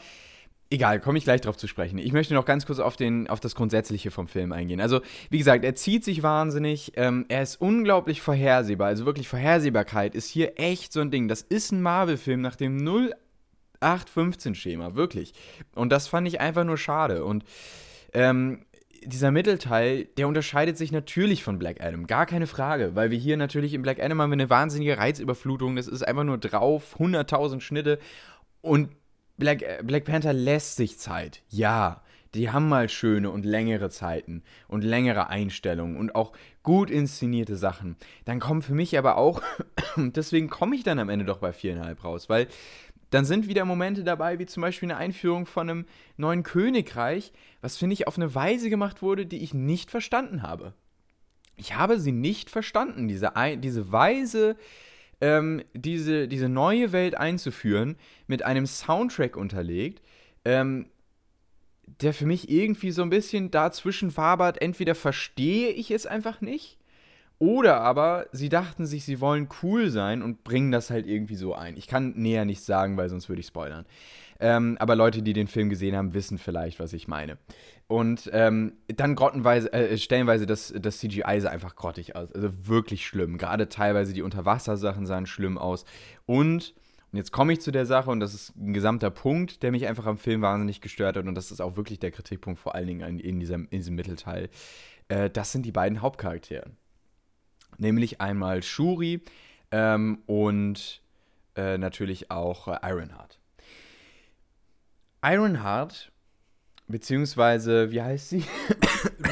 [0.69, 1.97] Egal, komme ich gleich drauf zu sprechen.
[1.97, 4.81] Ich möchte noch ganz kurz auf, den, auf das Grundsätzliche vom Film eingehen.
[4.81, 4.99] Also,
[5.29, 6.91] wie gesagt, er zieht sich wahnsinnig.
[6.97, 8.87] Ähm, er ist unglaublich vorhersehbar.
[8.87, 11.29] Also wirklich Vorhersehbarkeit ist hier echt so ein Ding.
[11.29, 12.79] Das ist ein Marvel-Film nach dem
[13.81, 15.31] 0815-Schema, wirklich.
[15.73, 17.23] Und das fand ich einfach nur schade.
[17.23, 17.45] Und
[18.11, 18.65] ähm,
[19.05, 22.07] dieser Mittelteil, der unterscheidet sich natürlich von Black Adam.
[22.07, 25.77] Gar keine Frage, weil wir hier natürlich im Black Adam haben wir eine wahnsinnige Reizüberflutung.
[25.77, 27.99] Das ist einfach nur drauf, 100.000 Schnitte.
[28.59, 28.89] Und
[29.37, 32.01] Black, äh, Black Panther lässt sich Zeit, ja.
[32.33, 37.95] Die haben mal schöne und längere Zeiten und längere Einstellungen und auch gut inszenierte Sachen.
[38.25, 39.41] Dann kommen für mich aber auch,
[39.97, 42.47] deswegen komme ich dann am Ende doch bei viereinhalb raus, weil
[43.09, 45.85] dann sind wieder Momente dabei, wie zum Beispiel eine Einführung von einem
[46.17, 47.31] neuen Königreich,
[47.61, 50.73] was finde ich auf eine Weise gemacht wurde, die ich nicht verstanden habe.
[51.55, 54.57] Ich habe sie nicht verstanden, diese, diese Weise,
[55.21, 57.97] ähm, diese, diese neue Welt einzuführen,
[58.27, 60.01] mit einem Soundtrack unterlegt,
[60.45, 60.87] ähm,
[62.01, 64.61] der für mich irgendwie so ein bisschen dazwischen wabert.
[64.61, 66.77] Entweder verstehe ich es einfach nicht
[67.39, 71.53] Oder aber sie dachten sich, sie wollen cool sein und bringen das halt irgendwie so
[71.53, 71.77] ein.
[71.77, 73.85] Ich kann näher nichts sagen, weil sonst würde ich spoilern.
[74.39, 77.37] Ähm, aber Leute, die den Film gesehen haben, wissen vielleicht, was ich meine.
[77.87, 82.31] Und ähm, dann grottenweise, äh, stellenweise das, das CGI sah einfach grottig aus.
[82.33, 83.37] Also wirklich schlimm.
[83.37, 85.85] Gerade teilweise die Unterwassersachen sahen schlimm aus.
[86.25, 86.73] Und,
[87.11, 89.87] und jetzt komme ich zu der Sache, und das ist ein gesamter Punkt, der mich
[89.87, 91.25] einfach am Film wahnsinnig gestört hat.
[91.25, 93.95] Und das ist auch wirklich der Kritikpunkt, vor allen Dingen in, in, diesem, in diesem
[93.95, 94.49] Mittelteil.
[95.07, 96.71] Äh, das sind die beiden Hauptcharaktere.
[97.77, 99.21] Nämlich einmal Shuri
[99.71, 101.01] ähm, und
[101.55, 103.39] äh, natürlich auch äh, Ironheart.
[105.23, 106.11] Ironheart,
[106.87, 108.43] beziehungsweise, wie heißt sie?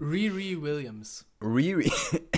[0.00, 1.26] Riri Williams.
[1.42, 1.90] Riri.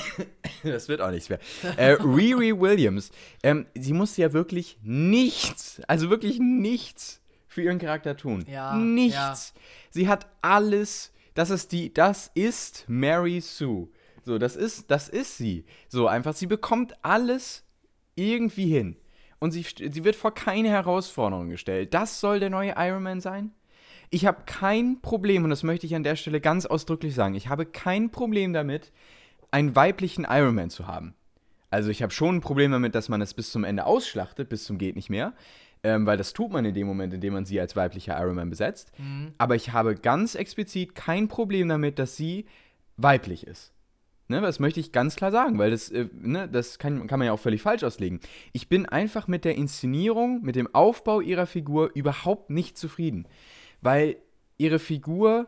[0.64, 1.38] das wird auch nichts mehr.
[1.76, 3.10] Äh, Riri Williams.
[3.42, 8.44] Ähm, sie musste ja wirklich nichts, also wirklich nichts für ihren Charakter tun.
[8.50, 8.74] Ja.
[8.76, 9.14] Nichts.
[9.54, 9.60] Ja.
[9.90, 11.12] Sie hat alles.
[11.34, 13.88] Das ist die, das ist Mary Sue.
[14.24, 15.64] So, das ist, das ist sie.
[15.88, 17.64] So, einfach, sie bekommt alles
[18.14, 18.96] irgendwie hin.
[19.38, 21.94] Und sie, sie wird vor keine Herausforderung gestellt.
[21.94, 23.52] Das soll der neue Iron Man sein?
[24.10, 27.48] Ich habe kein Problem, und das möchte ich an der Stelle ganz ausdrücklich sagen, ich
[27.48, 28.92] habe kein Problem damit,
[29.50, 31.14] einen weiblichen Iron Man zu haben.
[31.70, 34.64] Also ich habe schon ein Problem damit, dass man es bis zum Ende ausschlachtet, bis
[34.64, 35.32] zum geht nicht mehr.
[35.82, 38.36] Ähm, weil das tut man in dem Moment, in dem man sie als weiblicher Iron
[38.36, 38.92] Man besetzt.
[38.98, 39.34] Mhm.
[39.36, 42.46] Aber ich habe ganz explizit kein Problem damit, dass sie
[42.96, 43.73] weiblich ist.
[44.26, 47.26] Ne, das möchte ich ganz klar sagen, weil das, äh, ne, das kann, kann man
[47.26, 48.20] ja auch völlig falsch auslegen.
[48.52, 53.28] Ich bin einfach mit der Inszenierung, mit dem Aufbau ihrer Figur überhaupt nicht zufrieden.
[53.82, 54.16] Weil
[54.56, 55.46] ihre Figur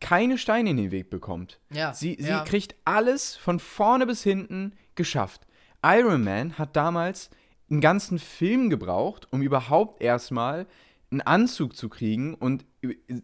[0.00, 1.58] keine Steine in den Weg bekommt.
[1.72, 2.44] Ja, Sie, sie ja.
[2.44, 5.46] kriegt alles von vorne bis hinten geschafft.
[5.82, 7.30] Iron Man hat damals
[7.70, 10.66] einen ganzen Film gebraucht, um überhaupt erstmal
[11.10, 12.64] einen Anzug zu kriegen und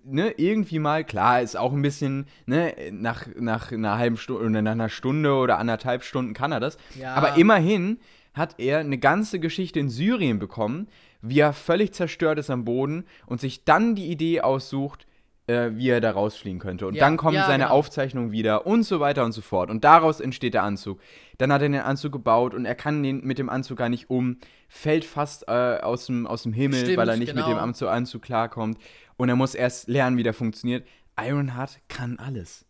[0.04, 4.62] ne, irgendwie mal, klar, ist auch ein bisschen, ne, nach, nach einer halben Stunde oder
[4.62, 6.78] nach einer Stunde oder anderthalb Stunden kann er das.
[6.98, 7.14] Ja.
[7.14, 7.98] Aber immerhin
[8.34, 10.88] hat er eine ganze Geschichte in Syrien bekommen,
[11.22, 15.05] wie er völlig zerstört ist am Boden und sich dann die Idee aussucht,
[15.46, 16.86] äh, wie er da rausfliegen könnte.
[16.86, 17.76] Und Ja, dann kommen ja, seine genau.
[17.76, 19.70] Aufzeichnungen wieder und so weiter und so fort.
[19.70, 21.00] Und daraus entsteht der Anzug.
[21.38, 24.10] Dann hat er den Anzug gebaut und er kann den mit dem Anzug gar nicht
[24.10, 24.38] um,
[24.68, 27.56] fällt fast äh, aus, dem, aus dem Himmel, Stimmt, weil er nicht mit genau.
[27.56, 28.78] dem Anzug, Anzug klarkommt.
[29.16, 30.86] Und er muss erst lernen, wie der funktioniert.
[31.18, 32.66] Ironheart kann alles.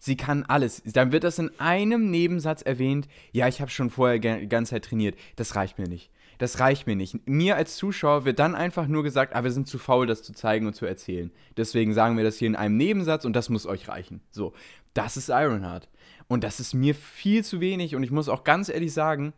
[0.00, 0.82] Sie kann alles.
[0.84, 3.08] Dann wird das in einem Nebensatz erwähnt.
[3.32, 5.16] Ja, ich habe schon vorher die ganze Zeit trainiert.
[5.36, 6.10] Das reicht mir nicht.
[6.38, 7.28] Das reicht mir nicht.
[7.28, 10.32] Mir als Zuschauer wird dann einfach nur gesagt, ah, wir sind zu faul, das zu
[10.32, 11.32] zeigen und zu erzählen.
[11.56, 14.20] Deswegen sagen wir das hier in einem Nebensatz und das muss euch reichen.
[14.30, 14.54] So,
[14.94, 15.88] das ist Ironheart.
[16.28, 19.32] Und das ist mir viel zu wenig und ich muss auch ganz ehrlich sagen,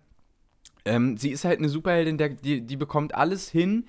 [0.85, 3.87] ähm, sie ist halt eine Superheldin, der, die, die bekommt alles hin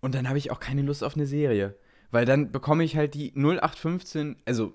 [0.00, 1.74] und dann habe ich auch keine Lust auf eine Serie.
[2.10, 4.72] Weil dann bekomme ich halt die 0815, also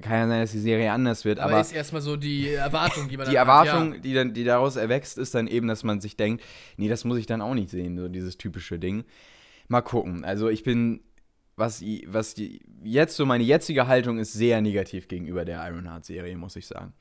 [0.00, 3.08] kann ja sein, dass die Serie anders wird, Aber, aber ist erstmal so die Erwartung,
[3.08, 4.04] die man die dann Erwartung, hat.
[4.04, 6.42] die, dann, die daraus erwächst, ist dann eben, dass man sich denkt,
[6.76, 9.04] nee, das muss ich dann auch nicht sehen, so dieses typische Ding.
[9.68, 10.24] Mal gucken.
[10.24, 11.00] Also ich bin,
[11.56, 16.56] was, was die, jetzt so meine jetzige Haltung ist, sehr negativ gegenüber der Ironheart-Serie, muss
[16.56, 16.92] ich sagen.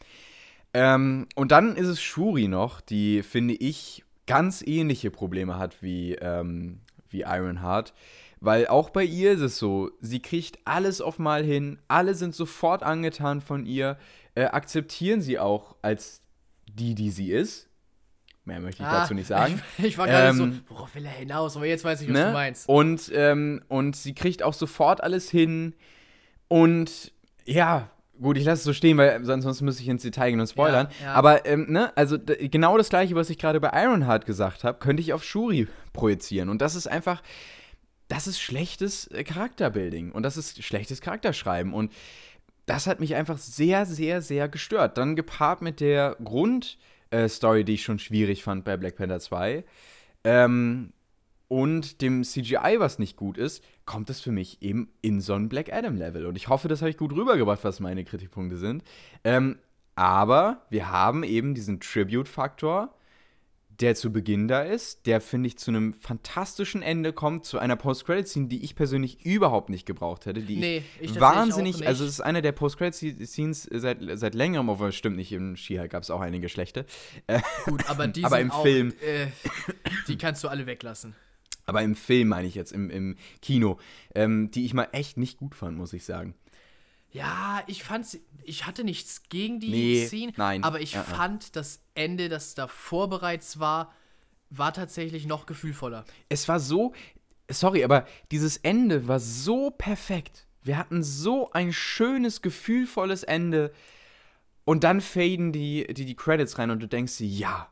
[0.74, 6.13] Ähm, und dann ist es Shuri noch, die, finde ich, ganz ähnliche Probleme hat wie,
[6.15, 7.93] ähm, wie Ironheart.
[8.45, 12.35] Weil auch bei ihr ist es so, sie kriegt alles auf mal hin, alle sind
[12.35, 13.97] sofort angetan von ihr,
[14.35, 16.19] äh, akzeptieren sie auch als
[16.67, 17.69] die, die sie ist.
[18.43, 19.61] Mehr möchte ich Ah, dazu nicht sagen.
[19.77, 21.55] Ich, ich war gerade Ähm, so, worauf will er hinaus?
[21.55, 22.25] Aber jetzt weiß ich, was Ne?
[22.25, 22.67] du meinst.
[22.67, 25.73] Und, ähm, und sie kriegt auch sofort alles hin.
[26.49, 27.13] Und
[27.45, 27.89] ja,
[28.21, 30.89] gut, ich lasse es so stehen, weil sonst, müsste ich ins Detail gehen und spoilern.
[30.99, 31.13] Ja, ja.
[31.13, 35.01] Aber ähm, ne, also genau das gleiche, was ich gerade bei Ironheart gesagt habe, könnte
[35.01, 36.49] ich auf Shuri projizieren.
[36.49, 37.23] Und das ist einfach,
[38.14, 41.74] das ist schlechtes äh, Charakterbuilding und das ist schlechtes Charakterschreiben.
[41.74, 41.91] Und
[42.68, 44.99] das hat mich einfach sehr, sehr, sehr gestört.
[44.99, 49.66] Dann gepaart mit der Grundstory, die ich schon schwierig fand bei Black Panther 2.
[50.26, 50.93] Ähm,
[51.47, 55.49] und dem CGI, was nicht gut ist, kommt es für mich eben in so ein
[55.49, 56.28] Black Adam-Level.
[56.28, 58.84] Und ich hoffe, das habe ich gut rübergebracht, was meine Kritikpunkte sind.
[59.24, 59.57] Ähm,
[59.95, 62.93] aber wir haben eben diesen Tribute-Faktor,
[63.80, 67.76] der zu Beginn da ist, der, finde ich, zu einem fantastischen Ende kommt, zu einer
[67.76, 72.11] Post-Credit-Scene, die ich persönlich überhaupt nicht gebraucht hätte, die Nee, ich, ich wahnsinnig, also es
[72.11, 76.22] ist eine der Post-Credit-Scenes seit, seit längerem, aber stimmt nicht, in She-Hulk gab es auch
[76.22, 76.85] einige schlechte.
[77.65, 78.93] Gut, aber die aber sind im auch, Film.
[79.02, 79.27] Äh,
[80.07, 81.15] die kannst du alle weglassen.
[81.65, 83.80] Aber im Film meine ich jetzt, im, im Kino,
[84.14, 86.35] ähm, die ich mal echt nicht gut fand, muss ich sagen.
[87.14, 90.64] Ja, ich fand ich hatte nichts gegen die Nee, Szene, nein.
[90.64, 91.15] aber ich Ja, ja.
[91.15, 93.94] fand das Ende, das davor bereits war,
[94.49, 96.03] war tatsächlich noch gefühlvoller.
[96.30, 96.94] Es war so,
[97.49, 100.48] sorry, aber dieses Ende war so perfekt.
[100.64, 103.72] Wir hatten so ein schönes, gefühlvolles Ende.
[104.65, 107.69] Und dann faden die, die, die Credits rein und du denkst dir, ja,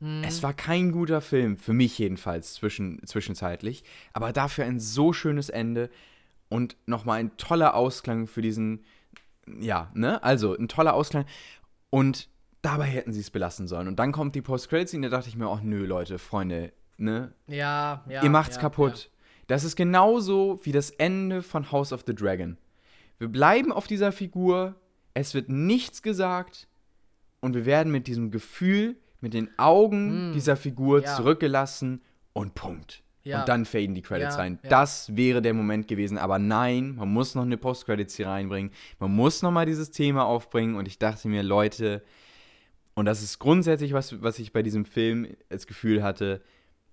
[0.00, 0.24] Mhm.
[0.24, 5.48] es war kein guter Film, für mich jedenfalls zwischen, zwischenzeitlich, aber dafür ein so schönes
[5.48, 5.90] Ende
[6.52, 8.84] und nochmal ein toller Ausklang für diesen,
[9.60, 11.24] ja, ne, also ein toller Ausklang
[11.90, 12.28] und
[12.62, 13.88] dabei hätten sie es belassen sollen.
[13.88, 18.04] Und dann kommt die Post-Credit-Scene, da dachte ich mir, ach nö, Leute, Freunde, ne, Ja,
[18.08, 18.22] ja.
[18.22, 19.10] ihr macht's ja, kaputt.
[19.48, 22.56] Das ist genauso wie das Ende von House of the Dragon.
[23.18, 24.74] Wir bleiben auf dieser Figur,
[25.14, 26.68] es wird nichts gesagt
[27.40, 30.32] und wir werden mit diesem Gefühl, mit den Augen Mm.
[30.34, 31.16] dieser Figur Ja.
[31.16, 32.02] zurückgelassen
[32.32, 33.02] und Punkt.
[33.24, 33.40] Ja.
[33.40, 34.58] Und dann faden die Credits Ja, rein.
[34.62, 34.68] ja.
[34.70, 36.18] Das wäre der Moment gewesen.
[36.18, 38.72] Aber nein, man muss noch eine Post-Credits hier reinbringen.
[38.98, 40.74] Man muss noch mal dieses Thema aufbringen.
[40.74, 42.02] Und ich dachte mir, Leute,
[42.94, 46.42] und das ist grundsätzlich was, was ich bei diesem Film als Gefühl hatte,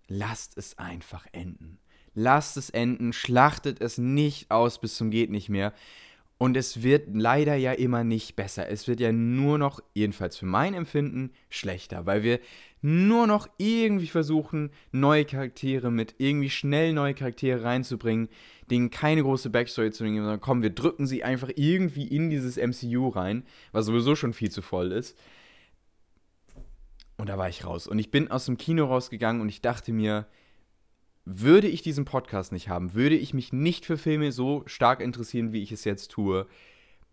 [0.07, 1.79] lasst es einfach enden.
[2.13, 5.73] Lasst es enden, schlachtet es nicht aus bis zum geht nicht mehr.
[6.37, 8.69] Und es wird leider ja immer nicht besser.
[8.69, 12.39] Es wird ja nur noch, jedenfalls für mein Empfinden, schlechter, weil wir
[12.81, 18.29] nur noch irgendwie versuchen, neue Charaktere mit irgendwie schnell neue Charaktere reinzubringen,
[18.69, 22.57] denen keine große Backstory zu bringen, sondern komm, wir drücken sie einfach irgendwie in dieses
[22.57, 25.17] MCU rein, was sowieso schon viel zu voll ist.
[27.17, 27.85] Und da war ich raus.
[27.85, 30.27] Und ich bin aus dem Kino rausgegangen und ich dachte mir,
[31.25, 35.51] würde ich diesen Podcast nicht haben, würde ich mich nicht für Filme so stark interessieren,
[35.51, 36.47] wie ich es jetzt tue,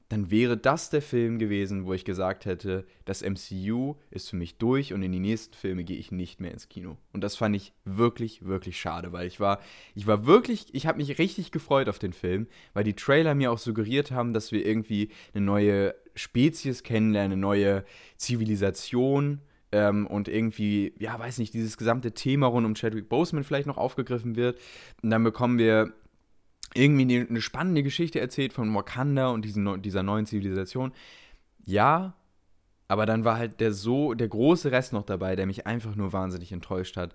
[0.09, 4.57] dann wäre das der Film gewesen, wo ich gesagt hätte, das MCU ist für mich
[4.57, 6.97] durch und in die nächsten Filme gehe ich nicht mehr ins Kino.
[7.13, 9.61] Und das fand ich wirklich, wirklich schade, weil ich war,
[9.95, 13.51] ich war wirklich, ich habe mich richtig gefreut auf den Film, weil die Trailer mir
[13.51, 17.85] auch suggeriert haben, dass wir irgendwie eine neue Spezies kennenlernen, eine neue
[18.17, 19.41] Zivilisation
[19.73, 23.77] ähm, und irgendwie, ja, weiß nicht, dieses gesamte Thema rund um Chadwick Boseman vielleicht noch
[23.77, 24.59] aufgegriffen wird.
[25.03, 25.93] Und dann bekommen wir
[26.77, 30.93] irgendwie eine, spannende Geschichte erzählt von Wakanda und diesen, dieser neuen Zivilisation.
[31.65, 32.15] Ja,
[32.89, 36.13] aber dann war halt der so, der große Rest noch dabei, der mich einfach nur
[36.13, 37.15] wahnsinnig enttäuscht hat.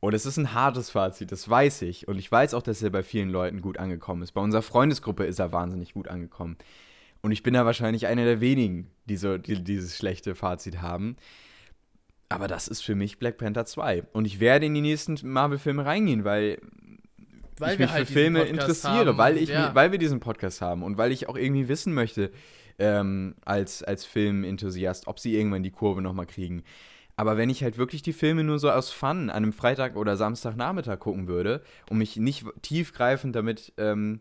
[0.00, 2.08] Und es ist ein hartes Fazit, das weiß ich.
[2.08, 4.32] Und ich weiß auch, dass er bei vielen Leuten gut angekommen ist.
[4.32, 6.58] Bei unserer Freundesgruppe ist er wahnsinnig gut angekommen.
[7.22, 11.16] Und ich bin da wahrscheinlich einer der wenigen, die so die, dieses schlechte Fazit haben.
[12.28, 14.02] Aber das ist für mich Black Panther 2.
[14.12, 16.60] Und ich werde in die nächsten Marvel-Filme reingehen, weil
[17.58, 19.74] Weil ich mich halt für Filme interessiere, haben weil, ich, ja.
[19.74, 22.30] weil wir diesen Podcast haben und weil ich auch irgendwie wissen möchte,
[22.78, 26.64] ähm, als, als Filmenthusiast, ob sie irgendwann die Kurve nochmal kriegen.
[27.16, 30.16] Aber wenn ich halt wirklich die Filme nur so aus Fun an einem Freitag oder
[30.16, 34.20] Samstagnachmittag gucken würde und mich nicht tiefgreifend damit ähm,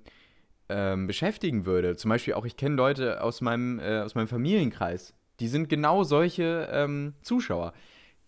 [0.70, 5.16] ähm, beschäftigen würde, zum Beispiel auch, ich kenne Leute aus meinem, äh, aus meinem Familienkreis,
[5.40, 7.74] die sind genau solche ähm, Zuschauer,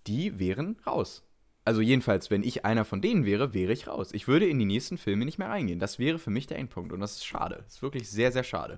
[0.07, 1.24] die wären raus.
[1.66, 4.10] Also jedenfalls, wenn ich einer von denen wäre, wäre ich raus.
[4.14, 5.80] Ich würde in die nächsten Filme nicht mehr reingehen.
[5.80, 6.94] Das wäre für mich der Endpunkt.
[6.94, 7.64] Und das ist schade.
[7.66, 8.78] Das ist wirklich sehr, sehr schade.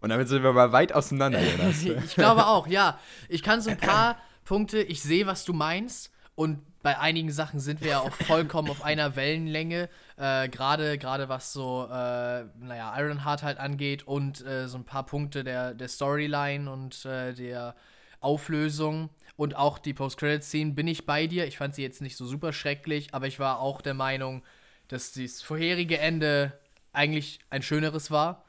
[0.00, 1.84] Und damit sind wir mal weit auseinander, Jonas.
[1.84, 2.98] ich glaube auch, ja.
[3.28, 6.10] Ich kann so ein paar Punkte, ich sehe, was du meinst.
[6.34, 9.90] Und bei einigen Sachen sind wir ja auch vollkommen auf einer Wellenlänge.
[10.16, 15.04] Äh, Gerade gerade was so, äh, naja, Ironheart halt angeht und äh, so ein paar
[15.04, 17.76] Punkte der, der Storyline und äh, der
[18.20, 21.46] Auflösung und auch die Post-Credit-Scene bin ich bei dir.
[21.46, 24.42] Ich fand sie jetzt nicht so super schrecklich, aber ich war auch der Meinung,
[24.88, 26.58] dass das vorherige Ende
[26.92, 28.44] eigentlich ein schöneres war.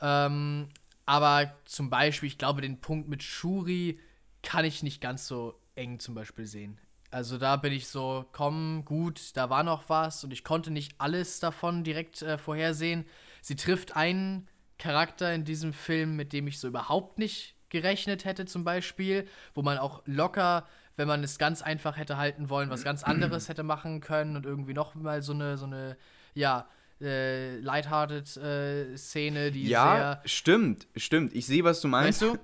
[0.00, 0.68] Ähm,
[1.06, 4.00] aber zum Beispiel, ich glaube, den Punkt mit Shuri
[4.42, 6.80] kann ich nicht ganz so eng zum Beispiel sehen.
[7.10, 10.94] Also da bin ich so, komm, gut, da war noch was und ich konnte nicht
[10.98, 13.06] alles davon direkt äh, vorhersehen.
[13.42, 14.48] Sie trifft einen
[14.78, 19.62] Charakter in diesem Film, mit dem ich so überhaupt nicht gerechnet hätte zum Beispiel, wo
[19.62, 20.66] man auch locker,
[20.96, 24.46] wenn man es ganz einfach hätte halten wollen, was ganz anderes hätte machen können und
[24.46, 25.96] irgendwie noch mal so eine, so eine,
[26.34, 26.68] ja,
[27.00, 31.34] äh, lighthearted äh, Szene, die ja, stimmt, stimmt.
[31.34, 32.22] Ich sehe, was du sehr, meinst.
[32.22, 32.38] weißt du?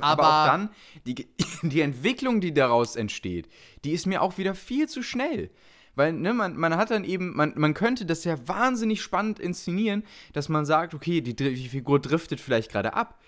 [0.00, 0.70] Aber, Aber, auch dann,
[1.04, 1.28] die,
[1.62, 3.48] die Entwicklung, die daraus entsteht,
[3.84, 5.50] die ist mir auch wieder viel zu schnell.
[5.94, 10.04] Weil, ne, man, man hat dann eben, man, man könnte das ja wahnsinnig spannend inszenieren,
[10.34, 13.18] dass man sagt, okay, die, die Figur driftet vielleicht gerade ab.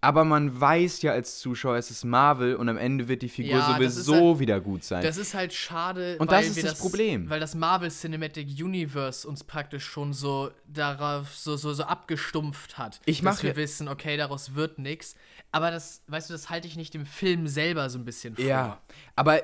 [0.00, 3.58] Aber man weiß ja als Zuschauer, es ist Marvel und am Ende wird die Figur
[3.58, 5.02] Ja, das sowieso wieder gut sein.
[5.02, 7.30] Das ist halt schade, Und weil das ist wir das Problem.
[7.30, 13.00] Weil das Marvel Cinematic Universe uns praktisch schon so darauf so, so, so abgestumpft hat.
[13.06, 15.14] Ich dass mache- wir wissen, okay, daraus wird nichts.
[15.52, 18.44] Aber das, weißt du, das halte ich nicht dem Film selber so ein bisschen vor.
[18.44, 18.80] Ja,
[19.16, 19.40] aber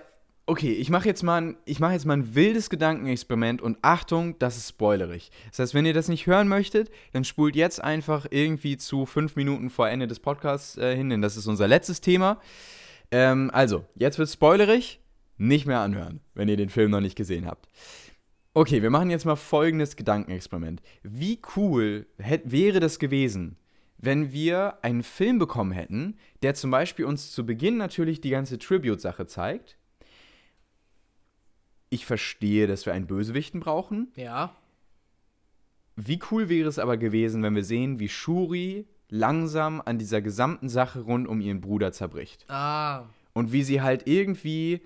[0.51, 4.57] okay, ich mache jetzt, mal ein- mach jetzt mal ein wildes Gedankenexperiment und Achtung, das
[4.57, 5.31] ist spoilerig.
[5.51, 9.37] Das heißt, wenn ihr das nicht hören möchtet, dann spult jetzt einfach irgendwie zu fünf
[9.37, 12.41] Minuten vor Ende des Podcasts äh, hin, denn das ist unser letztes Thema.
[13.13, 15.01] Ähm, also, jetzt wird spoilerig,
[15.39, 17.69] nicht mehr anhören, wenn ihr den Film noch nicht gesehen habt.
[18.53, 20.83] Okay, wir machen jetzt mal folgendes Gedankenexperiment.
[21.05, 23.57] Wie cool hätt, wäre das gewesen,
[23.99, 28.59] wenn wir einen Film bekommen hätten, der zum Beispiel uns zu Beginn natürlich die ganze
[28.59, 29.77] Tribute-Sache zeigt.
[31.91, 34.13] Ich verstehe, dass wir einen Bösewichten brauchen.
[34.17, 34.55] Ja.
[35.97, 40.69] Wie cool wäre es aber gewesen, wenn wir sehen, wie Shuri langsam an dieser gesamten
[40.69, 42.45] Sache rund um ihren Bruder zerbricht.
[42.49, 43.05] Ah.
[43.33, 44.81] Und wie sie halt irgendwie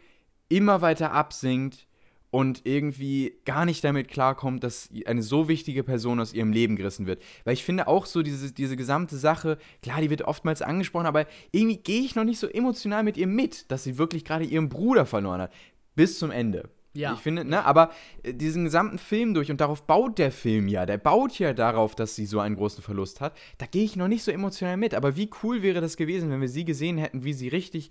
[0.48, 1.86] immer weiter absinkt
[2.30, 7.06] und irgendwie gar nicht damit klarkommt, dass eine so wichtige Person aus ihrem Leben gerissen
[7.06, 7.22] wird.
[7.44, 11.26] Weil ich finde auch so diese, diese gesamte Sache, klar, die wird oftmals angesprochen, aber
[11.52, 14.68] irgendwie gehe ich noch nicht so emotional mit ihr mit, dass sie wirklich gerade ihren
[14.68, 15.52] Bruder verloren hat.
[15.94, 16.70] Bis zum Ende.
[16.94, 17.14] Ja.
[17.14, 17.90] Ich finde, ne, aber
[18.22, 20.86] äh, diesen gesamten Film durch und darauf baut der Film ja.
[20.86, 23.36] Der baut ja darauf, dass sie so einen großen Verlust hat.
[23.58, 24.94] Da gehe ich noch nicht so emotional mit.
[24.94, 27.90] Aber wie cool wäre das gewesen, wenn wir sie gesehen hätten, wie sie richtig.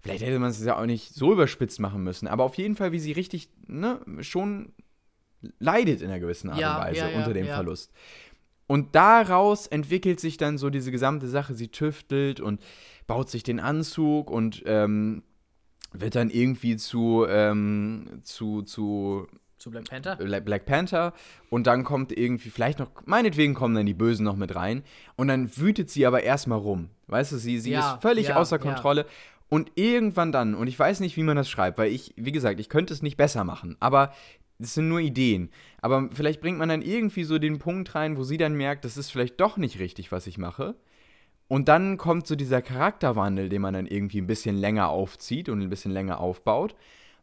[0.00, 2.90] Vielleicht hätte man es ja auch nicht so überspitzt machen müssen, aber auf jeden Fall,
[2.90, 4.72] wie sie richtig, ne, schon
[5.58, 7.46] leidet in einer gewissen Art Ja, und Weise ja, ja, unter dem.
[7.46, 7.92] Verlust.
[8.66, 11.54] Und daraus entwickelt sich dann so diese gesamte Sache.
[11.54, 12.62] Sie tüftelt und
[13.06, 15.22] baut sich den Anzug und ähm,
[15.92, 19.26] wird dann irgendwie zu, ähm, zu, zu
[19.58, 20.16] Zu Black Panther?
[20.16, 21.12] Bla- Black Panther
[21.50, 24.82] und dann kommt irgendwie, vielleicht noch, meinetwegen kommen dann die Bösen noch mit rein
[25.16, 26.90] und dann wütet sie aber erstmal rum.
[27.08, 28.62] Weißt du, sie, sie Ja, ist völlig ja, außer ja.
[28.62, 29.06] Kontrolle
[29.48, 32.60] und irgendwann dann, und ich weiß nicht, wie man das schreibt, weil ich, wie gesagt,
[32.60, 34.12] ich könnte es nicht besser machen, aber
[34.58, 35.50] das sind nur Ideen.
[35.80, 38.96] Aber vielleicht bringt man dann irgendwie so den Punkt rein, wo sie dann merkt, das
[38.96, 40.74] ist vielleicht doch nicht richtig, was ich mache.
[41.50, 45.60] Und dann kommt so dieser Charakterwandel, den man dann irgendwie ein bisschen länger aufzieht und
[45.60, 46.76] ein bisschen länger aufbaut.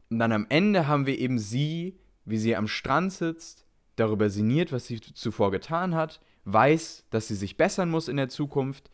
[0.09, 4.73] Und dann am Ende haben wir eben sie, wie sie am Strand sitzt, darüber sinniert,
[4.73, 8.91] was sie zuvor getan hat, weiß, dass sie sich bessern muss in der Zukunft.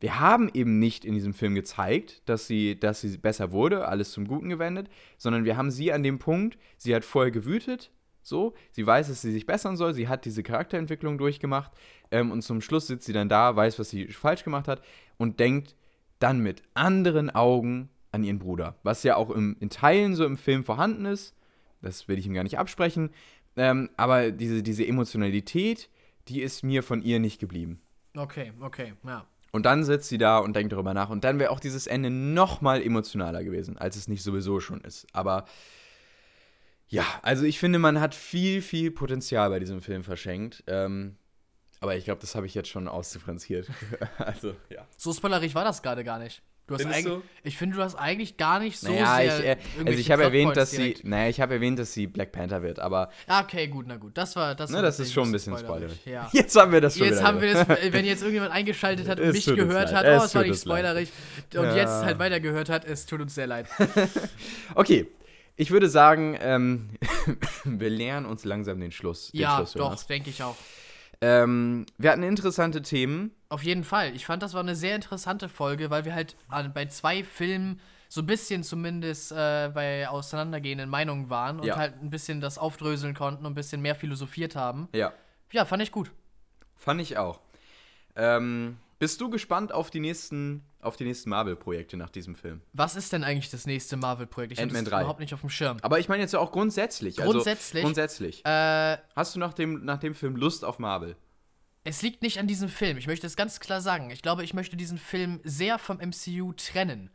[0.00, 4.12] Wir haben eben nicht in diesem Film gezeigt, dass sie, dass sie besser wurde, alles
[4.12, 4.88] zum Guten gewendet,
[5.18, 7.90] sondern wir haben sie an dem Punkt, sie hat vorher gewütet,
[8.22, 11.72] so, sie weiß, dass sie sich bessern soll, sie hat diese Charakterentwicklung durchgemacht
[12.10, 14.82] ähm, und zum Schluss sitzt sie dann da, weiß, was sie falsch gemacht hat
[15.16, 15.74] und denkt
[16.18, 20.36] dann mit anderen Augen an ihren Bruder, was ja auch im, in Teilen so im
[20.36, 21.34] Film vorhanden ist,
[21.80, 23.10] das will ich ihm gar nicht absprechen,
[23.56, 25.88] ähm, aber diese, diese Emotionalität,
[26.28, 27.80] die ist mir von ihr nicht geblieben.
[28.16, 29.26] Okay, okay, ja.
[29.52, 31.10] Und dann sitzt sie da und denkt darüber nach.
[31.10, 34.80] Und dann wäre auch dieses Ende noch mal emotionaler gewesen, als es nicht sowieso schon
[34.82, 35.06] ist.
[35.12, 35.44] Aber
[36.90, 40.62] ja, also ich finde, man hat viel, viel Potenzial bei diesem Film verschenkt.
[40.66, 41.16] Ähm,
[41.80, 43.68] aber ich glaube, das habe ich jetzt schon ausdifferenziert.
[44.18, 44.86] also, ja.
[44.96, 46.42] So spoilerig war das gerade gar nicht.
[46.66, 49.86] Du hast eigentlich, ich finde, du hast eigentlich gar nicht so naja, sehr ich, äh,
[49.86, 51.04] also ich habe erwähnt, dass sie, direkt.
[51.04, 54.16] naja, ich habe erwähnt, dass sie Black Panther wird, aber okay, gut, na gut.
[54.16, 54.70] Das war das.
[54.70, 55.98] ne, war das ist schon ein bisschen spoilerig.
[56.06, 56.28] Ja.
[56.32, 59.32] Jetzt haben wir das schon Jetzt haben wir das, wenn jetzt irgendjemand eingeschaltet hat und
[59.32, 59.94] mich gehört leid.
[59.94, 60.78] hat, Es oh, es war nicht uns leid.
[60.78, 61.12] spoilerig
[61.56, 61.76] und Ja.
[61.76, 63.66] jetzt halt weitergehört hat, es tut uns sehr leid.
[64.76, 65.08] Okay,
[65.60, 66.90] ich würde sagen, ähm,
[67.64, 69.30] wir lernen uns langsam den Schluss.
[69.30, 70.56] Den ja, Schluss, doch, denke ich auch.
[71.20, 73.32] Ähm, wir hatten interessante Themen.
[73.50, 74.16] Auf jeden Fall.
[74.16, 77.78] Ich fand, das war eine sehr interessante Folge, weil wir halt an- bei zwei Filmen
[78.08, 81.76] so ein bisschen zumindest äh, bei auseinandergehenden Meinungen waren und Ja.
[81.76, 84.88] halt ein bisschen das aufdröseln konnten und ein bisschen mehr philosophiert haben.
[84.94, 85.12] Ja,
[85.52, 86.10] Ja, fand ich gut.
[86.76, 87.40] fand ich auch.
[88.16, 92.60] Ähm, bist du gespannt auf die nächsten, auf die nächsten Marvel-Projekte nach diesem Film?
[92.72, 94.52] Was ist denn eigentlich das nächste Marvel-Projekt?
[94.52, 95.00] Ich habe Ant-Man das 3.
[95.00, 95.78] überhaupt nicht auf dem Schirm.
[95.82, 97.16] Aber ich meine jetzt ja auch grundsätzlich.
[97.16, 97.82] Grundsätzlich?
[97.82, 98.44] Also, grundsätzlich.
[98.44, 101.16] Äh, Hast du nach dem, nach dem Film Lust auf Marvel?
[101.82, 102.98] es liegt nicht an diesem Film.
[102.98, 104.10] Ich möchte es ganz klar sagen.
[104.10, 107.10] Ich glaube, ich möchte diesen Film sehr vom MCU trennen.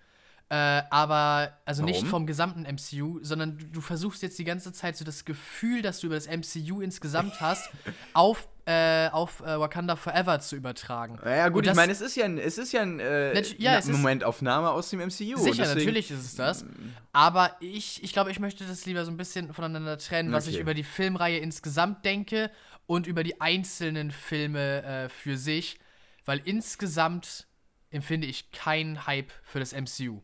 [0.50, 2.10] Äh, aber, also nicht Warum?
[2.10, 6.00] vom gesamten MCU, sondern du, du versuchst jetzt die ganze Zeit so das Gefühl, das
[6.00, 7.70] du über das MCU insgesamt hast,
[8.14, 11.20] auf, äh, auf äh, Wakanda Forever zu übertragen.
[11.24, 13.40] Ja, gut, Und ich das- meine, es ist ja ein, es ist ja ein äh,
[13.58, 15.10] ja, Momentaufnahme aus dem MCU.
[15.12, 16.66] Sicher, deswegen- natürlich ist es das.
[17.14, 20.56] Aber ich, ich glaube, ich möchte das lieber so ein bisschen voneinander trennen, was ich
[20.56, 20.62] Okay.
[20.64, 22.50] über die Filmreihe insgesamt denke
[22.88, 25.78] und über die einzelnen Filme äh, für sich.
[26.26, 27.46] Weil insgesamt
[27.92, 30.22] empfinde ich keinen Hype für das MCU.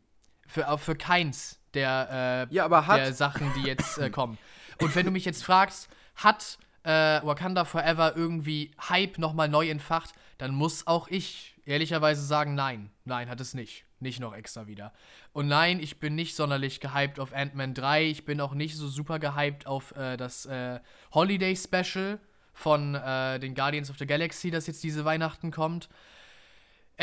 [0.47, 4.37] Für, auch für keins der, äh, Ja, der Sachen, die jetzt äh, kommen.
[4.79, 6.89] Und wenn du mich jetzt fragst, hat äh,
[7.23, 12.91] Wakanda Forever irgendwie Hype nochmal neu entfacht, dann muss auch ich ehrlicherweise sagen, nein.
[13.05, 13.85] Nein, hat es nicht.
[13.99, 14.93] Nicht noch extra wieder.
[15.31, 18.05] Und nein, ich bin nicht sonderlich gehypt auf Ant-Man 3.
[18.05, 20.79] Ich bin auch nicht so super gehypt auf äh, das äh,
[21.13, 22.19] Holiday Special
[22.53, 25.87] von äh, den Guardians of the Galaxy, das jetzt diese Weihnachten kommt.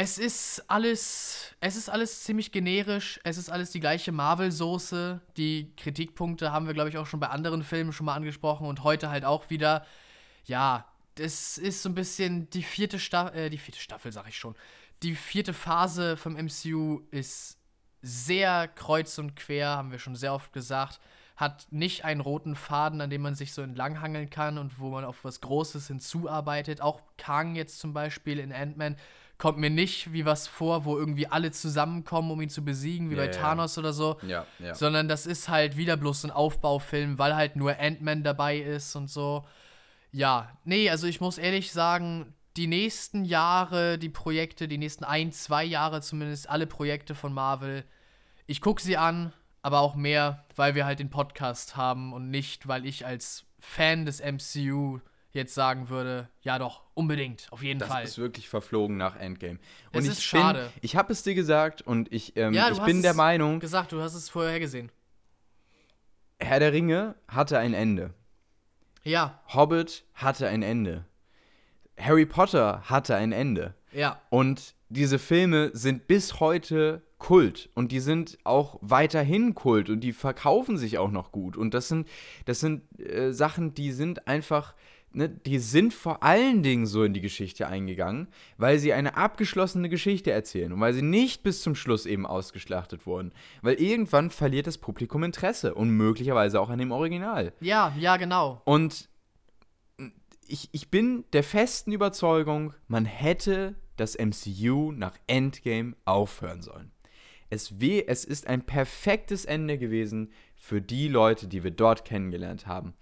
[0.00, 3.18] Es ist alles, es ist alles ziemlich generisch.
[3.24, 5.20] Es ist alles die gleiche Marvel-Soße.
[5.36, 8.84] Die Kritikpunkte haben wir, glaube ich, auch schon bei anderen Filmen schon mal angesprochen und
[8.84, 9.84] heute halt auch wieder.
[10.44, 14.38] Ja, das ist so ein bisschen die vierte Staffel, äh, die vierte Staffel, sag ich
[14.38, 14.54] schon.
[15.02, 17.58] Die vierte Phase vom MCU ist
[18.00, 21.00] sehr kreuz und quer, haben wir schon sehr oft gesagt.
[21.34, 25.04] Hat nicht einen roten Faden, an dem man sich so entlanghangeln kann und wo man
[25.04, 26.82] auf was Großes hinzuarbeitet.
[26.82, 28.94] Auch Kang jetzt zum Beispiel in Ant-Man
[29.38, 33.14] kommt mir nicht wie was vor, wo irgendwie alle zusammenkommen, um ihn zu besiegen, wie
[33.14, 33.28] Ja, bei.
[33.28, 34.18] Thanos oder so.
[34.26, 34.74] Ja, ja.
[34.74, 39.08] Sondern das ist halt wieder bloß ein Aufbaufilm, weil halt nur Ant-Man dabei ist und
[39.08, 39.46] so.
[40.10, 45.30] Ja, nee, also ich muss ehrlich sagen, die nächsten Jahre, die Projekte, die nächsten ein,
[45.30, 47.84] zwei Jahre zumindest, alle Projekte von Marvel,
[48.46, 49.32] ich gucke sie an,
[49.62, 54.06] aber auch mehr, weil wir halt den Podcast haben und nicht, weil ich als Fan
[54.06, 54.98] des MCU
[55.32, 58.04] jetzt sagen würde, ja doch, unbedingt, auf jeden Das Fall.
[58.04, 59.58] ist wirklich verflogen nach Endgame.
[59.92, 60.60] Und Es ich ist schade.
[60.60, 63.10] Bin, ich habe es dir gesagt und ich, ähm, Ja, du ich hast bin der
[63.12, 64.90] es Meinung, gesagt, du hast es vorher gesehen.
[66.40, 68.14] Herr der Ringe hatte ein Ende.
[69.04, 71.04] Ja, Hobbit hatte ein Ende.
[71.98, 73.74] Harry Potter hatte ein Ende.
[73.92, 74.20] ja.
[74.30, 80.12] Und diese Filme sind bis heute Kult und die sind auch weiterhin Kult und die
[80.14, 81.58] verkaufen sich auch noch gut.
[81.58, 82.08] Und das sind,
[82.46, 84.74] das sind äh, Sachen, die sind einfach,
[85.12, 89.88] ne, die sind vor allen Dingen so in die Geschichte eingegangen, weil sie eine abgeschlossene
[89.88, 93.32] Geschichte erzählen und weil sie nicht bis zum Schluss eben ausgeschlachtet wurden.
[93.62, 97.52] Weil irgendwann verliert das Publikum Interesse und möglicherweise auch an dem Original.
[97.60, 98.62] Ja, ja, genau.
[98.64, 99.08] Und
[100.46, 106.92] ich, ich bin der festen Überzeugung, man hätte das MCU nach Endgame aufhören sollen.
[107.50, 112.66] Es, weh, es ist ein perfektes Ende gewesen für die Leute, die wir dort kennengelernt
[112.66, 112.94] haben.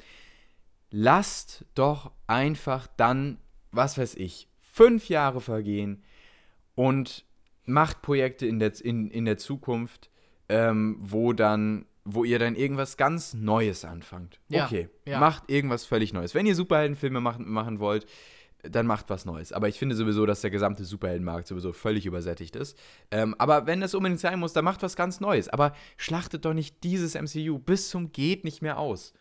[0.98, 3.36] Lasst doch einfach dann,
[3.70, 6.02] was weiß ich, fünf Jahre vergehen
[6.74, 7.26] und
[7.66, 10.08] macht Projekte in der, in, in der Zukunft,
[10.48, 14.40] ähm, wo dann, wo ihr dann irgendwas ganz Neues anfangt.
[14.48, 15.20] Ja, okay, ja.
[15.20, 16.34] macht irgendwas völlig Neues.
[16.34, 18.06] Wenn ihr Superheldenfilme machen, machen wollt,
[18.62, 19.52] dann macht was Neues.
[19.52, 22.74] Aber ich finde sowieso, dass der gesamte Superheldenmarkt sowieso völlig übersättigt ist.
[23.10, 25.50] Ähm, aber wenn das unbedingt sein muss, dann macht was ganz Neues.
[25.50, 29.12] Aber schlachtet doch nicht dieses MCU bis zum geht nicht mehr aus.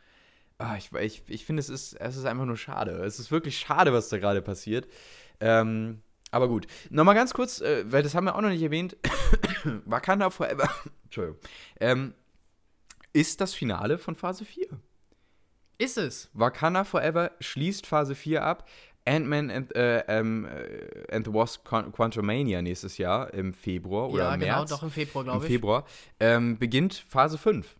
[0.57, 2.91] Ah, ich ich, ich finde, es ist, es ist einfach nur schade.
[3.03, 4.87] Es ist wirklich schade, was da gerade passiert.
[5.41, 6.01] Ähm,
[6.31, 6.67] aber gut.
[6.89, 8.95] Nochmal ganz kurz, äh, weil das haben wir auch noch nicht erwähnt.
[9.85, 10.69] Wakanda Forever
[11.03, 11.39] Entschuldigung,
[11.79, 12.13] ähm,
[13.13, 14.67] ist das Finale von Phase 4.
[15.77, 16.29] Ist es.
[16.33, 18.67] Wakanda Forever schließt Phase 4 ab.
[19.07, 24.23] Ant-Man and, äh, ähm, äh, and the Wasp Quan- Quantumania nächstes Jahr im Februar oder
[24.23, 24.69] ja, genau, März.
[24.71, 25.51] doch im Februar, Im glaube ich.
[25.51, 25.85] Februar
[26.19, 27.75] ähm, beginnt Phase 5.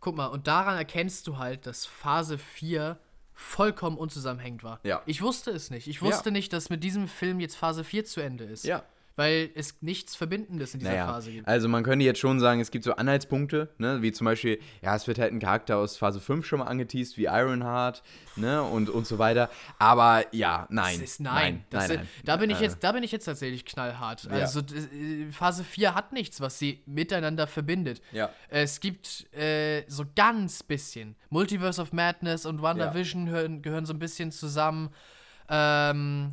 [0.00, 2.98] Guck mal, und daran erkennst du halt, dass Phase 4
[3.34, 4.80] vollkommen unzusammenhängend war.
[4.82, 5.02] Ja.
[5.06, 5.88] Ich wusste es nicht.
[5.88, 8.64] Ich wusste nicht, dass mit diesem Film jetzt Phase 4 zu Ende ist.
[8.64, 8.82] Ja.
[9.16, 11.46] Weil es nichts Verbindendes in dieser Naja, Phase gibt.
[11.46, 14.96] also man könnte jetzt schon sagen, es gibt so Anhaltspunkte, ne, wie zum Beispiel, ja,
[14.96, 18.02] es wird halt ein Charakter aus Phase 5 schon mal angeteased, wie Ironheart,
[18.36, 19.50] ne, und, und so weiter.
[19.78, 20.94] Aber ja, nein.
[21.00, 21.64] Das ist nein.
[21.70, 22.08] Das nein, ist, nein.
[22.24, 24.28] Da, bin ich Äh, jetzt, da bin ich jetzt tatsächlich knallhart.
[24.30, 28.00] Also d- äh, Phase 4 hat nichts, was sie miteinander verbindet.
[28.12, 28.30] Ja.
[28.48, 31.14] Es gibt äh, so ganz bisschen.
[31.28, 34.90] Multiverse of Madness und WandaVision hören, gehören so ein bisschen zusammen.
[35.48, 36.32] Ähm,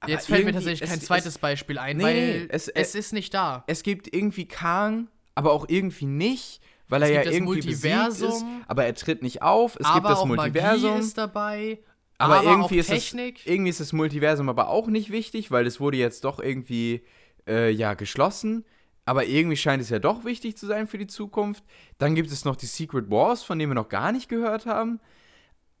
[0.00, 2.94] Aber jetzt fällt mir tatsächlich kein es- zweites es- Beispiel ein, Nee, weil es, es-
[2.94, 3.64] ist nicht da.
[3.66, 8.44] Es gibt irgendwie Kang, aber auch irgendwie nicht, weil er ja das irgendwie Multiversum, ist,
[8.68, 9.76] aber er tritt nicht auf.
[9.80, 10.90] Es gibt das Multiversum.
[10.90, 11.78] Magie ist dabei.
[12.18, 13.40] aber, aber irgendwie ist Technik.
[13.40, 17.02] es irgendwie ist das Multiversum aber auch nicht wichtig, weil es wurde jetzt doch irgendwie
[17.48, 18.64] äh, ja geschlossen.
[19.08, 21.62] Aber irgendwie scheint es ja doch wichtig zu sein für die Zukunft.
[21.98, 24.98] Dann gibt es noch die Secret Wars, von denen wir noch gar nicht gehört haben.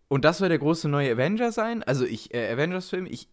[0.08, 1.82] Und das soll der große neue Avenger sein.
[1.82, 3.28] Also ich, äh, Avengers-Film, ich,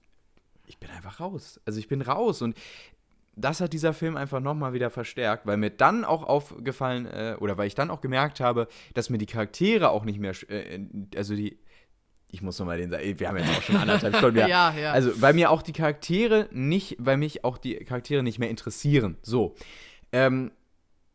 [0.66, 1.60] ich bin einfach raus.
[1.66, 2.42] Also ich bin raus.
[2.42, 2.58] Und
[3.36, 7.58] das hat dieser Film einfach nochmal wieder verstärkt, weil mir dann auch aufgefallen, äh, oder
[7.58, 10.86] weil ich dann auch gemerkt habe, dass mir die Charaktere auch nicht mehr, sch- äh,
[11.16, 11.58] also die,
[12.30, 14.48] ich muss nochmal den sagen, wir haben jetzt auch schon anderthalb Stunden, ja.
[14.74, 14.92] Ja, ja.
[14.92, 19.18] Also, weil mir auch die Charaktere nicht, weil mich auch die Charaktere nicht mehr interessieren.
[19.24, 19.56] So.
[20.12, 20.52] Ähm,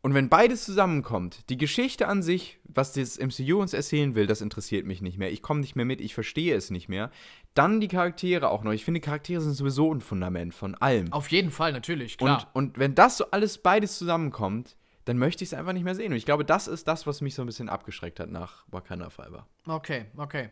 [0.00, 4.40] und wenn beides zusammenkommt, die Geschichte an sich, was das MCU uns erzählen will, das
[4.40, 5.30] interessiert mich nicht mehr.
[5.32, 7.10] Ich komme nicht mehr mit, ich verstehe es nicht mehr.
[7.58, 8.72] Dann die Charaktere auch noch.
[8.72, 11.12] Ich finde, Charaktere sind sowieso ein Fundament von allem.
[11.12, 12.50] Auf jeden Fall, natürlich, Und, klar.
[12.52, 14.76] und wenn das so alles beides zusammenkommt,
[15.06, 16.12] dann möchte ich es einfach nicht mehr sehen.
[16.12, 19.10] Und ich glaube, das ist das, was mich so ein bisschen abgeschreckt hat nach Wakanda
[19.10, 19.46] Forever.
[19.66, 20.50] okay, okay.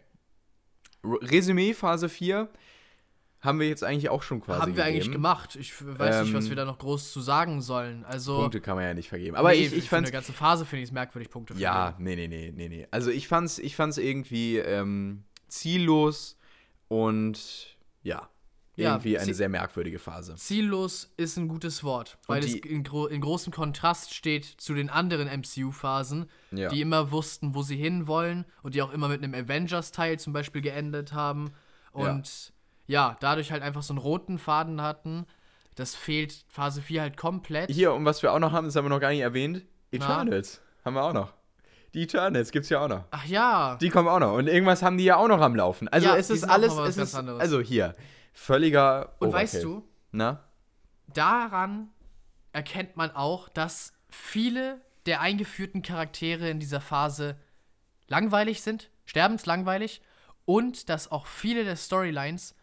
[1.05, 2.49] Resümee Phase 4
[3.41, 5.13] haben wir jetzt eigentlich auch schon quasi Haben wir eigentlich gegeben.
[5.23, 5.55] gemacht.
[5.57, 8.05] Ich weiß nicht, was Ähm, wir da noch groß zu sagen sollen.
[8.05, 9.37] Also, Punkte kann man ja nicht vergeben.
[9.37, 11.93] Aber nee, ich, ich für fand eine ganze Phase finde ich es merkwürdig, Punkte Ja,
[11.93, 12.05] vergeben.
[12.05, 12.89] nee, nee, nee, nee, nee.
[12.91, 16.36] Also ich fand's, ich fand's irgendwie ähm, ziellos
[16.89, 18.29] und ja,
[18.77, 20.35] Ja, irgendwie eine zie- sehr merkwürdige Phase.
[20.37, 24.75] Ziellos ist ein gutes Wort, weil es die- in, gro in großem Kontrast steht zu
[24.75, 26.69] den anderen MCU-Phasen, Ja.
[26.69, 30.61] die immer wussten, wo sie hinwollen und die auch immer mit einem Avengers-Teil zum Beispiel
[30.63, 31.53] geendet haben.
[31.93, 32.53] Und
[32.87, 33.17] ja.
[33.21, 35.27] dadurch halt einfach so einen roten Faden hatten.
[35.75, 37.71] Das fehlt Phase 4 halt komplett.
[37.71, 40.61] Hier, und was wir auch noch haben, das haben wir noch gar nicht erwähnt, Eternals
[40.85, 41.33] haben wir auch noch.
[41.97, 43.05] Die Eternals gibt's ja auch noch.
[43.11, 43.77] Ach ja.
[43.81, 44.35] Die kommen auch noch.
[44.35, 45.89] Und irgendwas haben die ja auch noch am Laufen.
[45.89, 47.41] Also Ja, es ist alles, es ist, anderes.
[47.41, 47.97] also hier,
[48.35, 49.33] völliger und Overkill.
[49.55, 50.45] weißt du, Na?
[51.07, 51.89] daran
[52.53, 57.37] erkennt man auch, dass viele der eingeführten Charaktere in dieser Phase
[58.09, 60.03] langweilig sind, sterbenslangweilig
[60.45, 62.55] und dass auch viele der Storylines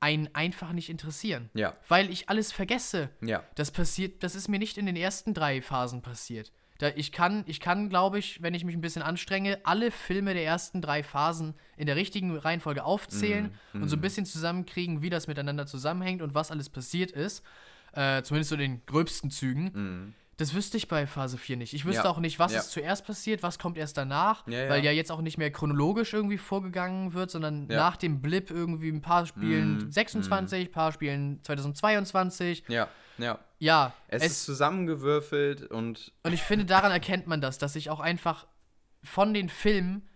[0.00, 1.50] einen einfach nicht interessieren.
[1.54, 1.74] Ja.
[1.86, 3.10] Weil ich alles vergesse.
[3.20, 3.44] Ja.
[3.54, 6.50] Das passiert, das ist mir nicht in den ersten drei Phasen passiert.
[6.82, 10.34] Da ich kann, ich kann, glaube ich, wenn ich mich ein bisschen anstrenge, alle Filme
[10.34, 13.50] der ersten drei Phasen in der richtigen Reihenfolge aufzählen
[13.82, 17.44] und so ein bisschen zusammenkriegen, wie das miteinander zusammenhängt und was alles passiert ist.
[17.92, 20.14] Äh, zumindest so in den gröbsten Zügen.
[20.38, 21.74] Das wüsste ich bei Phase 4 nicht.
[21.74, 22.10] Ich wüsste Ja.
[22.10, 22.60] auch nicht, was Ja.
[22.60, 26.14] ist zuerst passiert, was kommt erst danach, Ja, weil ja jetzt auch nicht mehr chronologisch
[26.14, 29.92] irgendwie vorgegangen wird, sondern nach dem Blip irgendwie ein paar Spielen Mhm.
[29.92, 32.64] 26, ein paar Spielen 2022.
[32.68, 32.88] Ja.
[33.18, 33.38] Ja.
[33.58, 38.00] Ja, Es, ist zusammengewürfelt und und ich finde, daran erkennt man das, dass ich auch
[38.00, 38.46] einfach
[39.04, 40.08] von den Filmen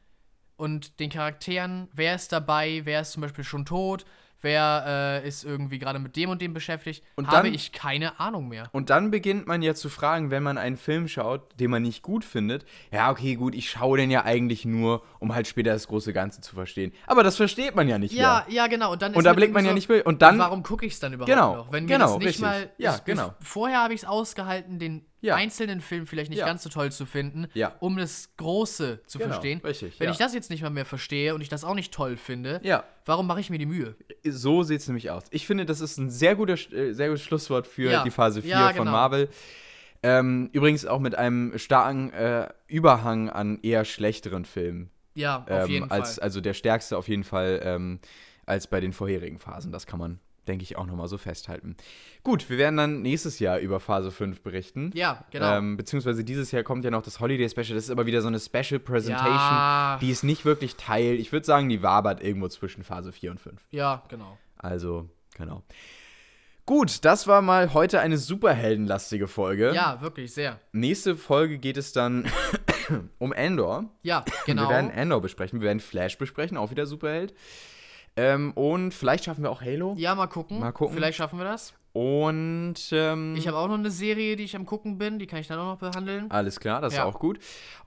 [0.56, 4.04] und den Charakteren, wer ist dabei, wer ist zum Beispiel schon tot,
[4.42, 8.20] wer äh, ist irgendwie gerade mit dem und dem beschäftigt, Und habe dann- ich keine
[8.20, 8.68] Ahnung mehr.
[8.72, 12.02] Und dann beginnt man ja zu fragen, wenn man einen Film schaut, den man nicht
[12.02, 12.64] gut findet.
[12.92, 16.40] Ja, okay, gut, ich schaue den ja eigentlich nur, um halt später das große Ganze
[16.40, 16.92] zu verstehen.
[17.06, 18.54] Aber das versteht man ja nicht Ja, mehr.
[18.56, 18.92] ja, genau.
[18.92, 20.06] Und, dann Und ist da halt blickt man irgendwie ja so, nicht mehr.
[20.06, 20.38] Und dann.
[20.38, 21.72] warum gucke ich es dann überhaupt Genau, noch?
[21.72, 22.42] Wenn mir genau, das nicht richtig.
[22.42, 22.70] mal.
[22.78, 23.34] Ja, genau.
[23.40, 25.34] Vorher habe ich es ausgehalten, den Ja.
[25.34, 26.46] einzelnen Film vielleicht nicht Ja.
[26.46, 27.74] ganz so toll zu finden, Ja.
[27.80, 29.60] um das Große zu Genau, verstehen.
[29.64, 32.16] richtig, Wenn ich das jetzt nicht mal mehr verstehe und ich das auch nicht toll
[32.16, 32.84] finde, Ja.
[33.06, 33.96] warum mache ich mir die Mühe?
[34.24, 35.24] So sieht es nämlich aus.
[35.30, 38.50] Ich finde, das ist ein sehr, guter, äh, sehr gutes Schlusswort für die Phase 4
[38.50, 38.90] Ja, von genau.
[38.92, 39.28] Marvel.
[40.02, 44.90] Ähm, übrigens auch mit einem starken äh, Überhang an eher schlechteren Filmen.
[45.14, 46.24] Ja, auf Ähm, jeden als, Fall.
[46.24, 48.00] Also der stärkste auf jeden Fall ähm,
[48.44, 49.72] als bei den vorherigen Phasen.
[49.72, 51.76] Das kann man, denke ich, auch nochmal so festhalten.
[52.22, 54.90] Gut, wir werden dann nächstes Jahr über Phase 5 berichten.
[54.94, 55.58] Ja, genau.
[55.58, 57.74] Ähm, beziehungsweise dieses Jahr kommt ja noch das Holiday Special.
[57.74, 59.98] Das ist aber wieder so eine Special Presentation, Ja.
[60.00, 61.14] die ist nicht wirklich Teil.
[61.14, 63.60] Ich würde sagen, die wabert irgendwo zwischen Phase 4 und 5.
[63.70, 64.38] ja, genau.
[64.58, 65.62] Also, genau.
[66.64, 69.72] Gut, das war mal heute eine superheldenlastige Folge.
[69.72, 70.58] Ja, wirklich, sehr.
[70.72, 72.24] Nächste Folge geht es dann
[73.18, 73.84] um Endor.
[74.02, 74.62] Ja, genau.
[74.62, 77.34] Wir werden Endor besprechen, wir werden Flash besprechen, auch wieder Superheld.
[78.16, 79.94] Ähm, und vielleicht schaffen wir auch Halo.
[79.98, 80.58] ja, mal gucken.
[80.60, 80.94] Mal gucken.
[80.94, 81.74] Vielleicht schaffen wir das.
[81.92, 85.38] Und ähm, Ich habe auch noch eine Serie, die ich am gucken bin, die kann
[85.40, 86.30] ich dann auch noch behandeln.
[86.30, 87.02] alles klar, das Ja.
[87.02, 87.38] ist auch gut.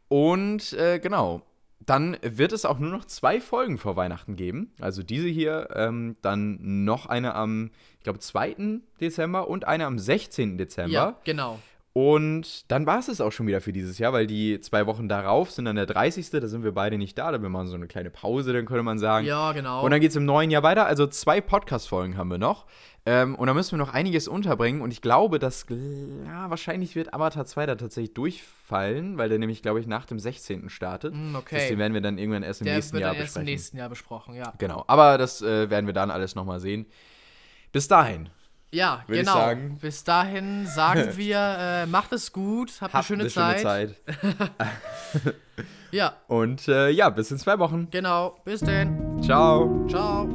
[0.07, 1.41] Und äh, genau,
[1.79, 4.73] dann wird es auch nur noch zwei Folgen vor Weihnachten geben.
[4.81, 8.81] Also diese hier, ähm, dann noch eine am, ich glaube, 2.
[8.99, 10.57] Dezember und eine am 16.
[10.57, 10.91] Dezember.
[10.91, 11.59] Ja, genau.
[11.99, 15.09] Und dann war es es auch schon wieder für dieses Jahr, weil die zwei Wochen
[15.09, 16.29] darauf sind dann der 30.
[16.29, 17.29] Da sind wir beide nicht da.
[17.29, 19.25] Da wir machen so eine kleine Pause, dann könnte man sagen.
[19.27, 19.83] Ja, genau.
[19.83, 20.85] Und dann geht es im neuen Jahr weiter.
[20.85, 22.67] Also zwei Podcast-Folgen haben wir noch.
[23.05, 24.81] Ähm, und da müssen wir noch einiges unterbringen.
[24.81, 25.65] Und ich glaube, dass
[26.25, 30.19] ja, wahrscheinlich wird Avatar 2 da tatsächlich durchfallen, weil der nämlich, glaube ich, nach dem
[30.19, 30.69] 16.
[30.69, 31.13] startet.
[31.13, 31.55] Hm, okay.
[31.57, 33.41] Das den werden wir dann irgendwann erst im Der nächsten wird Jahr dann erst im
[33.41, 33.55] besprechen.
[33.55, 34.53] nächsten Jahr besprochen, ja.
[34.57, 34.85] Genau.
[34.87, 36.85] Aber das äh, werden wir dann alles nochmal sehen.
[37.73, 38.29] Bis dahin.
[38.71, 39.33] Ja, ich genau.
[39.33, 39.77] sagen.
[39.81, 43.61] Bis dahin sagen wir, äh, macht es gut, habt eine Habt schöne eine Zeit.
[43.61, 43.95] Zeit.
[45.91, 47.87] Ja, Und äh, ja, bis in zwei Wochen.
[47.89, 48.39] genau.
[48.45, 49.19] Bis denn.
[49.23, 49.87] Ciao.
[49.89, 50.29] Ciao.